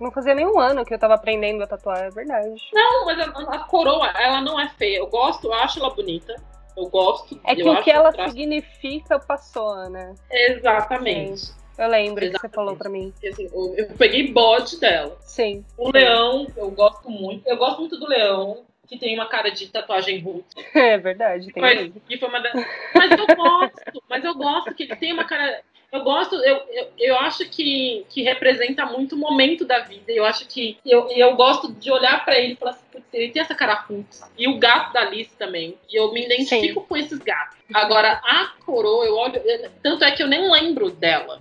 Não 0.01 0.11
fazia 0.13 0.35
nem 0.35 0.47
um 0.47 0.59
ano 0.61 0.85
que 0.85 0.95
eu 0.95 0.99
tava 0.99 1.15
aprendendo 1.15 1.63
a 1.63 1.67
tatuar, 1.67 2.05
é 2.05 2.11
verdade. 2.11 2.63
Não, 2.73 3.05
mas 3.05 3.19
a, 3.19 3.25
a 3.55 3.59
coroa, 3.65 4.09
ela 4.17 4.41
não 4.41 4.59
é 4.61 4.69
feia. 4.71 4.99
Eu 4.99 5.07
gosto, 5.09 5.47
eu 5.49 5.55
acho 5.55 5.79
ela 5.81 5.91
bonita. 5.91 6.35
Eu 6.77 6.87
gosto. 6.89 7.41
É 7.45 7.57
que 7.57 7.69
o 7.69 7.83
que 7.83 7.91
ela 7.91 8.13
traço- 8.13 8.31
significa 8.31 9.19
passou, 9.19 9.91
né? 9.91 10.15
Exatamente. 10.31 11.51
Eu 11.77 11.89
lembro 11.89 12.21
que 12.21 12.27
você 12.27 12.31
Exatamente. 12.31 12.55
falou 12.55 12.77
pra 12.77 12.89
mim. 12.91 13.13
Assim, 13.29 13.49
eu, 13.53 13.75
eu 13.77 13.87
peguei 13.97 14.33
bode 14.33 14.79
dela. 14.81 15.17
Sim. 15.21 15.65
O 15.77 15.91
leão, 15.93 16.47
eu 16.57 16.71
gosto 16.71 17.09
muito. 17.11 17.47
Eu 17.49 17.57
gosto 17.57 17.81
muito 17.81 17.99
do 17.99 18.07
leão, 18.09 18.65
que 18.87 18.99
tem 18.99 19.15
uma 19.15 19.27
cara 19.27 19.51
de 19.51 19.69
tatuagem 19.69 20.21
roots. 20.21 20.55
É 20.75 20.99
verdade, 20.99 21.53
tem 21.53 21.61
Mas, 21.63 21.93
que 22.07 22.19
foi 22.19 22.29
uma 22.29 22.41
da- 22.41 22.53
mas 22.95 23.11
eu 23.19 23.27
gosto, 23.37 24.03
mas 24.09 24.25
eu 24.25 24.35
gosto 24.35 24.75
que 24.75 24.85
ele 24.85 24.97
tem 24.97 25.13
uma 25.13 25.25
cara. 25.25 25.61
Eu 25.90 26.03
gosto, 26.03 26.35
eu, 26.37 26.57
eu, 26.68 26.88
eu 26.98 27.18
acho 27.18 27.48
que, 27.48 28.05
que 28.11 28.22
representa 28.22 28.85
muito 28.85 29.14
o 29.14 29.18
momento 29.18 29.64
da 29.64 29.79
vida. 29.81 30.12
Eu 30.12 30.24
acho 30.24 30.46
que. 30.46 30.79
Eu, 30.85 31.09
eu 31.11 31.35
gosto 31.35 31.72
de 31.72 31.90
olhar 31.90 32.24
pra 32.27 32.38
ele 32.38 32.53
e 32.53 32.57
falar 32.57 32.72
assim, 32.72 32.85
"Putz, 32.92 33.07
ele 33.12 33.33
tem 33.33 33.40
essa 33.40 33.55
cara 33.55 33.74
roots. 33.74 34.22
E 34.37 34.46
o 34.46 34.59
gato 34.59 34.92
da 34.92 35.01
Alice 35.01 35.35
também. 35.37 35.79
E 35.90 35.96
eu 35.96 36.12
me 36.12 36.27
identifico 36.27 36.83
com 36.83 36.96
esses 36.96 37.18
gatos. 37.18 37.57
Agora, 37.72 38.20
a 38.22 38.53
coroa, 38.66 39.07
eu 39.07 39.14
olho. 39.16 39.40
Tanto 39.83 40.05
é 40.05 40.11
que 40.11 40.22
eu 40.22 40.27
nem 40.27 40.51
lembro 40.51 40.90
dela. 40.90 41.40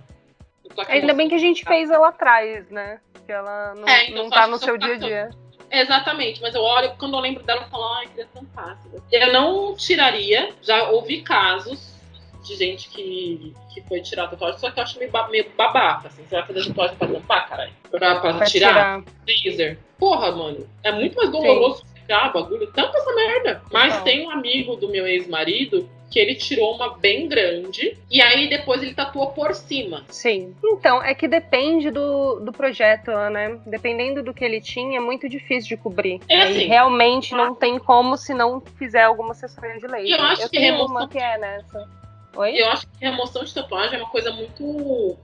Ainda 0.88 1.12
bem 1.12 1.28
que 1.28 1.34
a 1.34 1.38
gente 1.38 1.64
fez 1.64 1.90
ela 1.90 2.08
atrás, 2.08 2.70
né? 2.70 3.00
Que 3.26 3.32
ela 3.32 3.74
não, 3.74 3.86
É, 3.86 4.04
então 4.04 4.22
não 4.24 4.30
tá 4.30 4.46
no 4.46 4.58
seu 4.58 4.78
dia 4.78 4.94
a 4.94 4.98
dia. 4.98 5.30
Exatamente, 5.70 6.40
mas 6.40 6.54
eu 6.54 6.62
olho, 6.62 6.94
quando 6.98 7.14
eu 7.14 7.20
lembro 7.20 7.42
dela, 7.42 7.62
eu 7.62 7.68
falo, 7.68 7.84
ai, 7.96 8.06
que 8.06 8.24
tão 8.24 8.46
fácil. 8.54 8.90
Eu 9.12 9.32
não 9.32 9.76
tiraria, 9.76 10.50
já 10.62 10.88
ouvi 10.90 11.20
casos 11.20 11.97
de 12.44 12.54
gente 12.56 12.88
que, 12.88 13.54
que 13.74 13.80
foi 13.82 14.00
tirar 14.00 14.24
a 14.24 14.28
tatuagem, 14.28 14.58
só 14.58 14.70
que 14.70 14.78
eu 14.78 14.82
acho 14.84 14.98
meio, 14.98 15.10
meio 15.30 15.46
babaca, 15.56 16.08
assim. 16.08 16.22
Você 16.24 16.36
vai 16.36 16.46
fazer 16.46 16.66
tatuagem 16.68 16.96
pra 16.96 17.08
tampar, 17.08 17.48
caralho? 17.48 17.72
Pra, 17.90 18.20
pra 18.20 18.34
Pra 18.34 18.46
tirar? 18.46 19.02
tirar. 19.02 19.04
Laser. 19.26 19.78
Porra, 19.98 20.30
mano, 20.32 20.66
é 20.82 20.92
muito 20.92 21.16
mais 21.16 21.30
doloroso 21.30 21.84
tirar 22.06 22.30
o 22.30 22.32
bagulho. 22.32 22.66
Tampa 22.72 22.96
essa 22.96 23.14
merda. 23.14 23.62
Mas 23.72 23.92
Total. 23.94 24.04
tem 24.04 24.26
um 24.26 24.30
amigo 24.30 24.76
do 24.76 24.88
meu 24.88 25.06
ex-marido 25.06 25.88
que 26.10 26.18
ele 26.18 26.34
tirou 26.36 26.74
uma 26.74 26.96
bem 26.96 27.28
grande 27.28 27.98
e 28.10 28.22
aí 28.22 28.48
depois 28.48 28.82
ele 28.82 28.94
tatuou 28.94 29.26
por 29.32 29.52
cima. 29.54 30.04
Sim. 30.08 30.54
Então, 30.64 31.02
é 31.04 31.14
que 31.14 31.28
depende 31.28 31.90
do, 31.90 32.40
do 32.40 32.50
projeto, 32.50 33.10
né? 33.30 33.58
Dependendo 33.66 34.22
do 34.22 34.32
que 34.32 34.42
ele 34.42 34.58
tinha, 34.58 34.96
é 34.96 35.00
muito 35.00 35.28
difícil 35.28 35.68
de 35.68 35.82
cobrir. 35.82 36.18
É 36.26 36.44
assim, 36.44 36.64
realmente 36.64 37.34
não 37.34 37.54
tem 37.54 37.78
como 37.78 38.16
se 38.16 38.32
não 38.32 38.58
fizer 38.78 39.02
alguma 39.02 39.34
sessão 39.34 39.76
de 39.76 39.86
laser. 39.86 40.18
Eu 40.18 40.24
acho 40.24 40.42
que 40.48 40.56
tenho 40.58 40.72
remoção- 40.76 40.96
uma 40.96 41.08
que 41.08 41.18
é 41.18 41.36
nessa. 41.36 41.97
Oi? 42.38 42.56
Eu 42.56 42.68
acho 42.70 42.86
que 42.86 43.04
remoção 43.04 43.42
de 43.42 43.52
tatuagem 43.52 43.98
é 43.98 44.02
uma 44.02 44.10
coisa 44.10 44.30
muito, 44.30 44.62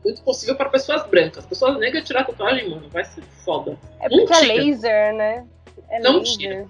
muito 0.05 0.21
possível 0.23 0.57
para 0.57 0.69
pessoas 0.69 1.07
brancas. 1.07 1.47
Pessoas 1.47 1.79
negras 1.79 2.05
tirar 2.05 2.25
tatuagem, 2.25 2.69
mano, 2.69 2.89
vai 2.89 3.05
ser 3.05 3.23
foda. 3.45 3.79
É 4.01 4.09
porque 4.09 4.33
é 4.33 4.41
Mentira. 4.41 4.55
laser, 4.65 5.15
né? 5.15 5.47
É 5.91 6.01
Não 6.01 6.19
laser. 6.19 6.37
tira. 6.39 6.67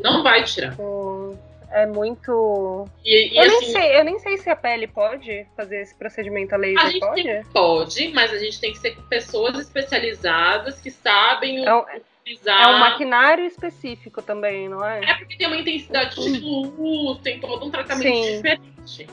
Não 0.00 0.22
vai 0.22 0.44
tirar. 0.44 0.70
Tipo, 0.70 1.36
É 1.72 1.86
muito. 1.86 2.88
E, 3.04 3.34
e, 3.34 3.36
eu, 3.36 3.48
nem 3.48 3.56
assim, 3.58 3.72
sei, 3.72 3.98
eu 3.98 4.04
nem 4.04 4.18
sei 4.20 4.36
se 4.38 4.48
a 4.48 4.54
pele 4.54 4.86
pode 4.86 5.44
fazer 5.56 5.80
esse 5.82 5.94
procedimento 5.96 6.52
a 6.52 6.56
a 6.56 6.60
laser, 6.60 6.90
gente 6.90 7.00
pode? 7.00 7.22
tem- 7.24 7.44
pode, 7.52 8.08
mas 8.14 8.32
a 8.32 8.38
gente 8.38 8.60
tem 8.60 8.70
que 8.72 8.78
ser 8.78 8.92
com 8.94 9.02
pessoas 9.02 9.58
especializadas 9.58 10.78
que 10.78 10.88
sabem 10.92 11.66
É 11.66 11.74
utilizar. 11.74 12.62
é 12.62 12.66
um 12.76 12.78
maquinário 12.78 13.44
específico 13.44 14.22
também, 14.22 14.68
não 14.68 14.84
é? 14.84 15.00
É 15.04 15.14
porque 15.14 15.36
tem 15.36 15.48
uma 15.48 15.56
intensidade 15.56 16.14
de 16.14 16.38
luz, 16.38 17.18
tem 17.22 17.40
todo 17.40 17.66
um 17.66 17.70
tratamento 17.72 18.02
Sim. 18.04 18.36
diferente. 18.36 19.08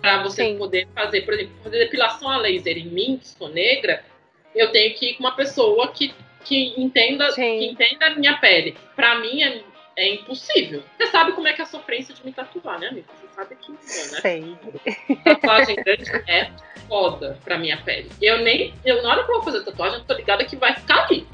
Pra 0.00 0.22
você 0.22 0.44
Sim. 0.44 0.58
poder 0.58 0.86
fazer, 0.94 1.22
por 1.22 1.34
exemplo, 1.34 1.54
fazer 1.62 1.78
depilação 1.78 2.28
a 2.28 2.36
laser 2.36 2.76
em 2.78 2.86
mim, 2.86 3.18
que 3.18 3.28
sou 3.28 3.48
negra, 3.48 4.04
eu 4.54 4.70
tenho 4.70 4.94
que 4.94 5.10
ir 5.10 5.14
com 5.14 5.24
uma 5.24 5.34
pessoa 5.34 5.88
que, 5.88 6.14
que, 6.44 6.74
entenda, 6.80 7.30
Sim. 7.32 7.58
que 7.58 7.66
entenda 7.66 8.06
a 8.06 8.14
minha 8.14 8.38
pele. 8.38 8.76
Pra 8.94 9.18
mim 9.18 9.42
é, 9.42 9.62
é 9.96 10.14
impossível. 10.14 10.82
Você 10.96 11.06
sabe 11.06 11.32
como 11.32 11.48
é 11.48 11.52
que 11.52 11.60
é 11.60 11.64
a 11.64 11.68
sofrência 11.68 12.14
de 12.14 12.24
me 12.24 12.32
tatuar, 12.32 12.78
né, 12.78 12.88
amigo? 12.88 13.06
Você 13.20 13.34
sabe 13.34 13.56
que 13.56 13.72
é, 13.72 13.74
né? 13.74 14.20
Sei. 14.20 14.56
Tatuagem 15.24 15.76
grande 15.76 16.10
é 16.28 16.50
foda 16.88 17.38
pra 17.44 17.58
minha 17.58 17.76
pele. 17.78 18.10
Eu 18.20 18.38
nem. 18.38 18.74
Eu, 18.84 19.02
na 19.02 19.10
hora 19.10 19.24
que 19.24 19.30
eu 19.30 19.34
vou 19.36 19.44
fazer 19.44 19.64
tatuagem, 19.64 19.98
eu 19.98 20.04
tô 20.04 20.14
ligada 20.14 20.44
que 20.44 20.56
vai 20.56 20.74
ficar 20.74 21.04
ali. 21.04 21.26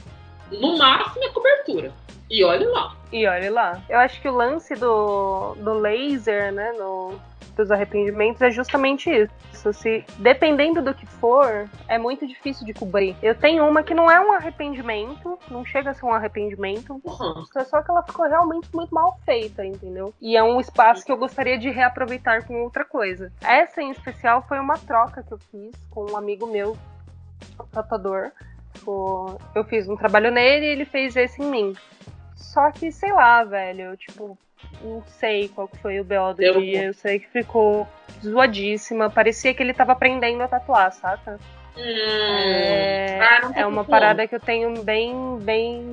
No 0.50 0.76
máximo 0.76 1.24
é 1.24 1.28
cobertura. 1.30 1.92
E 2.30 2.42
olha 2.44 2.68
lá. 2.70 2.96
E 3.12 3.26
olha 3.26 3.50
lá. 3.50 3.84
Eu 3.88 3.98
acho 3.98 4.20
que 4.20 4.28
o 4.28 4.34
lance 4.34 4.74
do, 4.74 5.54
do 5.56 5.74
laser, 5.74 6.50
né, 6.52 6.72
no, 6.72 7.20
dos 7.56 7.70
arrependimentos 7.70 8.40
é 8.42 8.50
justamente 8.50 9.10
isso. 9.10 9.72
Se, 9.72 10.04
dependendo 10.18 10.82
do 10.82 10.92
que 10.92 11.06
for, 11.06 11.68
é 11.86 11.98
muito 11.98 12.26
difícil 12.26 12.66
de 12.66 12.74
cobrir. 12.74 13.16
Eu 13.22 13.34
tenho 13.34 13.66
uma 13.66 13.82
que 13.82 13.94
não 13.94 14.10
é 14.10 14.20
um 14.20 14.32
arrependimento, 14.32 15.38
não 15.50 15.64
chega 15.64 15.90
a 15.90 15.94
ser 15.94 16.04
um 16.04 16.12
arrependimento, 16.12 16.98
Porra. 17.00 17.44
é 17.56 17.64
só 17.64 17.82
que 17.82 17.90
ela 17.90 18.02
ficou 18.02 18.26
realmente 18.28 18.68
muito 18.74 18.92
mal 18.94 19.18
feita, 19.24 19.64
entendeu? 19.64 20.12
E 20.20 20.36
é 20.36 20.42
um 20.42 20.58
espaço 20.58 21.04
que 21.04 21.12
eu 21.12 21.16
gostaria 21.16 21.58
de 21.58 21.70
reaproveitar 21.70 22.46
com 22.46 22.62
outra 22.62 22.84
coisa. 22.84 23.32
Essa 23.42 23.80
em 23.82 23.90
especial 23.90 24.42
foi 24.48 24.58
uma 24.58 24.78
troca 24.78 25.22
que 25.22 25.32
eu 25.32 25.38
fiz 25.38 25.72
com 25.90 26.10
um 26.10 26.16
amigo 26.16 26.46
meu, 26.46 26.76
tatuador. 27.70 28.30
Tipo, 28.74 29.38
Eu 29.54 29.64
fiz 29.64 29.88
um 29.88 29.96
trabalho 29.96 30.30
nele 30.30 30.66
e 30.66 30.68
ele 30.70 30.84
fez 30.84 31.14
esse 31.16 31.42
em 31.42 31.46
mim. 31.46 31.76
Só 32.34 32.70
que, 32.70 32.90
sei 32.90 33.12
lá, 33.12 33.44
velho, 33.44 33.82
eu, 33.82 33.96
tipo, 33.96 34.36
não 34.82 35.02
sei 35.06 35.48
qual 35.48 35.68
que 35.68 35.78
foi 35.78 36.00
o 36.00 36.04
BO 36.04 36.30
do 36.32 36.34
Deu 36.36 36.60
dia. 36.60 36.84
Eu 36.84 36.94
sei 36.94 37.18
que 37.18 37.28
ficou 37.28 37.86
zoadíssima. 38.22 39.10
Parecia 39.10 39.52
que 39.54 39.62
ele 39.62 39.74
tava 39.74 39.92
aprendendo 39.92 40.42
a 40.42 40.48
tatuar, 40.48 40.92
saca? 40.92 41.38
Hum, 41.76 41.80
É, 41.80 43.18
ah, 43.20 43.52
É 43.56 43.66
uma 43.66 43.84
parada 43.84 44.26
que 44.26 44.34
eu 44.34 44.40
tenho 44.40 44.82
bem, 44.82 45.38
bem, 45.40 45.90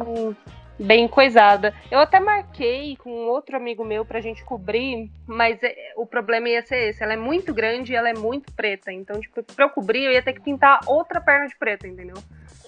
bem 0.78 1.08
coisada. 1.08 1.74
Eu 1.90 2.00
até 2.00 2.20
marquei 2.20 2.96
com 2.98 3.10
um 3.10 3.28
outro 3.30 3.56
amigo 3.56 3.84
meu 3.86 4.04
pra 4.06 4.20
gente 4.20 4.44
cobrir, 4.44 5.10
mas 5.26 5.62
é- 5.64 5.94
o 5.96 6.06
problema 6.06 6.50
ia 6.50 6.62
ser 6.66 6.90
esse. 6.90 7.02
Ela 7.04 7.14
é 7.14 7.18
muito 7.18 7.54
grande 7.54 7.94
e 7.94 7.96
ela 7.96 8.10
é 8.10 8.14
muito 8.14 8.52
preta. 8.54 8.92
Então, 8.92 9.20
tipo, 9.22 9.42
pra 9.44 9.66
eu 9.66 9.70
cobrir, 9.70 10.04
eu 10.06 10.12
ia 10.12 10.22
ter 10.22 10.34
que 10.34 10.42
pintar 10.42 10.80
outra 10.86 11.22
perna 11.22 11.48
de 11.48 11.56
preta, 11.58 11.88
entendeu? 11.88 12.16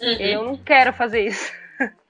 Uhum. 0.01 0.11
Eu 0.19 0.43
não 0.43 0.57
quero 0.57 0.93
fazer 0.93 1.21
isso. 1.27 1.51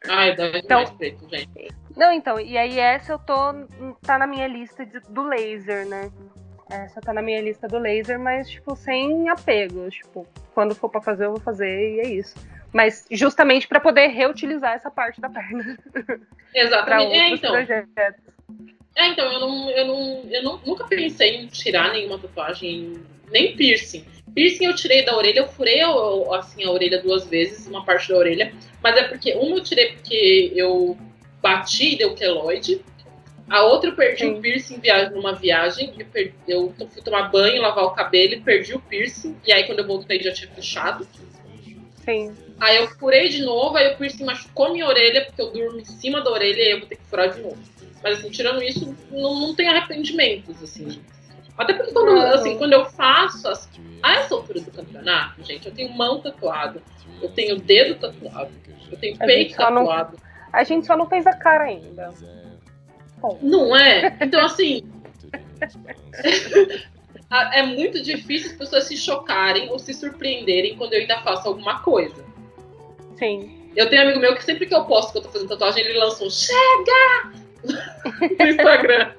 Ai, 0.08 0.36
dá 0.36 0.48
Então- 0.58 0.78
mais 0.80 0.92
preto, 0.92 1.28
gente. 1.30 1.70
Não, 1.96 2.12
então, 2.12 2.39
e 2.39 2.58
aí 2.58 2.80
essa 2.80 3.14
eu 3.14 3.20
tô. 3.20 3.34
tá 4.02 4.18
na 4.18 4.28
minha 4.28 4.48
lista 4.48 4.86
de- 4.86 5.02
do 5.10 5.24
laser, 5.24 5.88
né? 5.88 6.12
Essa 6.70 7.02
tá 7.02 7.14
na 7.14 7.22
minha 7.22 7.42
lista 7.42 7.68
do 7.68 7.78
laser, 7.78 8.20
mas, 8.20 8.50
tipo, 8.50 8.76
sem 8.76 9.28
apego. 9.30 9.89
Tipo, 9.89 10.26
quando 10.54 10.74
for 10.74 10.89
pra 10.89 11.02
fazer, 11.02 11.26
eu 11.26 11.32
vou 11.32 11.39
fazer 11.39 11.96
e 11.96 12.00
é 12.00 12.08
isso. 12.08 12.36
Mas 12.72 13.06
justamente 13.12 13.68
pra 13.68 13.80
poder 13.82 14.08
reutilizar 14.08 14.74
essa 14.74 14.89
parte 14.89 15.20
da 15.20 15.30
perna 15.30 15.78
Exatamente. 16.56 17.14
É, 17.14 17.30
então. 17.30 17.52
projetos. 17.52 18.22
É, 18.96 19.08
então, 19.08 19.32
eu, 19.32 19.39
não, 19.39 19.70
eu, 19.72 19.88
não, 19.88 20.24
eu 20.30 20.44
não, 20.44 20.58
nunca 20.66 20.86
pensei 20.86 21.36
em 21.38 21.48
tirar 21.48 21.92
nenhuma 21.92 22.20
tatuagem, 22.20 22.94
nem 23.30 23.56
piercing. 23.56 24.06
Piercing 24.34 24.66
eu 24.66 24.76
tirei 24.76 25.04
da 25.06 25.16
orelha, 25.16 25.39
eu 25.39 25.48
furei 25.48 25.82
assim, 26.34 26.64
a 26.64 26.72
orelha 26.72 27.02
duas 27.02 27.26
vezes, 27.28 27.68
uma 27.68 27.84
parte 27.84 28.10
da 28.10 28.18
orelha. 28.18 28.54
Mas 28.82 28.96
é 28.96 29.04
porque 29.08 29.34
uma 29.34 29.58
eu 29.58 29.64
tirei 29.64 29.94
porque 29.94 30.52
eu 30.56 30.98
bati 31.42 31.94
e 31.94 31.98
deu 31.98 32.14
queloide. 32.16 32.82
A 33.50 33.64
outra 33.64 33.89
eu 33.89 33.96
perdi 33.96 34.20
Sim. 34.24 34.34
o 34.38 34.42
piercing 34.42 34.80
via- 34.80 35.10
numa 35.10 35.34
viagem. 35.34 35.94
Eu, 36.48 36.74
eu 36.80 36.88
fui 36.88 37.02
tomar 37.02 37.24
banho, 37.30 37.62
lavar 37.62 37.84
o 37.84 37.92
cabelo 37.92 38.34
e 38.36 38.39
perdi 38.42 38.74
o 38.74 38.80
piercing. 38.80 39.36
E 39.46 39.52
aí 39.52 39.66
quando 39.66 39.80
eu 39.80 39.88
voltei 39.88 40.22
já 40.22 40.32
tinha 40.32 40.50
fechado. 40.52 41.06
Sim. 42.06 42.34
Aí 42.60 42.78
eu 42.78 42.88
furei 42.88 43.28
de 43.30 43.42
novo, 43.44 43.76
aí 43.78 43.94
o 43.94 43.98
piercing 43.98 44.24
machucou 44.24 44.72
minha 44.72 44.86
orelha, 44.88 45.26
porque 45.26 45.42
eu 45.42 45.52
durmo 45.52 45.80
em 45.80 45.86
cima 45.86 46.22
da 46.22 46.32
orelha 46.32 46.58
e 46.60 46.62
aí 46.68 46.72
eu 46.72 46.80
vou 46.80 46.88
ter 46.88 46.96
que 46.96 47.04
furar 47.06 47.30
de 47.30 47.42
novo. 47.42 47.58
Mas 48.04 48.20
assim, 48.20 48.30
tirando 48.30 48.64
isso, 48.64 48.96
não, 49.12 49.39
não 49.39 49.56
tem 49.56 49.68
arrependimentos, 49.68 50.62
assim. 50.64 51.02
Até 51.58 51.74
porque 51.74 51.92
quando, 51.92 52.14
Não. 52.14 52.34
assim, 52.34 52.58
quando 52.58 52.74
eu 52.74 52.86
faço, 52.86 53.48
as- 53.48 53.70
a 54.02 54.14
essa 54.16 54.34
altura 54.34 54.62
do 54.62 54.72
campeonato, 54.72 55.44
gente, 55.44 55.68
eu 55.68 55.74
tenho 55.74 55.92
mão 55.94 56.20
tatuada, 56.20 56.82
eu 57.22 57.30
tenho 57.30 57.58
dedo 57.60 57.96
tatuado, 58.00 58.52
eu 58.92 58.98
tenho 58.98 59.18
peito 59.18 59.56
só 59.56 59.70
não- 59.70 59.86
tatuado. 59.86 60.18
A 60.52 60.64
gente 60.64 60.86
só 60.86 60.97
não 60.97 61.08
fez 61.08 61.26
a 61.26 61.34
cara 61.34 61.66
ainda. 61.66 62.14
Bom, 63.18 63.38
Não 63.41 63.76
é? 63.76 64.18
Então, 64.22 64.45
assim. 64.45 64.84
é 67.54 67.64
muito 67.64 68.02
difícil 68.02 68.52
as 68.52 68.58
pessoas 68.58 68.84
se 68.86 68.97
chocarem 68.97 69.70
ou 69.70 69.80
se 69.80 69.93
surpreenderem 69.93 70.76
quando 70.76 70.93
eu 70.93 71.02
ainda 71.02 71.20
faço 71.20 71.47
alguma 71.47 71.80
coisa. 71.80 72.24
sim. 73.18 73.58
Eu 73.74 73.89
tenho 73.89 74.02
um 74.02 74.06
amigo 74.06 74.20
meu 74.20 74.36
que 74.36 74.43
sempre 74.43 74.66
que 74.66 74.76
eu 74.76 74.84
posto 74.84 75.14
que 75.14 75.20
eu 75.20 75.22
tô 75.22 75.30
fazendo 75.30 75.47
tatuagem, 75.47 75.82
ele 75.82 75.97
lança 75.97 76.26
um 76.26 76.30
chega 76.30 77.32
no 77.64 78.47
Instagram. 78.47 79.14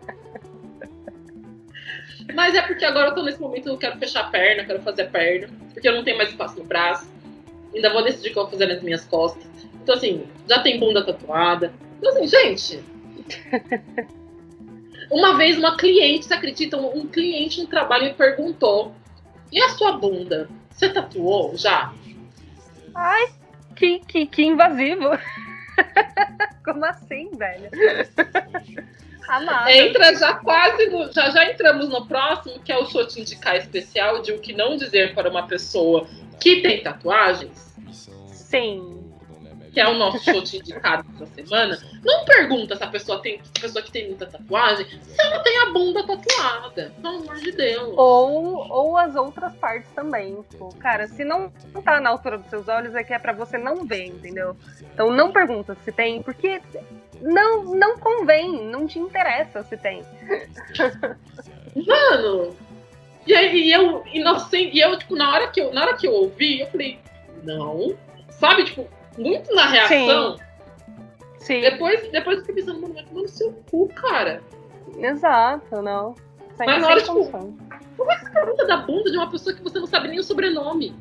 Mas 2.34 2.54
é 2.54 2.62
porque 2.62 2.84
agora 2.84 3.08
eu 3.08 3.14
tô 3.14 3.22
nesse 3.22 3.40
momento, 3.40 3.68
eu 3.68 3.78
quero 3.78 3.98
fechar 3.98 4.26
a 4.26 4.28
perna, 4.28 4.62
eu 4.62 4.66
quero 4.66 4.82
fazer 4.82 5.02
a 5.02 5.06
perna, 5.06 5.48
porque 5.72 5.88
eu 5.88 5.94
não 5.94 6.04
tenho 6.04 6.18
mais 6.18 6.28
espaço 6.28 6.58
no 6.58 6.64
braço. 6.64 7.10
Ainda 7.74 7.90
vou 7.90 8.04
decidir 8.04 8.28
o 8.28 8.32
que 8.32 8.38
eu 8.38 8.42
vou 8.42 8.50
fazer 8.50 8.66
nas 8.66 8.82
minhas 8.82 9.04
costas. 9.06 9.51
Então, 9.82 9.94
assim, 9.94 10.26
já 10.48 10.62
tem 10.62 10.78
bunda 10.78 11.04
tatuada. 11.04 11.72
Então, 11.98 12.10
assim, 12.12 12.26
gente. 12.26 12.82
Uma 15.10 15.36
vez 15.36 15.58
uma 15.58 15.76
cliente, 15.76 16.24
você 16.24 16.32
acredita? 16.32 16.78
Um 16.78 17.00
um 17.00 17.06
cliente 17.06 17.60
no 17.60 17.66
trabalho 17.66 18.04
me 18.04 18.14
perguntou: 18.14 18.94
e 19.50 19.60
a 19.60 19.68
sua 19.70 19.92
bunda? 19.92 20.48
Você 20.70 20.88
tatuou 20.88 21.54
já? 21.54 21.92
Ai, 22.94 23.28
que, 23.76 23.98
que, 23.98 24.24
que 24.24 24.42
invasivo. 24.42 25.10
Como 26.64 26.84
assim, 26.86 27.30
velho? 27.36 27.68
Amado. 29.28 29.68
Entra 29.68 30.14
já 30.14 30.34
quase 30.34 30.86
no, 30.86 31.12
já 31.12 31.28
já 31.30 31.50
entramos 31.50 31.88
no 31.90 32.06
próximo, 32.06 32.58
que 32.60 32.72
é 32.72 32.78
o 32.78 32.86
show 32.86 33.06
te 33.06 33.20
indicar 33.20 33.56
especial 33.56 34.22
de 34.22 34.32
o 34.32 34.38
que 34.38 34.52
não 34.52 34.76
dizer 34.76 35.14
para 35.14 35.28
uma 35.28 35.46
pessoa 35.46 36.06
que 36.40 36.62
tem 36.62 36.82
tatuagens, 36.82 37.74
Sim. 38.52 39.01
Que 39.72 39.80
é 39.80 39.88
o 39.88 39.94
nosso 39.94 40.22
show 40.22 40.42
te 40.42 40.58
indicado 40.58 41.02
dessa 41.08 41.26
semana. 41.34 41.78
Não 42.04 42.24
pergunta 42.24 42.76
se 42.76 42.84
a 42.84 42.86
pessoa 42.86 43.20
tem, 43.22 43.40
se 43.42 43.50
a 43.56 43.60
pessoa 43.60 43.82
que 43.82 43.90
tem 43.90 44.08
muita 44.08 44.26
tatuagem, 44.26 44.86
se 44.86 45.20
ela 45.20 45.38
tem 45.40 45.58
a 45.60 45.66
bunda 45.70 46.06
tatuada. 46.06 46.92
Pelo 47.00 47.16
amor 47.16 47.36
de 47.36 47.52
Deus. 47.52 47.94
Ou, 47.96 48.70
ou 48.70 48.98
as 48.98 49.16
outras 49.16 49.54
partes 49.56 49.90
também. 49.92 50.42
Tipo, 50.50 50.74
cara, 50.76 51.08
se 51.08 51.24
não 51.24 51.50
tá 51.82 52.00
na 52.00 52.10
altura 52.10 52.38
dos 52.38 52.48
seus 52.48 52.68
olhos, 52.68 52.94
é 52.94 53.02
que 53.02 53.14
é 53.14 53.18
pra 53.18 53.32
você 53.32 53.56
não 53.56 53.86
ver, 53.86 54.06
entendeu? 54.06 54.54
Então 54.92 55.10
não 55.10 55.32
pergunta 55.32 55.74
se 55.84 55.90
tem, 55.90 56.22
porque 56.22 56.60
não, 57.22 57.64
não 57.74 57.98
convém, 57.98 58.66
não 58.66 58.86
te 58.86 58.98
interessa 58.98 59.62
se 59.62 59.76
tem. 59.78 60.04
Mano. 61.74 62.54
E 63.26 63.34
aí 63.34 63.56
e 63.56 63.72
eu 63.72 64.04
inocente, 64.12 64.76
e 64.76 64.80
eu 64.80 64.98
tipo 64.98 65.14
na 65.14 65.32
hora 65.32 65.46
que 65.48 65.60
eu 65.60 65.72
na 65.72 65.82
hora 65.82 65.96
que 65.96 66.06
eu 66.06 66.12
ouvi, 66.12 66.60
eu 66.60 66.66
falei, 66.66 66.98
não. 67.42 67.96
Sabe, 68.28 68.64
tipo, 68.64 68.88
muito 69.18 69.54
na 69.54 69.66
reação. 69.68 70.36
Sim, 71.38 71.60
Depois, 71.60 72.08
depois 72.12 72.38
eu 72.38 72.44
fiquei 72.44 72.62
pensando, 72.62 72.80
mano, 72.80 72.94
vai 72.94 73.04
tomar 73.04 73.22
no 73.22 73.28
seu 73.28 73.52
cu, 73.70 73.88
cara. 73.88 74.42
exato, 74.98 75.82
não. 75.82 76.14
Sem, 76.54 76.66
Mas 76.66 76.80
na 76.82 76.88
hora, 76.88 77.00
tipo, 77.00 77.14
condição. 77.14 77.56
pergunta 78.32 78.66
da 78.66 78.76
bunda 78.76 79.10
de 79.10 79.16
uma 79.16 79.28
pessoa 79.30 79.54
que 79.56 79.62
você 79.62 79.78
não 79.80 79.86
sabe 79.86 80.08
nem 80.08 80.20
o 80.20 80.22
sobrenome. 80.22 80.94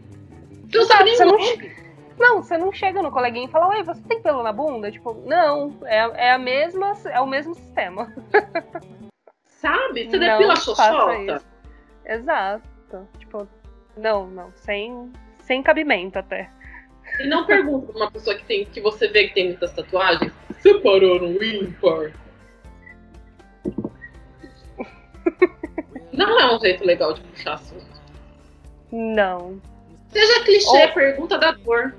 Você 0.69 0.77
não 0.79 0.85
sabe 0.85 1.03
nem 1.03 1.15
você 1.17 1.23
o 1.23 1.27
nome. 1.27 1.71
Não, 2.17 2.41
você 2.43 2.57
não 2.57 2.71
chega 2.71 3.01
no 3.01 3.11
coleguinha 3.11 3.45
e 3.45 3.49
fala, 3.51 3.67
ué, 3.69 3.83
você 3.83 4.01
tem 4.03 4.21
pelo 4.21 4.41
na 4.43 4.51
bunda? 4.51 4.91
Tipo, 4.91 5.13
não, 5.25 5.75
é, 5.85 6.27
é 6.27 6.31
a 6.31 6.37
mesma, 6.37 6.93
é 7.05 7.19
o 7.19 7.27
mesmo 7.27 7.53
sistema. 7.55 8.11
Sabe? 9.45 10.09
Você 10.09 10.17
Não 10.17 10.27
depila 10.27 10.53
a 10.53 10.55
faça 10.55 10.75
xoxota. 10.75 11.35
isso. 11.35 11.45
Exato. 12.05 13.07
Tipo, 13.19 13.47
não, 13.97 14.27
não, 14.27 14.51
sem, 14.55 15.11
sem 15.39 15.61
cabimento 15.61 16.17
até. 16.19 16.49
E 17.19 17.27
não 17.27 17.45
pergunta 17.45 17.91
pra 17.91 18.01
uma 18.03 18.11
pessoa 18.11 18.35
que, 18.35 18.43
tem, 18.45 18.65
que 18.65 18.81
você 18.81 19.07
vê 19.07 19.27
que 19.27 19.33
tem 19.33 19.47
muitas 19.47 19.71
tatuagens. 19.73 20.31
Você 20.57 20.73
parou 20.79 21.19
no 21.19 21.43
ímpar? 21.43 22.11
Não 26.13 26.39
é 26.39 26.55
um 26.55 26.59
jeito 26.59 26.83
legal 26.85 27.13
de 27.13 27.21
puxar 27.21 27.53
assunto. 27.53 27.85
Não. 28.91 29.59
Seja 30.09 30.43
clichê, 30.43 30.67
Ou- 30.67 30.93
pergunta 30.93 31.37
da 31.37 31.51
dor. 31.51 31.95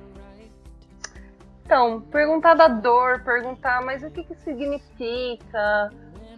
Então, 1.65 2.01
perguntar 2.03 2.55
da 2.55 2.69
dor, 2.69 3.23
perguntar, 3.25 3.83
mas 3.83 4.03
o 4.03 4.11
que 4.11 4.25
que 4.25 4.35
significa? 4.35 5.91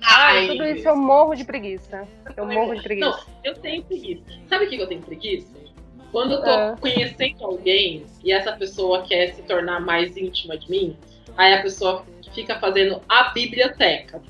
Ai, 0.03 0.47
tudo 0.49 0.65
isso 0.65 0.89
eu 0.89 0.97
morro 0.97 1.35
de 1.35 1.45
preguiça. 1.45 2.07
Eu 2.37 2.47
morro 2.47 2.75
de 2.75 2.83
preguiça. 2.83 3.11
Não, 3.11 3.19
eu 3.43 3.55
tenho 3.55 3.83
preguiça. 3.83 4.23
Sabe 4.49 4.67
o 4.67 4.69
que 4.69 4.77
eu 4.77 4.87
tenho 4.87 5.03
preguiça? 5.03 5.64
Quando 6.15 6.35
eu 6.35 6.43
tô 6.43 6.49
é. 6.49 6.77
conhecendo 6.81 7.45
alguém 7.45 8.07
e 8.23 8.31
essa 8.31 8.53
pessoa 8.53 9.03
quer 9.03 9.35
se 9.35 9.43
tornar 9.43 9.81
mais 9.81 10.17
íntima 10.17 10.57
de 10.57 10.71
mim, 10.71 10.97
aí 11.37 11.55
a 11.55 11.61
pessoa 11.61 12.07
fica 12.33 12.57
fazendo 12.61 13.03
a 13.09 13.31
biblioteca. 13.31 14.23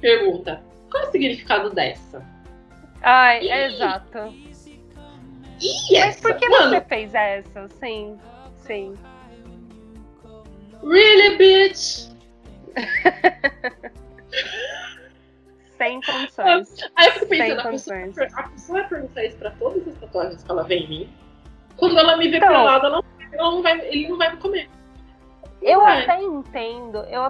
Pergunta: 0.00 0.60
qual 0.90 1.04
é 1.04 1.06
o 1.06 1.12
significado 1.12 1.70
dessa? 1.70 2.26
Ai, 3.00 3.44
e... 3.44 3.48
é 3.48 3.66
exato. 3.66 4.34
E 5.60 6.00
Mas 6.00 6.20
por 6.20 6.34
que 6.34 6.48
Mano, 6.48 6.70
você 6.70 6.80
fez 6.80 7.14
essa? 7.14 7.68
Sim, 7.78 8.18
sim. 8.56 8.94
Really, 10.82 11.36
bitch? 11.36 12.08
Condições. 16.04 16.76
Aí 16.96 17.06
eu 17.06 17.12
fico 17.12 17.26
pensando, 17.26 17.60
a 17.60 17.70
pessoa, 17.70 17.96
a 18.34 18.42
pessoa, 18.48 18.80
vai 18.80 18.88
perguntar 18.88 19.24
isso 19.24 19.36
pra 19.36 19.50
todas 19.52 19.86
as 19.88 19.94
tatuagens 19.96 20.42
que 20.42 20.50
ela 20.50 20.64
vê 20.64 20.76
em 20.76 20.88
mim. 20.88 21.12
Quando 21.76 21.98
ela 21.98 22.16
me 22.16 22.28
vê 22.28 22.36
então, 22.36 22.48
pelada, 22.48 22.86
ela, 22.86 23.04
ela 23.32 23.50
não 23.50 23.62
vai, 23.62 23.80
ele 23.86 24.08
não 24.08 24.18
vai 24.18 24.32
me 24.32 24.36
comer. 24.38 24.68
Eu 25.60 25.84
até 25.84 26.20
entendo, 26.20 26.98
eu 27.04 27.22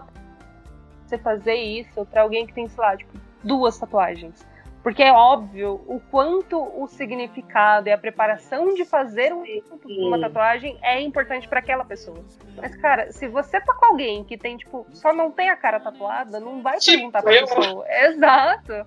você 1.13 1.19
fazer 1.19 1.55
isso 1.55 2.07
pra 2.07 2.23
alguém 2.23 2.47
que 2.47 2.55
tem, 2.55 2.67
sei 2.69 2.83
lá, 2.83 2.97
tipo, 2.97 3.13
duas 3.45 3.79
tatuagens. 3.79 4.47
Porque 4.83 5.03
é 5.03 5.13
óbvio 5.13 5.81
o 5.87 6.01
quanto 6.11 6.61
o 6.61 6.89
significado 6.89 7.89
e 7.89 7.93
a 7.93 7.99
preparação 7.99 8.75
de 8.75 8.85
fazer 8.85 9.33
um, 9.33 9.45
uma 10.09 10.19
tatuagem 10.19 10.77
é 10.83 11.01
importante 11.01 11.47
para 11.47 11.61
aquela 11.61 11.85
pessoa. 11.85 12.19
Mas, 12.57 12.75
cara, 12.77 13.13
se 13.13 13.29
você 13.29 13.61
tá 13.61 13.75
com 13.75 13.87
alguém 13.87 14.25
que 14.25 14.37
tem, 14.37 14.57
tipo, 14.57 14.85
só 14.91 15.13
não 15.13 15.31
tem 15.31 15.51
a 15.51 15.57
cara 15.57 15.79
tatuada, 15.79 16.41
não 16.41 16.63
vai 16.63 16.79
tipo, 16.79 16.97
perguntar 16.97 17.23
pra 17.23 17.33
eu... 17.33 17.47
pessoa. 17.47 17.87
Exato. 18.07 18.87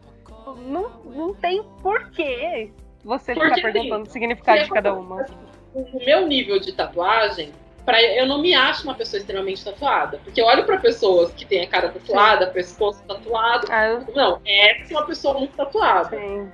Não, 0.65 0.89
não 1.05 1.33
tem 1.33 1.63
porquê 1.81 2.71
você 3.03 3.33
Porque, 3.33 3.55
ficar 3.55 3.71
perguntando 3.71 4.03
o 4.03 4.11
significado 4.11 4.63
de 4.63 4.69
cada 4.69 4.93
uma. 4.93 5.25
O 5.73 6.05
meu 6.05 6.27
nível 6.27 6.59
de 6.59 6.73
tatuagem 6.73 7.53
pra, 7.85 8.01
eu 8.01 8.25
não 8.25 8.41
me 8.41 8.53
acho 8.53 8.83
uma 8.83 8.95
pessoa 8.95 9.19
extremamente 9.19 9.63
tatuada. 9.63 10.19
Porque 10.23 10.41
eu 10.41 10.45
olho 10.45 10.65
para 10.65 10.77
pessoas 10.77 11.31
que 11.33 11.45
têm 11.45 11.63
a 11.63 11.67
cara 11.67 11.89
tatuada, 11.89 12.47
Sim. 12.47 12.53
pescoço 12.53 13.03
tatuado. 13.07 13.67
Ah, 13.69 13.87
eu... 13.87 14.05
Não, 14.13 14.41
é 14.45 14.83
uma 14.91 15.05
pessoa 15.05 15.35
muito 15.35 15.55
tatuada. 15.55 16.17
Sim. 16.17 16.51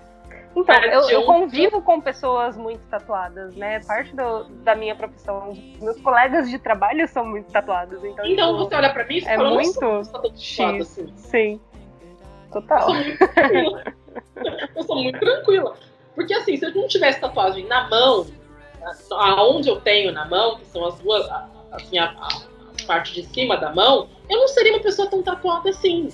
Então, 0.53 0.75
eu, 0.83 1.09
eu, 1.09 1.23
convivo 1.23 1.81
com 1.81 2.01
pessoas 2.01 2.57
muito 2.57 2.81
tatuadas, 2.87 3.55
né? 3.55 3.79
Parte 3.87 4.13
do, 4.13 4.43
da 4.63 4.75
minha 4.75 4.93
profissão, 4.93 5.53
meus 5.81 5.99
colegas 6.01 6.49
de 6.49 6.59
trabalho 6.59 7.07
são 7.07 7.25
muito 7.25 7.49
tatuados. 7.49 8.03
Então, 8.03 8.25
então 8.25 8.57
tipo, 8.57 8.65
você 8.65 8.75
olha 8.75 8.89
pra 8.91 9.05
mim 9.07 9.15
e 9.15 9.19
é 9.19 9.35
fala, 9.37 9.49
muito 9.49 9.79
tatuada, 9.79 10.81
assim. 10.81 11.13
Sim. 11.15 11.61
Total. 12.51 12.89
Eu 12.89 12.93
sou 12.93 12.95
muito 12.95 13.17
tranquila. 13.29 13.83
eu 14.75 14.83
sou 14.83 14.95
muito 15.01 15.19
tranquila. 15.19 15.77
Porque 16.15 16.33
assim, 16.33 16.57
se 16.57 16.65
eu 16.65 16.75
não 16.75 16.87
tivesse 16.87 17.21
tatuagem 17.21 17.65
na 17.67 17.87
mão, 17.87 18.27
aonde 19.11 19.69
eu 19.69 19.79
tenho 19.79 20.11
na 20.11 20.25
mão, 20.25 20.57
que 20.57 20.65
são 20.67 20.85
as 20.85 20.99
duas, 20.99 21.27
assim, 21.71 21.97
a, 21.97 22.05
a, 22.05 22.51
parte 22.85 23.13
de 23.13 23.23
cima 23.27 23.57
da 23.57 23.73
mão, 23.73 24.09
eu 24.29 24.39
não 24.39 24.47
seria 24.47 24.73
uma 24.73 24.81
pessoa 24.81 25.09
tão 25.09 25.21
tatuada 25.21 25.69
assim. 25.69 26.09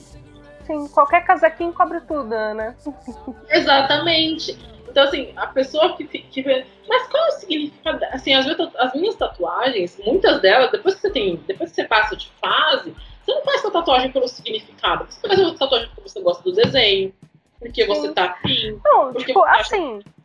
Sim, 0.66 0.88
qualquer 0.90 1.24
casaquinho 1.24 1.72
cobre 1.72 2.02
tudo, 2.02 2.30
né? 2.30 2.76
Exatamente. 3.50 4.58
Então, 4.90 5.04
assim, 5.04 5.32
a 5.36 5.48
pessoa 5.48 5.96
que, 5.96 6.06
que 6.06 6.42
vê. 6.42 6.66
Mas 6.90 7.08
qual 7.08 7.24
é 7.26 7.28
o 7.28 7.32
significado? 7.32 8.04
Assim, 8.12 8.34
as, 8.34 8.48
as 8.78 8.94
minhas 8.94 9.16
tatuagens, 9.16 10.00
muitas 10.06 10.42
delas, 10.42 10.72
depois 10.72 10.96
que 10.96 11.02
você 11.02 11.10
tem. 11.12 11.36
Depois 11.48 11.70
que 11.70 11.76
você 11.76 11.84
passa 11.86 12.16
de 12.16 12.32
fase, 12.42 12.96
você 13.24 13.34
não 13.34 13.44
faz 13.44 13.62
sua 13.62 13.72
tatuagem 13.72 14.12
pelo 14.12 14.28
significado. 14.28 15.06
Você 15.10 15.28
faz 15.28 15.40
a 15.40 15.54
tatuagem 15.54 15.90
porque 15.90 16.10
você 16.10 16.22
gosta 16.22 16.44
do 16.44 16.54
desenho, 16.54 17.14
porque 17.60 17.84
Sim. 17.84 17.88
você 17.88 18.12
tá 18.14 18.26
afim. 18.26 18.80
Não, 18.84 19.14
tipo, 19.14 19.44
assim. 19.44 19.98
Acha 19.98 20.17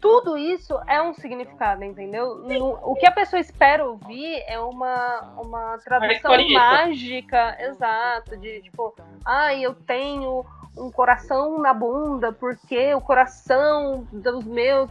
tudo 0.00 0.36
isso 0.36 0.78
é 0.86 1.02
um 1.02 1.12
significado, 1.12 1.84
entendeu? 1.84 2.42
O 2.82 2.94
que 2.94 3.06
a 3.06 3.12
pessoa 3.12 3.38
espera 3.38 3.84
ouvir 3.84 4.42
é 4.46 4.58
uma, 4.58 5.34
uma 5.36 5.78
tradução 5.78 6.32
mágica, 6.50 7.56
exato, 7.60 8.36
de 8.38 8.62
tipo, 8.62 8.94
ai, 9.24 9.56
ah, 9.56 9.62
eu 9.62 9.74
tenho 9.74 10.44
um 10.76 10.90
coração 10.90 11.58
na 11.58 11.74
bunda, 11.74 12.32
porque 12.32 12.94
o 12.94 13.00
coração 13.00 14.06
dos 14.12 14.44
meus. 14.44 14.90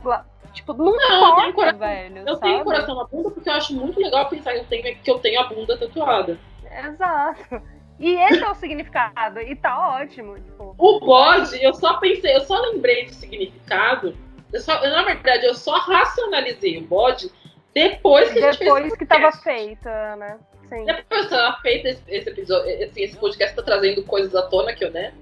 Tipo, 0.54 0.74
não, 0.74 0.86
não 0.96 0.96
importa, 0.96 1.48
eu 1.48 1.54
coração, 1.54 1.80
velho. 1.80 2.18
Eu 2.20 2.36
sabe? 2.36 2.42
tenho 2.42 2.64
coração 2.64 2.96
na 2.96 3.04
bunda 3.06 3.32
porque 3.32 3.50
eu 3.50 3.54
acho 3.54 3.74
muito 3.76 4.00
legal 4.00 4.28
pensar 4.30 4.54
que 4.54 4.60
eu 4.60 4.66
tenho, 4.66 4.98
que 4.98 5.12
eu 5.12 5.20
tenho 5.20 5.40
a 5.42 5.44
bunda 5.46 5.78
tatuada. 5.78 6.40
Exato. 6.86 7.62
E 8.00 8.14
esse 8.14 8.42
é 8.42 8.50
o 8.50 8.56
significado, 8.56 9.42
e 9.42 9.56
tá 9.56 9.98
ótimo. 10.00 10.36
Tipo. 10.40 10.74
O 10.78 11.00
bode, 11.02 11.62
eu 11.62 11.74
só 11.74 11.98
pensei, 11.98 12.36
eu 12.36 12.42
só 12.42 12.58
lembrei 12.62 13.06
do 13.06 13.12
significado 13.12 14.16
eu 14.52 14.62
só, 14.62 14.84
eu, 14.84 14.92
na 14.92 15.04
verdade, 15.04 15.46
eu 15.46 15.56
só 15.56 15.78
racionalizei 15.78 16.78
o 16.78 16.82
bode 16.82 17.32
depois 17.74 18.32
que 18.32 18.40
depois 18.40 18.96
que 18.96 19.04
estava 19.04 19.32
feita, 19.32 20.16
né? 20.16 20.40
Sim. 20.68 20.86
Depois 20.86 21.28
que 21.28 21.34
estava 21.34 21.58
feita 21.62 21.90
esse, 21.90 22.04
esse, 22.08 22.30
episódio, 22.30 22.84
assim, 22.84 23.02
esse 23.02 23.18
podcast 23.18 23.56
tá 23.56 23.64
trazendo 23.64 24.04
coisas 24.04 24.36
à 24.36 24.44
tona 24.44 24.74
que 24.74 24.84
eu, 24.84 24.92
né? 24.92 25.14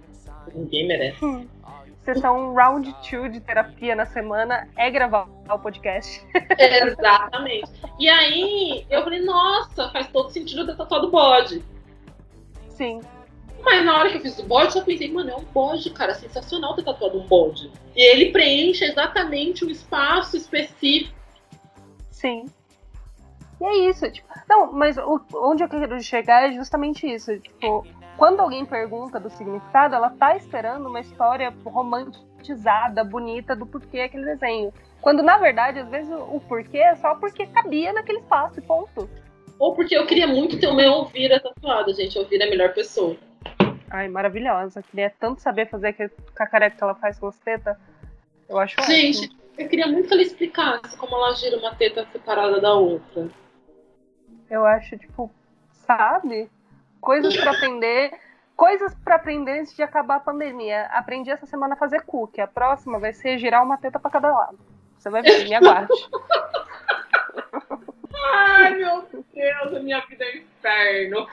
Ninguém 0.54 0.88
merece. 0.88 1.24
Hum. 1.24 1.48
Sessão 2.04 2.54
round 2.54 2.96
2 3.12 3.34
de 3.34 3.42
terapia 3.42 3.94
na 3.94 4.06
semana 4.06 4.66
é 4.78 4.90
gravar 4.90 5.28
o 5.50 5.60
podcast. 5.60 6.26
Exatamente. 6.58 7.70
E 8.00 8.08
aí 8.08 8.86
eu 8.90 9.04
falei, 9.04 9.20
nossa, 9.26 9.90
faz 9.90 10.08
todo 10.08 10.30
sentido 10.30 10.66
ter 10.66 10.78
tatuado 10.78 11.12
bode. 11.12 11.62
Sim. 12.70 13.02
Mas 13.62 13.86
na 13.86 13.98
hora 13.98 14.10
que 14.10 14.18
eu 14.18 14.22
fiz 14.22 14.38
o 14.40 14.44
bode, 14.44 14.78
eu 14.78 14.84
pensei, 14.84 15.12
mano, 15.12 15.30
é 15.30 15.36
um 15.36 15.44
bode, 15.44 15.90
cara, 15.90 16.14
sensacional 16.14 16.76
ter 16.76 16.84
tatuado 16.84 17.20
um 17.20 17.28
bode. 17.28 17.72
E 17.96 18.02
ele 18.02 18.32
preenche 18.32 18.86
exatamente 18.86 19.66
o 19.66 19.70
espaço 19.70 20.38
específico. 20.38 21.16
Sim. 22.12 22.46
E 23.60 23.66
é 23.66 23.90
isso, 23.90 24.10
tipo, 24.12 24.28
não, 24.48 24.72
mas 24.72 24.98
o, 24.98 25.20
onde 25.36 25.64
eu 25.64 25.70
quero 25.70 26.00
chegar 26.02 26.48
é 26.48 26.54
justamente 26.54 27.08
isso, 27.12 27.38
tipo, 27.40 27.86
quando 28.16 28.40
alguém 28.40 28.66
pergunta 28.66 29.20
do 29.20 29.30
significado, 29.30 29.96
ela 29.96 30.10
tá 30.10 30.36
esperando 30.36 30.88
uma 30.88 31.00
história 31.00 31.54
romantizada, 31.66 33.04
bonita 33.04 33.56
do 33.56 33.66
porquê 33.66 34.02
aquele 34.02 34.26
desenho. 34.26 34.72
Quando 35.02 35.22
na 35.22 35.38
verdade, 35.38 35.80
às 35.80 35.90
vezes 35.90 36.12
o, 36.12 36.36
o 36.36 36.42
porquê 36.42 36.80
é 36.80 36.96
só 36.96 37.16
porque 37.16 37.46
cabia 37.48 37.94
naquele 37.94 38.20
espaço, 38.20 38.62
ponto. 38.62 39.10
Ou 39.60 39.74
porque 39.74 39.96
eu 39.96 40.06
queria 40.06 40.28
muito 40.28 40.60
ter 40.60 40.68
o 40.68 40.76
meu 40.76 40.92
ouvir 40.94 41.30
tatuado, 41.42 41.94
gente. 41.94 42.18
Ouvir 42.18 42.42
é 42.42 42.48
a 42.48 42.50
melhor 42.50 42.74
pessoa. 42.74 43.16
Ai, 43.90 44.08
maravilhosa. 44.08 44.84
Queria 44.84 45.10
tanto 45.20 45.42
saber 45.42 45.70
fazer 45.70 45.88
aquele 45.90 46.10
cacareco 46.36 46.78
que 46.78 46.84
ela 46.84 46.96
faz 46.96 47.18
com 47.18 47.28
as 47.28 47.38
tetas. 47.40 47.78
Eu 48.50 48.58
acho 48.58 48.76
Gente, 48.84 49.26
ótimo. 49.26 49.40
eu 49.58 49.70
queria 49.70 49.88
muito 49.88 50.08
que 50.08 50.14
ela 50.14 50.24
explicasse 50.24 50.98
como 50.98 51.16
ela 51.16 51.34
gira 51.36 51.58
uma 51.58 51.76
teta 51.76 52.06
separada 52.12 52.60
da 52.60 52.74
outra. 52.74 53.30
Eu 54.50 54.66
acho, 54.66 54.98
tipo, 54.98 55.32
sabe? 55.86 56.50
Coisas 57.02 57.36
para 57.36 57.52
aprender. 57.52 58.12
Coisas 58.56 58.94
para 58.96 59.16
aprender 59.16 59.60
antes 59.60 59.76
de 59.76 59.84
acabar 59.84 60.16
a 60.16 60.20
pandemia. 60.20 60.86
Aprendi 60.88 61.30
essa 61.30 61.46
semana 61.46 61.76
a 61.76 61.78
fazer 61.78 62.02
cookie. 62.02 62.42
A 62.42 62.48
próxima 62.48 63.00
vai 63.00 63.14
ser 63.14 63.38
girar 63.38 63.64
uma 63.64 63.78
teta 63.78 64.00
para 64.00 64.12
cada 64.12 64.32
lado. 64.32 64.58
Você 64.98 65.10
vai 65.10 65.22
ver, 65.22 65.48
me 65.48 65.54
aguarde. 65.56 65.94
Ai, 68.34 68.76
meu 68.76 69.08
Deus, 69.34 69.74
a 69.74 69.80
minha 69.80 70.00
vida 70.08 70.24
é 70.26 70.38
inferno. 70.38 71.28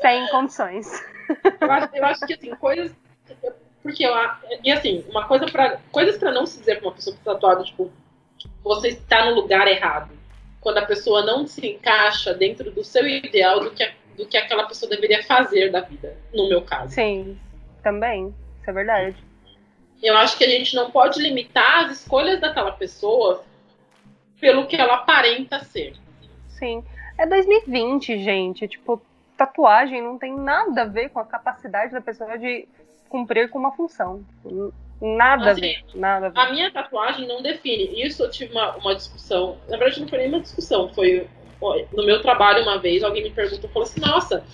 Sem 0.00 0.28
condições. 0.28 1.11
Eu 1.60 1.70
acho, 1.70 1.96
eu 1.96 2.04
acho 2.04 2.26
que, 2.26 2.34
assim, 2.34 2.50
coisas. 2.56 2.92
Porque 3.82 4.06
eu. 4.06 4.14
E 4.62 4.70
assim, 4.70 5.04
uma 5.08 5.26
coisa 5.26 5.46
para 5.46 5.78
Coisas 5.90 6.16
para 6.16 6.32
não 6.32 6.46
se 6.46 6.58
dizer 6.58 6.78
pra 6.78 6.88
uma 6.88 6.94
pessoa 6.94 7.16
que 7.16 7.22
tá 7.22 7.32
tatuada, 7.32 7.64
tipo, 7.64 7.90
você 8.62 8.88
está 8.88 9.26
no 9.26 9.34
lugar 9.34 9.66
errado. 9.68 10.12
Quando 10.60 10.78
a 10.78 10.86
pessoa 10.86 11.24
não 11.24 11.46
se 11.46 11.66
encaixa 11.66 12.32
dentro 12.32 12.70
do 12.70 12.84
seu 12.84 13.06
ideal 13.06 13.60
do 13.60 13.72
que, 13.72 13.90
do 14.16 14.26
que 14.26 14.36
aquela 14.36 14.64
pessoa 14.64 14.88
deveria 14.88 15.22
fazer 15.24 15.72
da 15.72 15.80
vida, 15.80 16.16
no 16.32 16.48
meu 16.48 16.62
caso. 16.62 16.94
Sim, 16.94 17.36
também. 17.82 18.32
Isso 18.60 18.70
é 18.70 18.72
verdade. 18.72 19.16
Eu 20.00 20.16
acho 20.16 20.36
que 20.36 20.44
a 20.44 20.48
gente 20.48 20.74
não 20.74 20.90
pode 20.90 21.20
limitar 21.20 21.84
as 21.84 22.00
escolhas 22.00 22.40
daquela 22.40 22.72
pessoa 22.72 23.44
pelo 24.40 24.66
que 24.66 24.76
ela 24.76 24.94
aparenta 24.94 25.60
ser. 25.60 25.94
Sim. 26.48 26.84
É 27.18 27.26
2020, 27.26 28.18
gente. 28.22 28.66
Tipo, 28.66 29.00
tatuagem 29.46 30.02
não 30.02 30.18
tem 30.18 30.34
nada 30.34 30.82
a 30.82 30.86
ver 30.86 31.10
com 31.10 31.18
a 31.18 31.24
capacidade 31.24 31.92
da 31.92 32.00
pessoa 32.00 32.38
de 32.38 32.68
cumprir 33.08 33.50
com 33.50 33.58
uma 33.58 33.72
função. 33.72 34.24
Nada 35.00 35.50
assim, 35.50 35.60
a 35.60 35.62
ver. 35.62 35.84
Nada 35.94 36.26
a 36.26 36.30
ver. 36.30 36.38
A 36.38 36.52
minha 36.52 36.70
tatuagem 36.70 37.26
não 37.26 37.42
define. 37.42 38.02
Isso 38.02 38.22
eu 38.22 38.30
tive 38.30 38.52
uma, 38.52 38.76
uma 38.76 38.94
discussão. 38.94 39.58
Na 39.68 39.76
verdade, 39.76 40.00
não 40.00 40.08
foi 40.08 40.18
nem 40.18 40.28
uma 40.28 40.40
discussão. 40.40 40.92
Foi 40.94 41.28
no 41.92 42.04
meu 42.04 42.20
trabalho 42.20 42.62
uma 42.62 42.78
vez, 42.78 43.04
alguém 43.04 43.22
me 43.22 43.30
perguntou, 43.30 43.70
falou 43.70 43.86
assim, 43.86 44.00
nossa, 44.00 44.44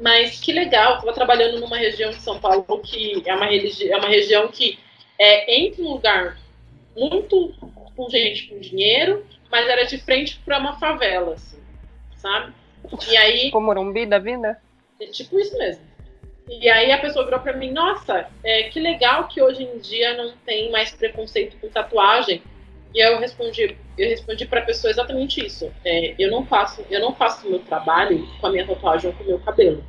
mas 0.00 0.40
que 0.40 0.52
legal, 0.52 0.92
eu 0.92 0.98
estava 1.00 1.12
trabalhando 1.12 1.60
numa 1.60 1.76
região 1.76 2.08
de 2.08 2.16
São 2.16 2.40
Paulo 2.40 2.64
que 2.82 3.22
é 3.26 3.34
uma, 3.34 3.44
é 3.46 3.96
uma 3.96 4.08
região 4.08 4.48
que 4.48 4.78
é 5.18 5.66
entre 5.66 5.82
um 5.82 5.90
lugar 5.90 6.38
muito 6.96 7.52
com 7.94 8.08
gente 8.08 8.46
com 8.46 8.58
dinheiro, 8.58 9.22
mas 9.50 9.68
era 9.68 9.84
de 9.84 9.98
frente 9.98 10.40
para 10.46 10.58
uma 10.58 10.78
favela. 10.78 11.34
Assim 11.34 11.58
sabe? 12.18 12.52
E 13.10 13.16
aí. 13.16 13.44
Tipo 13.46 13.60
Morumbi 13.60 14.06
da 14.06 14.18
vida? 14.18 14.60
É 15.00 15.06
tipo 15.06 15.38
isso 15.38 15.56
mesmo. 15.56 15.82
E 16.48 16.68
aí 16.68 16.90
a 16.90 16.98
pessoa 16.98 17.24
virou 17.24 17.40
pra 17.40 17.52
mim, 17.52 17.70
nossa, 17.72 18.26
é, 18.42 18.64
que 18.64 18.80
legal 18.80 19.28
que 19.28 19.40
hoje 19.40 19.62
em 19.62 19.78
dia 19.78 20.16
não 20.16 20.32
tem 20.46 20.70
mais 20.70 20.90
preconceito 20.90 21.58
com 21.60 21.68
tatuagem. 21.68 22.42
E 22.94 23.04
eu 23.04 23.18
respondi, 23.18 23.76
eu 23.98 24.08
respondi 24.08 24.46
para 24.46 24.60
a 24.60 24.64
pessoa 24.64 24.90
exatamente 24.90 25.44
isso. 25.44 25.70
É, 25.84 26.14
eu 26.18 26.30
não 26.30 26.46
faço, 26.46 26.84
eu 26.90 27.00
não 27.00 27.14
faço 27.14 27.48
meu 27.48 27.58
trabalho 27.58 28.26
com 28.40 28.46
a 28.46 28.50
minha 28.50 28.66
tatuagem 28.66 29.10
ou 29.10 29.16
com 29.16 29.24
o 29.24 29.26
meu 29.26 29.38
cabelo. 29.40 29.84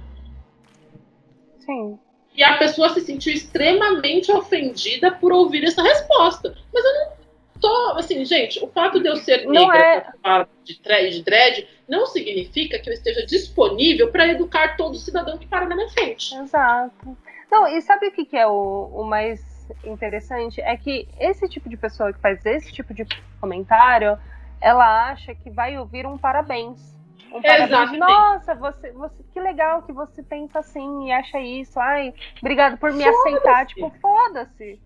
Sim. 1.59 1.97
E 2.35 2.43
a 2.43 2.57
pessoa 2.57 2.89
se 2.89 3.01
sentiu 3.01 3.33
extremamente 3.33 4.31
ofendida 4.31 5.11
por 5.11 5.31
ouvir 5.31 5.63
essa 5.63 5.81
resposta. 5.81 6.55
Mas 6.73 6.83
eu 6.83 6.93
não 6.93 7.18
tô, 7.59 7.93
assim, 7.97 8.23
gente, 8.25 8.63
o 8.63 8.67
fato 8.67 8.99
de 9.01 9.07
eu 9.07 9.15
ser 9.17 9.45
Não 9.45 9.67
negra 9.67 10.13
é- 10.23 10.47
de, 10.63 10.79
tre- 10.79 11.09
de 11.09 11.23
dread 11.23 11.67
não 11.87 12.05
significa 12.05 12.79
que 12.79 12.89
eu 12.89 12.93
esteja 12.93 13.25
disponível 13.25 14.11
para 14.11 14.27
educar 14.27 14.77
todo 14.77 14.97
cidadão 14.97 15.37
que 15.37 15.47
para 15.47 15.65
na 15.65 15.75
minha 15.75 15.89
frente. 15.89 16.35
Exato. 16.35 17.17
Não, 17.51 17.67
e 17.67 17.81
sabe 17.81 18.07
o 18.07 18.11
que, 18.11 18.25
que 18.25 18.37
é 18.37 18.45
o, 18.45 18.91
o 18.93 19.03
mais 19.03 19.67
interessante? 19.83 20.61
É 20.61 20.77
que 20.77 21.07
esse 21.19 21.47
tipo 21.49 21.67
de 21.69 21.77
pessoa 21.77 22.13
que 22.13 22.19
faz 22.19 22.45
esse 22.45 22.71
tipo 22.71 22.93
de 22.93 23.05
comentário, 23.41 24.17
ela 24.61 25.09
acha 25.09 25.33
que 25.33 25.49
vai 25.49 25.77
ouvir 25.77 26.05
um 26.05 26.17
parabéns. 26.17 26.95
Um 27.31 27.41
parabéns 27.41 27.97
nossa, 27.99 28.55
você, 28.55 28.91
você, 28.91 29.15
que 29.33 29.39
legal 29.39 29.81
que 29.83 29.91
você 29.91 30.21
pensa 30.23 30.59
assim 30.59 31.07
e 31.07 31.11
acha 31.11 31.39
isso. 31.39 31.79
Ai, 31.79 32.13
obrigado 32.41 32.77
por 32.77 32.91
me 32.91 33.03
Foda-se. 33.03 33.19
aceitar. 33.27 33.65
Tipo, 33.67 33.93
foda-se. 34.01 34.79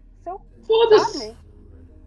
Foda-se. 0.66 1.36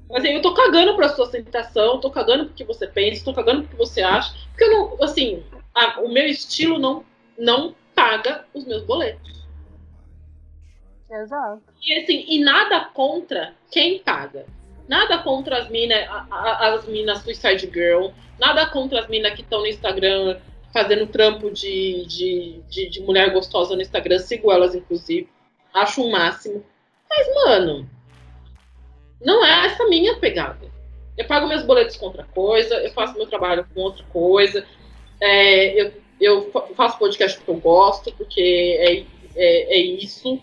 Sabe? 0.09 0.19
Assim, 0.19 0.29
eu 0.37 0.43
tô 0.43 0.55
cagando 0.55 0.95
pra 0.97 1.09
sua 1.09 1.27
aceitação, 1.27 2.01
tô 2.01 2.11
cagando 2.11 2.47
pro 2.47 2.55
que 2.55 2.65
você 2.65 2.87
pensa, 2.87 3.25
tô 3.25 3.35
cagando 3.35 3.63
pro 3.63 3.71
que 3.71 3.77
você 3.77 4.03
acha. 4.03 4.35
Porque 4.51 4.65
eu 4.65 4.71
não, 4.71 5.03
assim, 5.03 5.43
a- 5.75 6.01
o 6.01 6.09
meu 6.09 6.27
estilo 6.27 6.79
não, 6.79 7.05
não 7.39 7.75
paga 7.95 8.45
os 8.55 8.65
meus 8.65 8.83
boletos. 8.85 9.45
Exato. 11.11 11.63
E 11.83 11.99
assim, 11.99 12.25
e 12.29 12.41
nada 12.41 12.87
contra 12.87 13.55
quem 13.71 14.01
paga. 14.01 14.47
Nada 14.89 15.19
contra 15.19 15.59
as 15.59 15.69
minas, 15.69 16.07
as 16.31 16.87
minas 16.87 17.21
Suicide 17.21 17.71
Girl, 17.73 18.09
nada 18.39 18.67
contra 18.67 19.01
as 19.01 19.09
minas 19.09 19.35
que 19.35 19.43
estão 19.43 19.61
no 19.61 19.67
Instagram 19.67 20.39
fazendo 20.73 21.07
trampo 21.07 21.51
de, 21.51 22.05
de, 22.07 22.61
de, 22.69 22.89
de 22.91 23.01
mulher 23.01 23.33
gostosa 23.33 23.75
no 23.75 23.83
Instagram, 23.83 24.19
sigo 24.19 24.53
elas, 24.53 24.75
inclusive. 24.75 25.29
Acho 25.73 26.03
o 26.03 26.11
máximo. 26.13 26.65
Mas, 27.09 27.27
mano, 27.35 27.89
não 29.21 29.45
é 29.45 29.67
essa 29.67 29.87
minha 29.87 30.17
pegada. 30.17 30.67
Eu 31.17 31.25
pago 31.27 31.49
meus 31.49 31.63
boletos 31.63 31.97
com 31.97 32.07
outra 32.07 32.25
coisa, 32.25 32.75
eu 32.77 32.91
faço 32.93 33.17
meu 33.17 33.27
trabalho 33.27 33.67
com 33.75 33.81
outra 33.81 34.05
coisa. 34.13 34.67
É, 35.21 35.83
eu, 35.83 35.93
eu 36.21 36.51
fa- 36.51 36.67
faço 36.75 36.99
podcast 36.99 37.39
porque 37.39 37.51
eu 37.51 37.57
gosto, 37.57 38.13
porque 38.13 38.77
é, 38.79 38.99
é, 39.35 39.77
é 39.77 39.79
isso. 39.79 40.41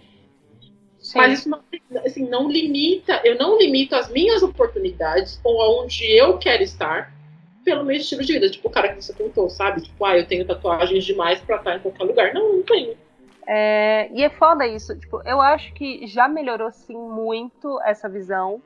Sim. 1.00 1.18
Mas 1.18 1.40
isso 1.40 1.50
não, 1.50 1.60
assim, 2.06 2.28
não 2.28 2.50
limita, 2.50 3.22
eu 3.26 3.38
não 3.38 3.58
limito 3.58 3.94
as 3.96 4.10
minhas 4.10 4.42
oportunidades 4.42 5.40
ou 5.44 5.62
aonde 5.62 6.06
eu 6.10 6.38
quero 6.38 6.64
estar 6.64 7.14
pelo 7.64 7.84
meu 7.84 7.96
estilo 7.96 8.24
de 8.24 8.34
vida. 8.34 8.50
Tipo 8.50 8.68
o 8.68 8.72
cara 8.72 8.90
que 8.90 9.02
você 9.04 9.14
contou, 9.14 9.50
sabe? 9.50 9.82
Tipo, 9.82 10.06
ah, 10.06 10.18
eu 10.18 10.26
tenho 10.26 10.46
tatuagens 10.46 11.04
demais 11.04 11.40
pra 11.42 11.58
estar 11.58 11.76
em 11.76 11.80
qualquer 11.80 12.04
lugar. 12.06 12.34
Não, 12.34 12.54
não 12.58 12.64
tenho. 12.64 12.96
É, 13.48 14.10
e 14.14 14.24
é 14.24 14.30
foda 14.30 14.66
isso. 14.66 14.98
Tipo, 14.98 15.22
eu 15.26 15.42
acho 15.42 15.74
que 15.74 16.06
já 16.08 16.28
melhorou 16.28 16.72
sim 16.72 16.96
muito 16.98 17.80
essa 17.82 18.08
visão 18.08 18.62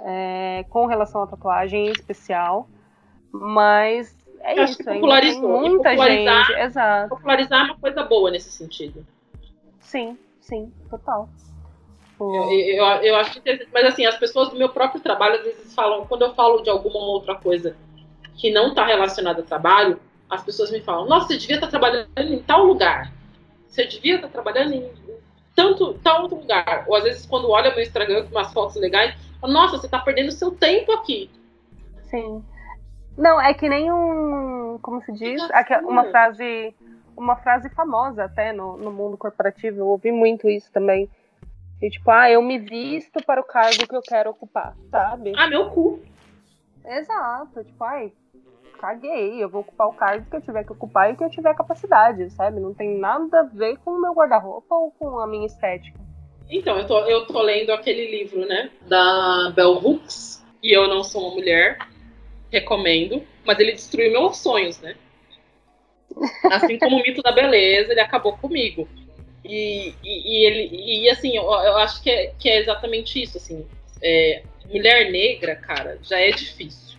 é, 0.00 0.64
com 0.70 0.86
relação 0.86 1.22
à 1.22 1.26
tatuagem 1.26 1.86
em 1.88 1.90
especial. 1.92 2.68
Mas 3.32 4.16
é 4.40 4.58
Eu 4.58 4.64
isso. 4.64 4.82
popularizou. 4.82 5.60
muita 5.60 5.90
popularizar- 5.90 6.46
gente. 6.46 6.60
Exato. 6.60 7.08
Popularizar 7.10 7.60
é 7.60 7.64
uma 7.64 7.78
coisa 7.78 8.02
boa 8.04 8.30
nesse 8.30 8.50
sentido. 8.50 9.06
Sim, 9.80 10.18
sim, 10.40 10.72
total. 10.90 11.28
Eu, 12.18 12.26
Tipo, 12.28 12.52
eu, 12.52 12.84
eu 13.02 13.16
acho 13.16 13.38
interessante. 13.38 13.70
Mas 13.72 13.84
assim, 13.84 14.06
as 14.06 14.16
pessoas 14.16 14.48
do 14.48 14.56
meu 14.56 14.70
próprio 14.70 15.00
trabalho 15.00 15.34
às 15.36 15.42
vezes 15.42 15.74
falam, 15.74 16.06
quando 16.06 16.22
eu 16.22 16.34
falo 16.34 16.62
de 16.62 16.70
alguma 16.70 16.98
outra 16.98 17.34
coisa 17.34 17.76
que 18.36 18.50
não 18.50 18.68
está 18.68 18.84
relacionada 18.86 19.40
ao 19.40 19.46
trabalho, 19.46 20.00
as 20.28 20.42
pessoas 20.42 20.70
me 20.70 20.80
falam, 20.80 21.06
nossa, 21.08 21.28
você 21.28 21.38
devia 21.38 21.56
estar 21.56 21.68
trabalhando 21.68 22.08
em 22.18 22.42
tal 22.42 22.64
lugar. 22.64 23.12
Você 23.68 23.86
devia 23.86 24.16
estar 24.16 24.28
trabalhando 24.28 24.74
em 24.74 24.90
tanto, 25.54 25.94
tal 25.94 26.22
outro 26.22 26.38
lugar. 26.38 26.84
Ou 26.86 26.94
às 26.94 27.04
vezes 27.04 27.26
quando 27.26 27.50
olha 27.50 27.70
meu 27.70 27.82
Instagram 27.82 28.24
com 28.24 28.30
umas 28.30 28.52
fotos 28.52 28.76
legais, 28.76 29.14
fala, 29.40 29.52
nossa, 29.52 29.78
você 29.78 29.86
está 29.86 29.98
perdendo 29.98 30.30
seu 30.32 30.50
tempo 30.50 30.92
aqui. 30.92 31.30
sim. 32.10 32.44
Não, 33.16 33.40
é 33.40 33.54
que 33.54 33.66
nem 33.66 33.90
um. 33.90 34.78
Como 34.82 35.02
se 35.02 35.10
diz? 35.12 35.40
Uma 35.82 36.02
mano. 36.02 36.10
frase. 36.10 36.74
Uma 37.16 37.36
frase 37.36 37.70
famosa 37.70 38.24
até 38.24 38.52
no, 38.52 38.76
no 38.76 38.92
mundo 38.92 39.16
corporativo. 39.16 39.78
Eu 39.78 39.86
ouvi 39.86 40.12
muito 40.12 40.50
isso 40.50 40.70
também. 40.70 41.08
E, 41.80 41.88
tipo, 41.88 42.10
ah, 42.10 42.30
eu 42.30 42.42
me 42.42 42.58
visto 42.58 43.24
para 43.24 43.40
o 43.40 43.44
cargo 43.44 43.86
que 43.88 43.96
eu 43.96 44.02
quero 44.02 44.30
ocupar, 44.30 44.76
sabe? 44.90 45.32
Ah, 45.36 45.48
meu 45.48 45.70
cu. 45.70 46.00
Exato, 46.84 47.64
tipo, 47.64 47.82
ai, 47.82 48.12
caguei, 48.76 49.42
eu 49.42 49.48
vou 49.48 49.62
ocupar 49.62 49.88
o 49.88 49.94
cargo 49.94 50.28
que 50.30 50.36
eu 50.36 50.40
tiver 50.40 50.64
que 50.64 50.72
ocupar 50.72 51.12
e 51.12 51.16
que 51.16 51.24
eu 51.24 51.30
tiver 51.30 51.54
capacidade, 51.54 52.30
sabe? 52.30 52.60
Não 52.60 52.72
tem 52.72 52.98
nada 52.98 53.40
a 53.40 53.42
ver 53.42 53.76
com 53.78 53.92
o 53.92 54.00
meu 54.00 54.12
guarda-roupa 54.12 54.74
ou 54.74 54.90
com 54.92 55.18
a 55.18 55.26
minha 55.26 55.46
estética. 55.46 55.98
Então, 56.48 56.78
eu 56.78 56.86
tô, 56.86 56.98
eu 57.00 57.26
tô 57.26 57.42
lendo 57.42 57.70
aquele 57.72 58.10
livro, 58.10 58.46
né, 58.46 58.70
da 58.82 59.52
Bell 59.54 59.72
Hooks, 59.72 60.44
e 60.62 60.72
eu 60.72 60.88
não 60.88 61.02
sou 61.02 61.22
uma 61.22 61.34
mulher, 61.34 61.78
recomendo, 62.52 63.22
mas 63.44 63.58
ele 63.58 63.72
destruiu 63.72 64.12
meus 64.12 64.38
sonhos, 64.38 64.80
né? 64.80 64.96
Assim 66.50 66.78
como 66.78 66.96
o 66.96 67.02
mito 67.02 67.22
da 67.22 67.32
beleza, 67.32 67.92
ele 67.92 68.00
acabou 68.00 68.36
comigo. 68.36 68.88
E, 69.44 69.94
e, 70.02 70.42
e 70.42 70.46
ele, 70.46 71.04
e 71.04 71.10
assim, 71.10 71.36
eu, 71.36 71.44
eu 71.44 71.76
acho 71.78 72.02
que 72.02 72.10
é, 72.10 72.32
que 72.38 72.48
é 72.48 72.58
exatamente 72.58 73.22
isso, 73.22 73.36
assim. 73.36 73.66
É, 74.02 74.42
mulher 74.68 75.10
negra, 75.10 75.56
cara, 75.56 75.98
já 76.02 76.18
é 76.18 76.30
difícil. 76.30 76.98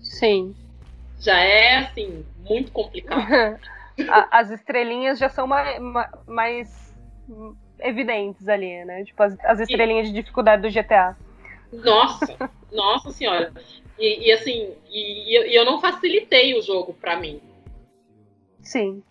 Sim. 0.00 0.54
Já 1.20 1.38
é, 1.40 1.76
assim, 1.78 2.24
muito 2.36 2.72
complicado. 2.72 3.26
As 4.30 4.50
estrelinhas 4.50 5.18
já 5.18 5.28
são 5.28 5.46
ma- 5.46 5.80
ma- 5.80 6.10
mais 6.26 6.94
evidentes 7.80 8.48
ali, 8.48 8.84
né? 8.84 9.04
Tipo, 9.04 9.24
as, 9.24 9.36
as 9.44 9.60
estrelinhas 9.60 10.06
de 10.06 10.14
dificuldade 10.14 10.62
do 10.62 10.70
GTA. 10.70 11.16
Nossa, 11.72 12.50
nossa 12.72 13.10
senhora. 13.10 13.52
E, 13.98 14.28
e 14.28 14.32
assim, 14.32 14.72
e, 14.88 15.36
e 15.50 15.54
eu 15.54 15.64
não 15.64 15.80
facilitei 15.80 16.56
o 16.56 16.62
jogo 16.62 16.94
pra 16.94 17.16
mim. 17.16 17.40
Sim. 18.60 19.02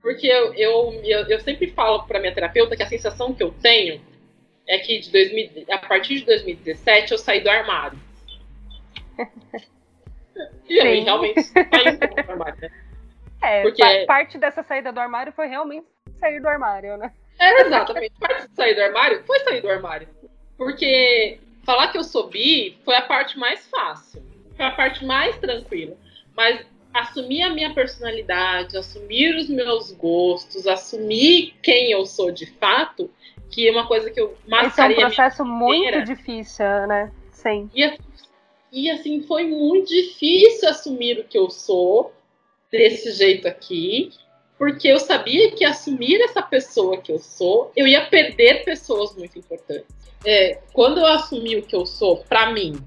Porque 0.00 0.26
eu, 0.26 0.54
eu, 0.54 0.92
eu, 1.04 1.28
eu 1.28 1.40
sempre 1.40 1.68
falo 1.68 2.02
pra 2.04 2.18
minha 2.18 2.34
terapeuta 2.34 2.74
que 2.74 2.82
a 2.82 2.88
sensação 2.88 3.34
que 3.34 3.42
eu 3.42 3.52
tenho 3.52 4.00
é 4.66 4.78
que 4.78 4.98
de 5.00 5.10
2000, 5.12 5.64
a 5.70 5.78
partir 5.78 6.20
de 6.20 6.24
2017 6.24 7.12
eu 7.12 7.18
saí 7.18 7.40
do 7.42 7.50
armário. 7.50 7.98
E 10.68 10.78
eu 10.78 10.82
Sim. 10.96 11.04
realmente 11.04 11.42
do 12.24 12.30
armário, 12.30 12.60
né? 12.60 12.70
É, 13.42 13.62
Porque- 13.62 13.82
pa- 13.82 14.06
parte 14.06 14.38
dessa 14.38 14.62
saída 14.62 14.92
do 14.92 15.00
armário 15.00 15.32
foi 15.32 15.46
realmente 15.48 15.86
sair 16.20 16.40
do 16.40 16.48
armário, 16.48 16.96
né? 16.96 17.12
É, 17.38 17.62
exatamente. 17.62 18.12
Parte 18.20 18.48
de 18.48 18.54
sair 18.54 18.74
do 18.74 18.82
armário 18.82 19.22
foi 19.24 19.38
sair 19.40 19.60
do 19.60 19.68
armário. 19.68 20.08
Porque 20.56 21.40
falar 21.64 21.88
que 21.88 21.98
eu 21.98 22.04
sou 22.04 22.28
bi 22.28 22.78
foi 22.84 22.94
a 22.94 23.02
parte 23.02 23.38
mais 23.38 23.66
fácil. 23.68 24.22
Foi 24.56 24.64
a 24.64 24.70
parte 24.70 25.04
mais 25.04 25.36
tranquila. 25.38 25.96
Mas 26.36 26.64
assumir 26.94 27.42
a 27.42 27.50
minha 27.50 27.74
personalidade, 27.74 28.76
assumir 28.76 29.34
os 29.34 29.48
meus 29.48 29.92
gostos, 29.92 30.66
assumir 30.66 31.54
quem 31.62 31.90
eu 31.90 32.06
sou 32.06 32.30
de 32.30 32.46
fato, 32.46 33.10
que 33.50 33.66
é 33.66 33.72
uma 33.72 33.86
coisa 33.86 34.10
que 34.10 34.20
eu 34.20 34.36
Esse 34.64 34.80
é 34.80 34.86
um 34.86 34.94
processo 34.94 35.44
muito 35.44 36.04
difícil, 36.04 36.64
né? 36.86 37.10
Sim. 37.32 37.68
E, 37.74 37.98
e 38.72 38.90
assim, 38.90 39.20
foi 39.22 39.44
muito 39.44 39.88
difícil 39.88 40.68
assumir 40.68 41.20
o 41.20 41.24
que 41.24 41.36
eu 41.36 41.50
sou 41.50 42.12
desse 42.70 43.12
jeito 43.12 43.46
aqui, 43.46 44.10
porque 44.56 44.88
eu 44.88 44.98
sabia 44.98 45.50
que 45.52 45.62
assumir 45.62 46.20
essa 46.22 46.40
pessoa 46.40 46.96
que 46.96 47.12
eu 47.12 47.18
sou, 47.18 47.70
eu 47.76 47.86
ia 47.86 48.06
perder 48.06 48.64
pessoas 48.64 49.14
muito 49.14 49.38
importantes. 49.38 49.94
É, 50.24 50.60
quando 50.72 51.00
eu 51.00 51.06
assumi 51.06 51.56
o 51.56 51.62
que 51.62 51.76
eu 51.76 51.84
sou 51.84 52.18
pra 52.24 52.50
mim, 52.50 52.82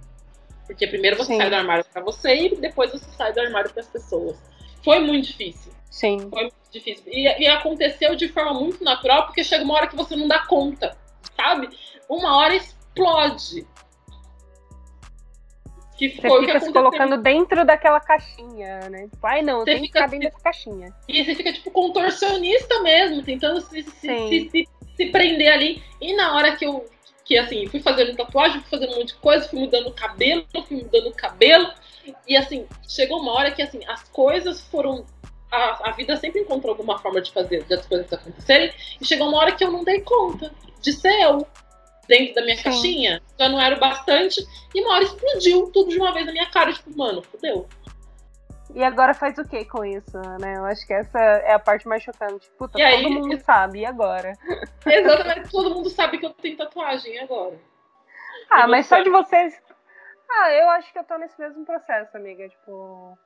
porque 0.66 0.88
primeiro 0.88 1.16
você 1.18 1.34
Sim. 1.34 1.38
sai 1.38 1.50
do 1.50 1.56
armário 1.56 1.86
pra 1.94 2.02
você 2.02 2.36
e 2.36 2.56
depois 2.56 2.92
você 2.92 3.06
sai 3.16 3.32
do 3.34 3.40
armário 3.40 3.70
para 3.70 3.82
as 3.82 3.90
pessoas. 3.90 4.36
Foi 4.84 5.00
muito 5.00 5.28
difícil. 5.28 5.72
Sim. 5.92 6.30
Foi 6.30 6.44
muito 6.44 6.56
difícil. 6.72 7.04
E, 7.08 7.44
e 7.44 7.48
aconteceu 7.48 8.16
de 8.16 8.28
forma 8.30 8.54
muito 8.54 8.84
natural, 8.84 9.28
porque 9.28 9.44
chega 9.44 9.64
uma 9.64 9.76
hora 9.76 9.88
que 9.88 9.96
você 9.96 10.16
não 10.16 10.28
dá 10.28 10.40
conta, 10.48 10.98
sabe? 11.36 11.70
Uma 12.10 12.38
hora 12.38 12.56
explode. 12.56 13.68
Que 15.98 16.10
Você 16.10 16.28
foi 16.28 16.30
o 16.30 16.40
que 16.42 16.48
fica 16.48 16.60
se 16.60 16.74
colocando 16.74 17.18
dentro 17.18 17.66
daquela 17.66 18.00
caixinha, 18.00 18.90
né? 18.90 19.08
Tipo, 19.08 19.26
ai 19.26 19.42
não, 19.42 19.60
eu 19.60 19.60
Você 19.60 19.66
tenho 19.66 19.82
que 19.82 19.88
fica 19.88 20.00
ficar 20.00 20.12
dentro 20.12 20.30
dessa 20.30 20.44
caixinha. 20.44 20.94
E 21.08 21.24
você 21.24 21.36
fica, 21.36 21.54
tipo, 21.54 21.72
contorcionista 21.72 22.82
mesmo, 22.82 23.24
tentando 23.24 23.62
se, 23.62 23.84
se, 23.84 23.90
se, 23.92 24.50
se, 24.52 24.68
se 24.96 25.06
prender 25.08 25.52
ali. 25.52 25.82
E 26.02 26.14
na 26.14 26.36
hora 26.36 26.56
que 26.56 26.66
eu, 26.66 26.86
que 27.24 27.38
assim, 27.38 27.66
fui 27.68 27.80
fazendo 27.80 28.16
tatuagem, 28.16 28.60
fui 28.62 28.70
fazendo 28.70 28.94
um 28.94 29.00
monte 29.00 29.14
de 29.14 29.16
coisa, 29.16 29.48
fui 29.48 29.60
mudando 29.60 29.88
o 29.88 29.94
cabelo, 29.94 30.46
fui 30.68 30.78
mudando 30.78 31.08
o 31.08 31.14
cabelo. 31.14 31.72
E 32.28 32.36
assim, 32.36 32.68
chegou 32.88 33.22
uma 33.22 33.32
hora 33.34 33.52
que 33.52 33.62
assim, 33.62 33.80
as 33.88 34.04
coisas 34.10 34.62
foram. 34.62 35.06
A, 35.50 35.90
a 35.90 35.92
vida 35.92 36.18
sempre 36.18 36.42
encontrou 36.42 36.74
alguma 36.74 37.00
forma 37.00 37.22
de 37.22 37.32
fazer 37.32 37.66
as 37.72 37.86
coisas 37.86 38.12
acontecerem. 38.12 38.72
E 39.00 39.06
chegou 39.06 39.30
uma 39.30 39.38
hora 39.38 39.54
que 39.54 39.64
eu 39.64 39.72
não 39.72 39.84
dei 39.84 40.02
conta 40.02 40.52
de 40.82 40.92
ser 40.92 41.22
eu 41.22 41.48
dentro 42.08 42.36
da 42.36 42.42
minha 42.42 42.58
Sim. 42.58 42.64
caixinha. 42.64 43.22
Já 43.40 43.50
não 43.50 43.60
era 43.60 43.76
o 43.76 43.80
bastante. 43.80 44.46
E 44.74 44.82
uma 44.82 44.96
hora 44.96 45.04
explodiu 45.04 45.72
tudo 45.72 45.90
de 45.90 45.98
uma 45.98 46.14
vez 46.14 46.26
na 46.26 46.32
minha 46.32 46.50
cara. 46.50 46.74
Tipo, 46.74 46.96
mano, 46.98 47.22
fodeu. 47.22 47.68
E 48.74 48.84
agora 48.84 49.14
faz 49.14 49.38
o 49.38 49.48
que 49.48 49.64
com 49.66 49.86
isso, 49.86 50.18
né? 50.42 50.58
Eu 50.58 50.66
acho 50.66 50.86
que 50.86 50.94
essa 50.94 51.18
é 51.18 51.54
a 51.54 51.60
parte 51.60 51.88
mais 51.88 52.04
chocante. 52.04 52.50
Puta, 52.58 52.78
e 52.78 52.84
todo 52.84 53.08
aí, 53.08 53.10
mundo 53.10 53.40
sabe, 53.40 53.80
e 53.80 53.86
agora? 53.86 54.34
Exatamente, 54.86 55.50
todo 55.50 55.74
mundo 55.74 55.90
sabe 55.90 56.18
que 56.18 56.26
eu 56.26 56.32
tenho 56.32 56.58
tatuagem 56.58 57.18
agora. 57.20 57.58
Ah, 58.50 58.68
mas 58.68 58.86
só 58.88 59.00
de 59.02 59.10
vocês. 59.10 59.62
Ah, 60.30 60.52
eu 60.52 60.70
acho 60.72 60.92
que 60.92 61.00
eu 61.00 61.04
tô 61.04 61.18
nesse 61.18 61.40
mesmo 61.40 61.66
processo, 61.66 62.18
amiga. 62.18 62.50
Tipo. 62.50 63.18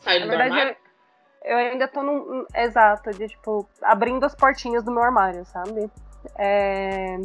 Saindo 0.00 0.26
Na 0.26 0.36
verdade, 0.36 0.76
eu, 1.44 1.52
eu, 1.52 1.72
ainda 1.72 1.86
tô 1.86 2.02
num. 2.02 2.44
Exato, 2.54 3.10
de 3.12 3.28
tipo, 3.28 3.68
abrindo 3.82 4.24
as 4.24 4.34
portinhas 4.34 4.82
do 4.82 4.90
meu 4.90 5.02
armário, 5.02 5.44
sabe? 5.46 5.90
É... 6.36 7.16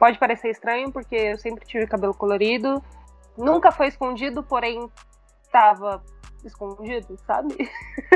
Pode 0.00 0.18
parecer 0.18 0.48
estranho, 0.48 0.90
porque 0.90 1.14
eu 1.14 1.36
sempre 1.36 1.66
tive 1.66 1.86
cabelo 1.86 2.14
colorido. 2.14 2.82
Nunca 3.36 3.70
foi 3.70 3.88
escondido, 3.88 4.42
porém 4.42 4.88
tava 5.52 6.02
escondido, 6.42 7.18
sabe? 7.26 7.70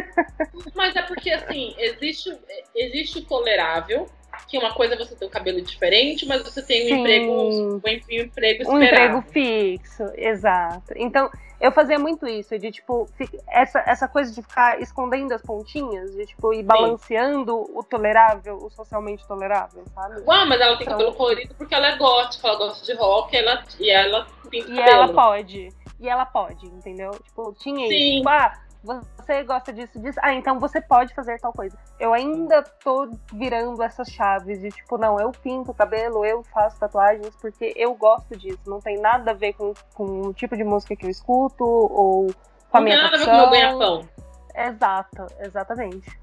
Mas 0.75 0.97
é 0.97 1.03
porque, 1.03 1.31
assim, 1.31 1.75
existe, 1.79 2.35
existe 2.75 3.19
o 3.19 3.25
tolerável, 3.27 4.07
que 4.49 4.57
uma 4.57 4.73
coisa 4.73 4.95
é 4.95 4.97
você 4.97 5.15
ter 5.15 5.27
o 5.27 5.29
um 5.29 5.31
cabelo 5.31 5.61
diferente, 5.61 6.27
mas 6.27 6.43
você 6.43 6.63
tem 6.63 6.85
um 6.85 6.89
Sim. 6.89 7.01
emprego, 7.01 7.31
um, 7.31 7.81
um 7.85 7.89
emprego 7.89 8.63
esperado. 8.63 8.73
Um 8.73 8.83
emprego 8.83 9.23
fixo, 9.31 10.05
exato. 10.17 10.95
Então, 10.97 11.31
eu 11.65 11.73
fazia 11.73 11.99
muito 11.99 12.27
isso, 12.27 12.59
de 12.59 12.71
tipo, 12.71 13.09
essa, 13.49 13.83
essa 13.87 14.07
coisa 14.07 14.31
de 14.31 14.43
ficar 14.43 14.83
escondendo 14.83 15.33
as 15.33 15.41
pontinhas, 15.41 16.15
de 16.15 16.27
tipo, 16.27 16.53
ir 16.53 16.63
balanceando 16.63 17.65
Sim. 17.65 17.73
o 17.75 17.83
tolerável, 17.83 18.59
o 18.63 18.69
socialmente 18.69 19.27
tolerável, 19.27 19.83
sabe? 19.95 20.21
Uau, 20.27 20.47
mas 20.47 20.61
ela 20.61 20.77
tem 20.77 20.87
então, 20.87 20.99
cabelo 20.99 21.15
colorido 21.15 21.55
porque 21.55 21.75
ela 21.75 21.87
é 21.87 21.97
gótica, 21.97 22.49
ela 22.49 22.59
gosta 22.59 22.85
de 22.85 22.99
rock, 22.99 23.35
ela, 23.35 23.65
e 23.81 23.89
ela 23.89 24.27
pinta 24.51 24.71
e 24.71 24.77
cabelo. 24.77 24.91
ela 24.91 25.09
pode 25.09 25.73
e 25.99 26.09
ela 26.09 26.27
pode, 26.27 26.67
entendeu? 26.67 27.13
Tipo, 27.13 27.55
tinha 27.55 27.89
Sim. 27.89 27.95
isso. 27.95 28.17
Tipo, 28.19 28.29
ah, 28.29 28.53
você 28.85 29.43
gosta 29.43 29.73
disso, 29.73 29.99
disso. 29.99 30.19
Ah, 30.23 30.35
então 30.35 30.61
você 30.61 30.81
pode 30.81 31.15
fazer 31.15 31.41
tal 31.41 31.53
coisa. 31.53 31.77
Eu 31.99 32.13
ainda 32.13 32.63
tô 32.63 33.11
virando 33.33 33.83
essas 33.83 34.09
chaves 34.09 34.61
de 34.61 34.69
tipo, 34.69 34.99
não, 34.99 35.19
eu 35.19 35.33
pinto 35.33 35.71
o 35.71 35.75
cabelo, 35.75 36.25
eu 36.25 36.43
faço 36.45 36.79
tatuagens 36.79 37.35
porque 37.41 37.73
eu 37.77 37.95
gosto 37.95 38.37
disso. 38.37 38.61
Não 38.67 38.81
tem 38.81 39.01
nada 39.01 39.31
a 39.31 39.35
ver 39.35 39.55
com, 39.55 39.73
com 39.95 40.29
o 40.29 40.35
tipo 40.35 40.57
de 40.57 40.63
música 40.63 40.95
que 40.95 41.07
eu 41.07 41.11
escuto 41.11 41.65
ou 41.65 42.27
com 42.69 42.77
a 42.77 42.81
não 42.81 42.85
minha 42.85 43.03
Não 43.03 43.11
tem 43.11 43.11
nada 43.11 43.17
a 43.17 43.19
ver 43.19 43.25
com 43.25 43.31
o 43.31 43.37
meu 43.37 43.51
ganha-pão. 43.51 44.09
Exato, 44.55 45.27
exatamente. 45.41 46.19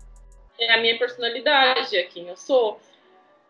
É 0.59 0.74
a 0.76 0.80
minha 0.80 0.97
personalidade, 0.99 1.97
é 1.97 2.03
quem 2.03 2.28
eu 2.28 2.38
sou. 2.38 2.80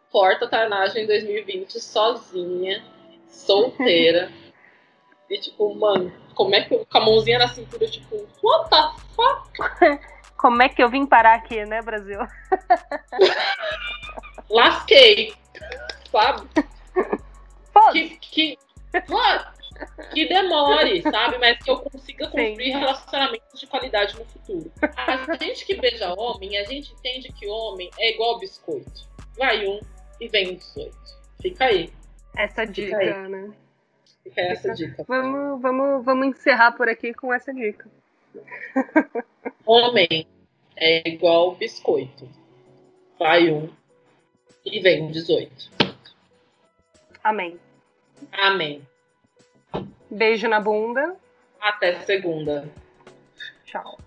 Porta 0.09 0.47
Tarnagem 0.47 1.05
2020 1.05 1.79
sozinha, 1.79 2.83
solteira. 3.27 4.31
E 5.31 5.39
tipo, 5.39 5.73
mano, 5.73 6.11
como 6.35 6.53
é 6.53 6.61
que 6.61 6.75
eu, 6.75 6.85
com 6.85 6.97
a 6.97 7.05
mãozinha 7.05 7.39
na 7.39 7.47
cintura, 7.47 7.87
tipo, 7.87 8.27
what 8.43 8.69
the 8.69 8.91
fuck? 9.15 9.99
Como 10.35 10.61
é 10.63 10.67
que 10.67 10.81
eu 10.81 10.89
vim 10.89 11.05
parar 11.05 11.35
aqui, 11.35 11.63
né, 11.65 11.83
Brasil? 11.83 12.17
Lasquei, 14.49 15.35
sabe? 16.11 16.49
Que, 17.91 18.17
que, 18.17 18.57
que 20.11 20.27
demore, 20.27 21.03
sabe? 21.03 21.37
Mas 21.37 21.59
que 21.59 21.69
eu 21.69 21.77
consiga 21.77 22.25
construir 22.25 22.71
Sim. 22.71 22.79
relacionamentos 22.79 23.59
de 23.59 23.67
qualidade 23.67 24.17
no 24.17 24.25
futuro. 24.25 24.71
A 24.97 25.37
gente 25.37 25.63
que 25.63 25.75
beija 25.75 26.11
homem, 26.19 26.57
a 26.57 26.63
gente 26.63 26.91
entende 26.91 27.31
que 27.33 27.47
homem 27.47 27.91
é 27.99 28.11
igual 28.11 28.39
biscoito. 28.39 29.07
Vai 29.37 29.67
um 29.67 29.79
e 30.19 30.27
vem 30.27 30.55
18. 30.55 30.97
Fica 31.39 31.65
aí. 31.65 31.93
Essa 32.35 32.65
Fica 32.65 32.73
dica, 32.73 32.97
aí. 32.97 33.29
né? 33.29 33.53
Fica 34.23 34.41
essa 34.41 34.73
dica. 34.73 35.03
Vamos, 35.07 35.61
vamos, 35.61 36.05
vamos 36.05 36.27
encerrar 36.27 36.71
por 36.73 36.87
aqui 36.87 37.13
com 37.13 37.33
essa 37.33 37.53
dica. 37.53 37.89
Homem 39.65 40.27
é 40.75 41.07
igual 41.07 41.55
biscoito. 41.55 42.27
Vai 43.17 43.51
um 43.51 43.69
e 44.65 44.79
vem 44.79 45.11
18. 45.11 45.71
Amém. 47.23 47.59
Amém. 48.31 48.81
Beijo 50.09 50.47
na 50.47 50.59
bunda. 50.59 51.15
Até 51.59 51.99
segunda. 52.01 52.67
Tchau. 53.65 53.97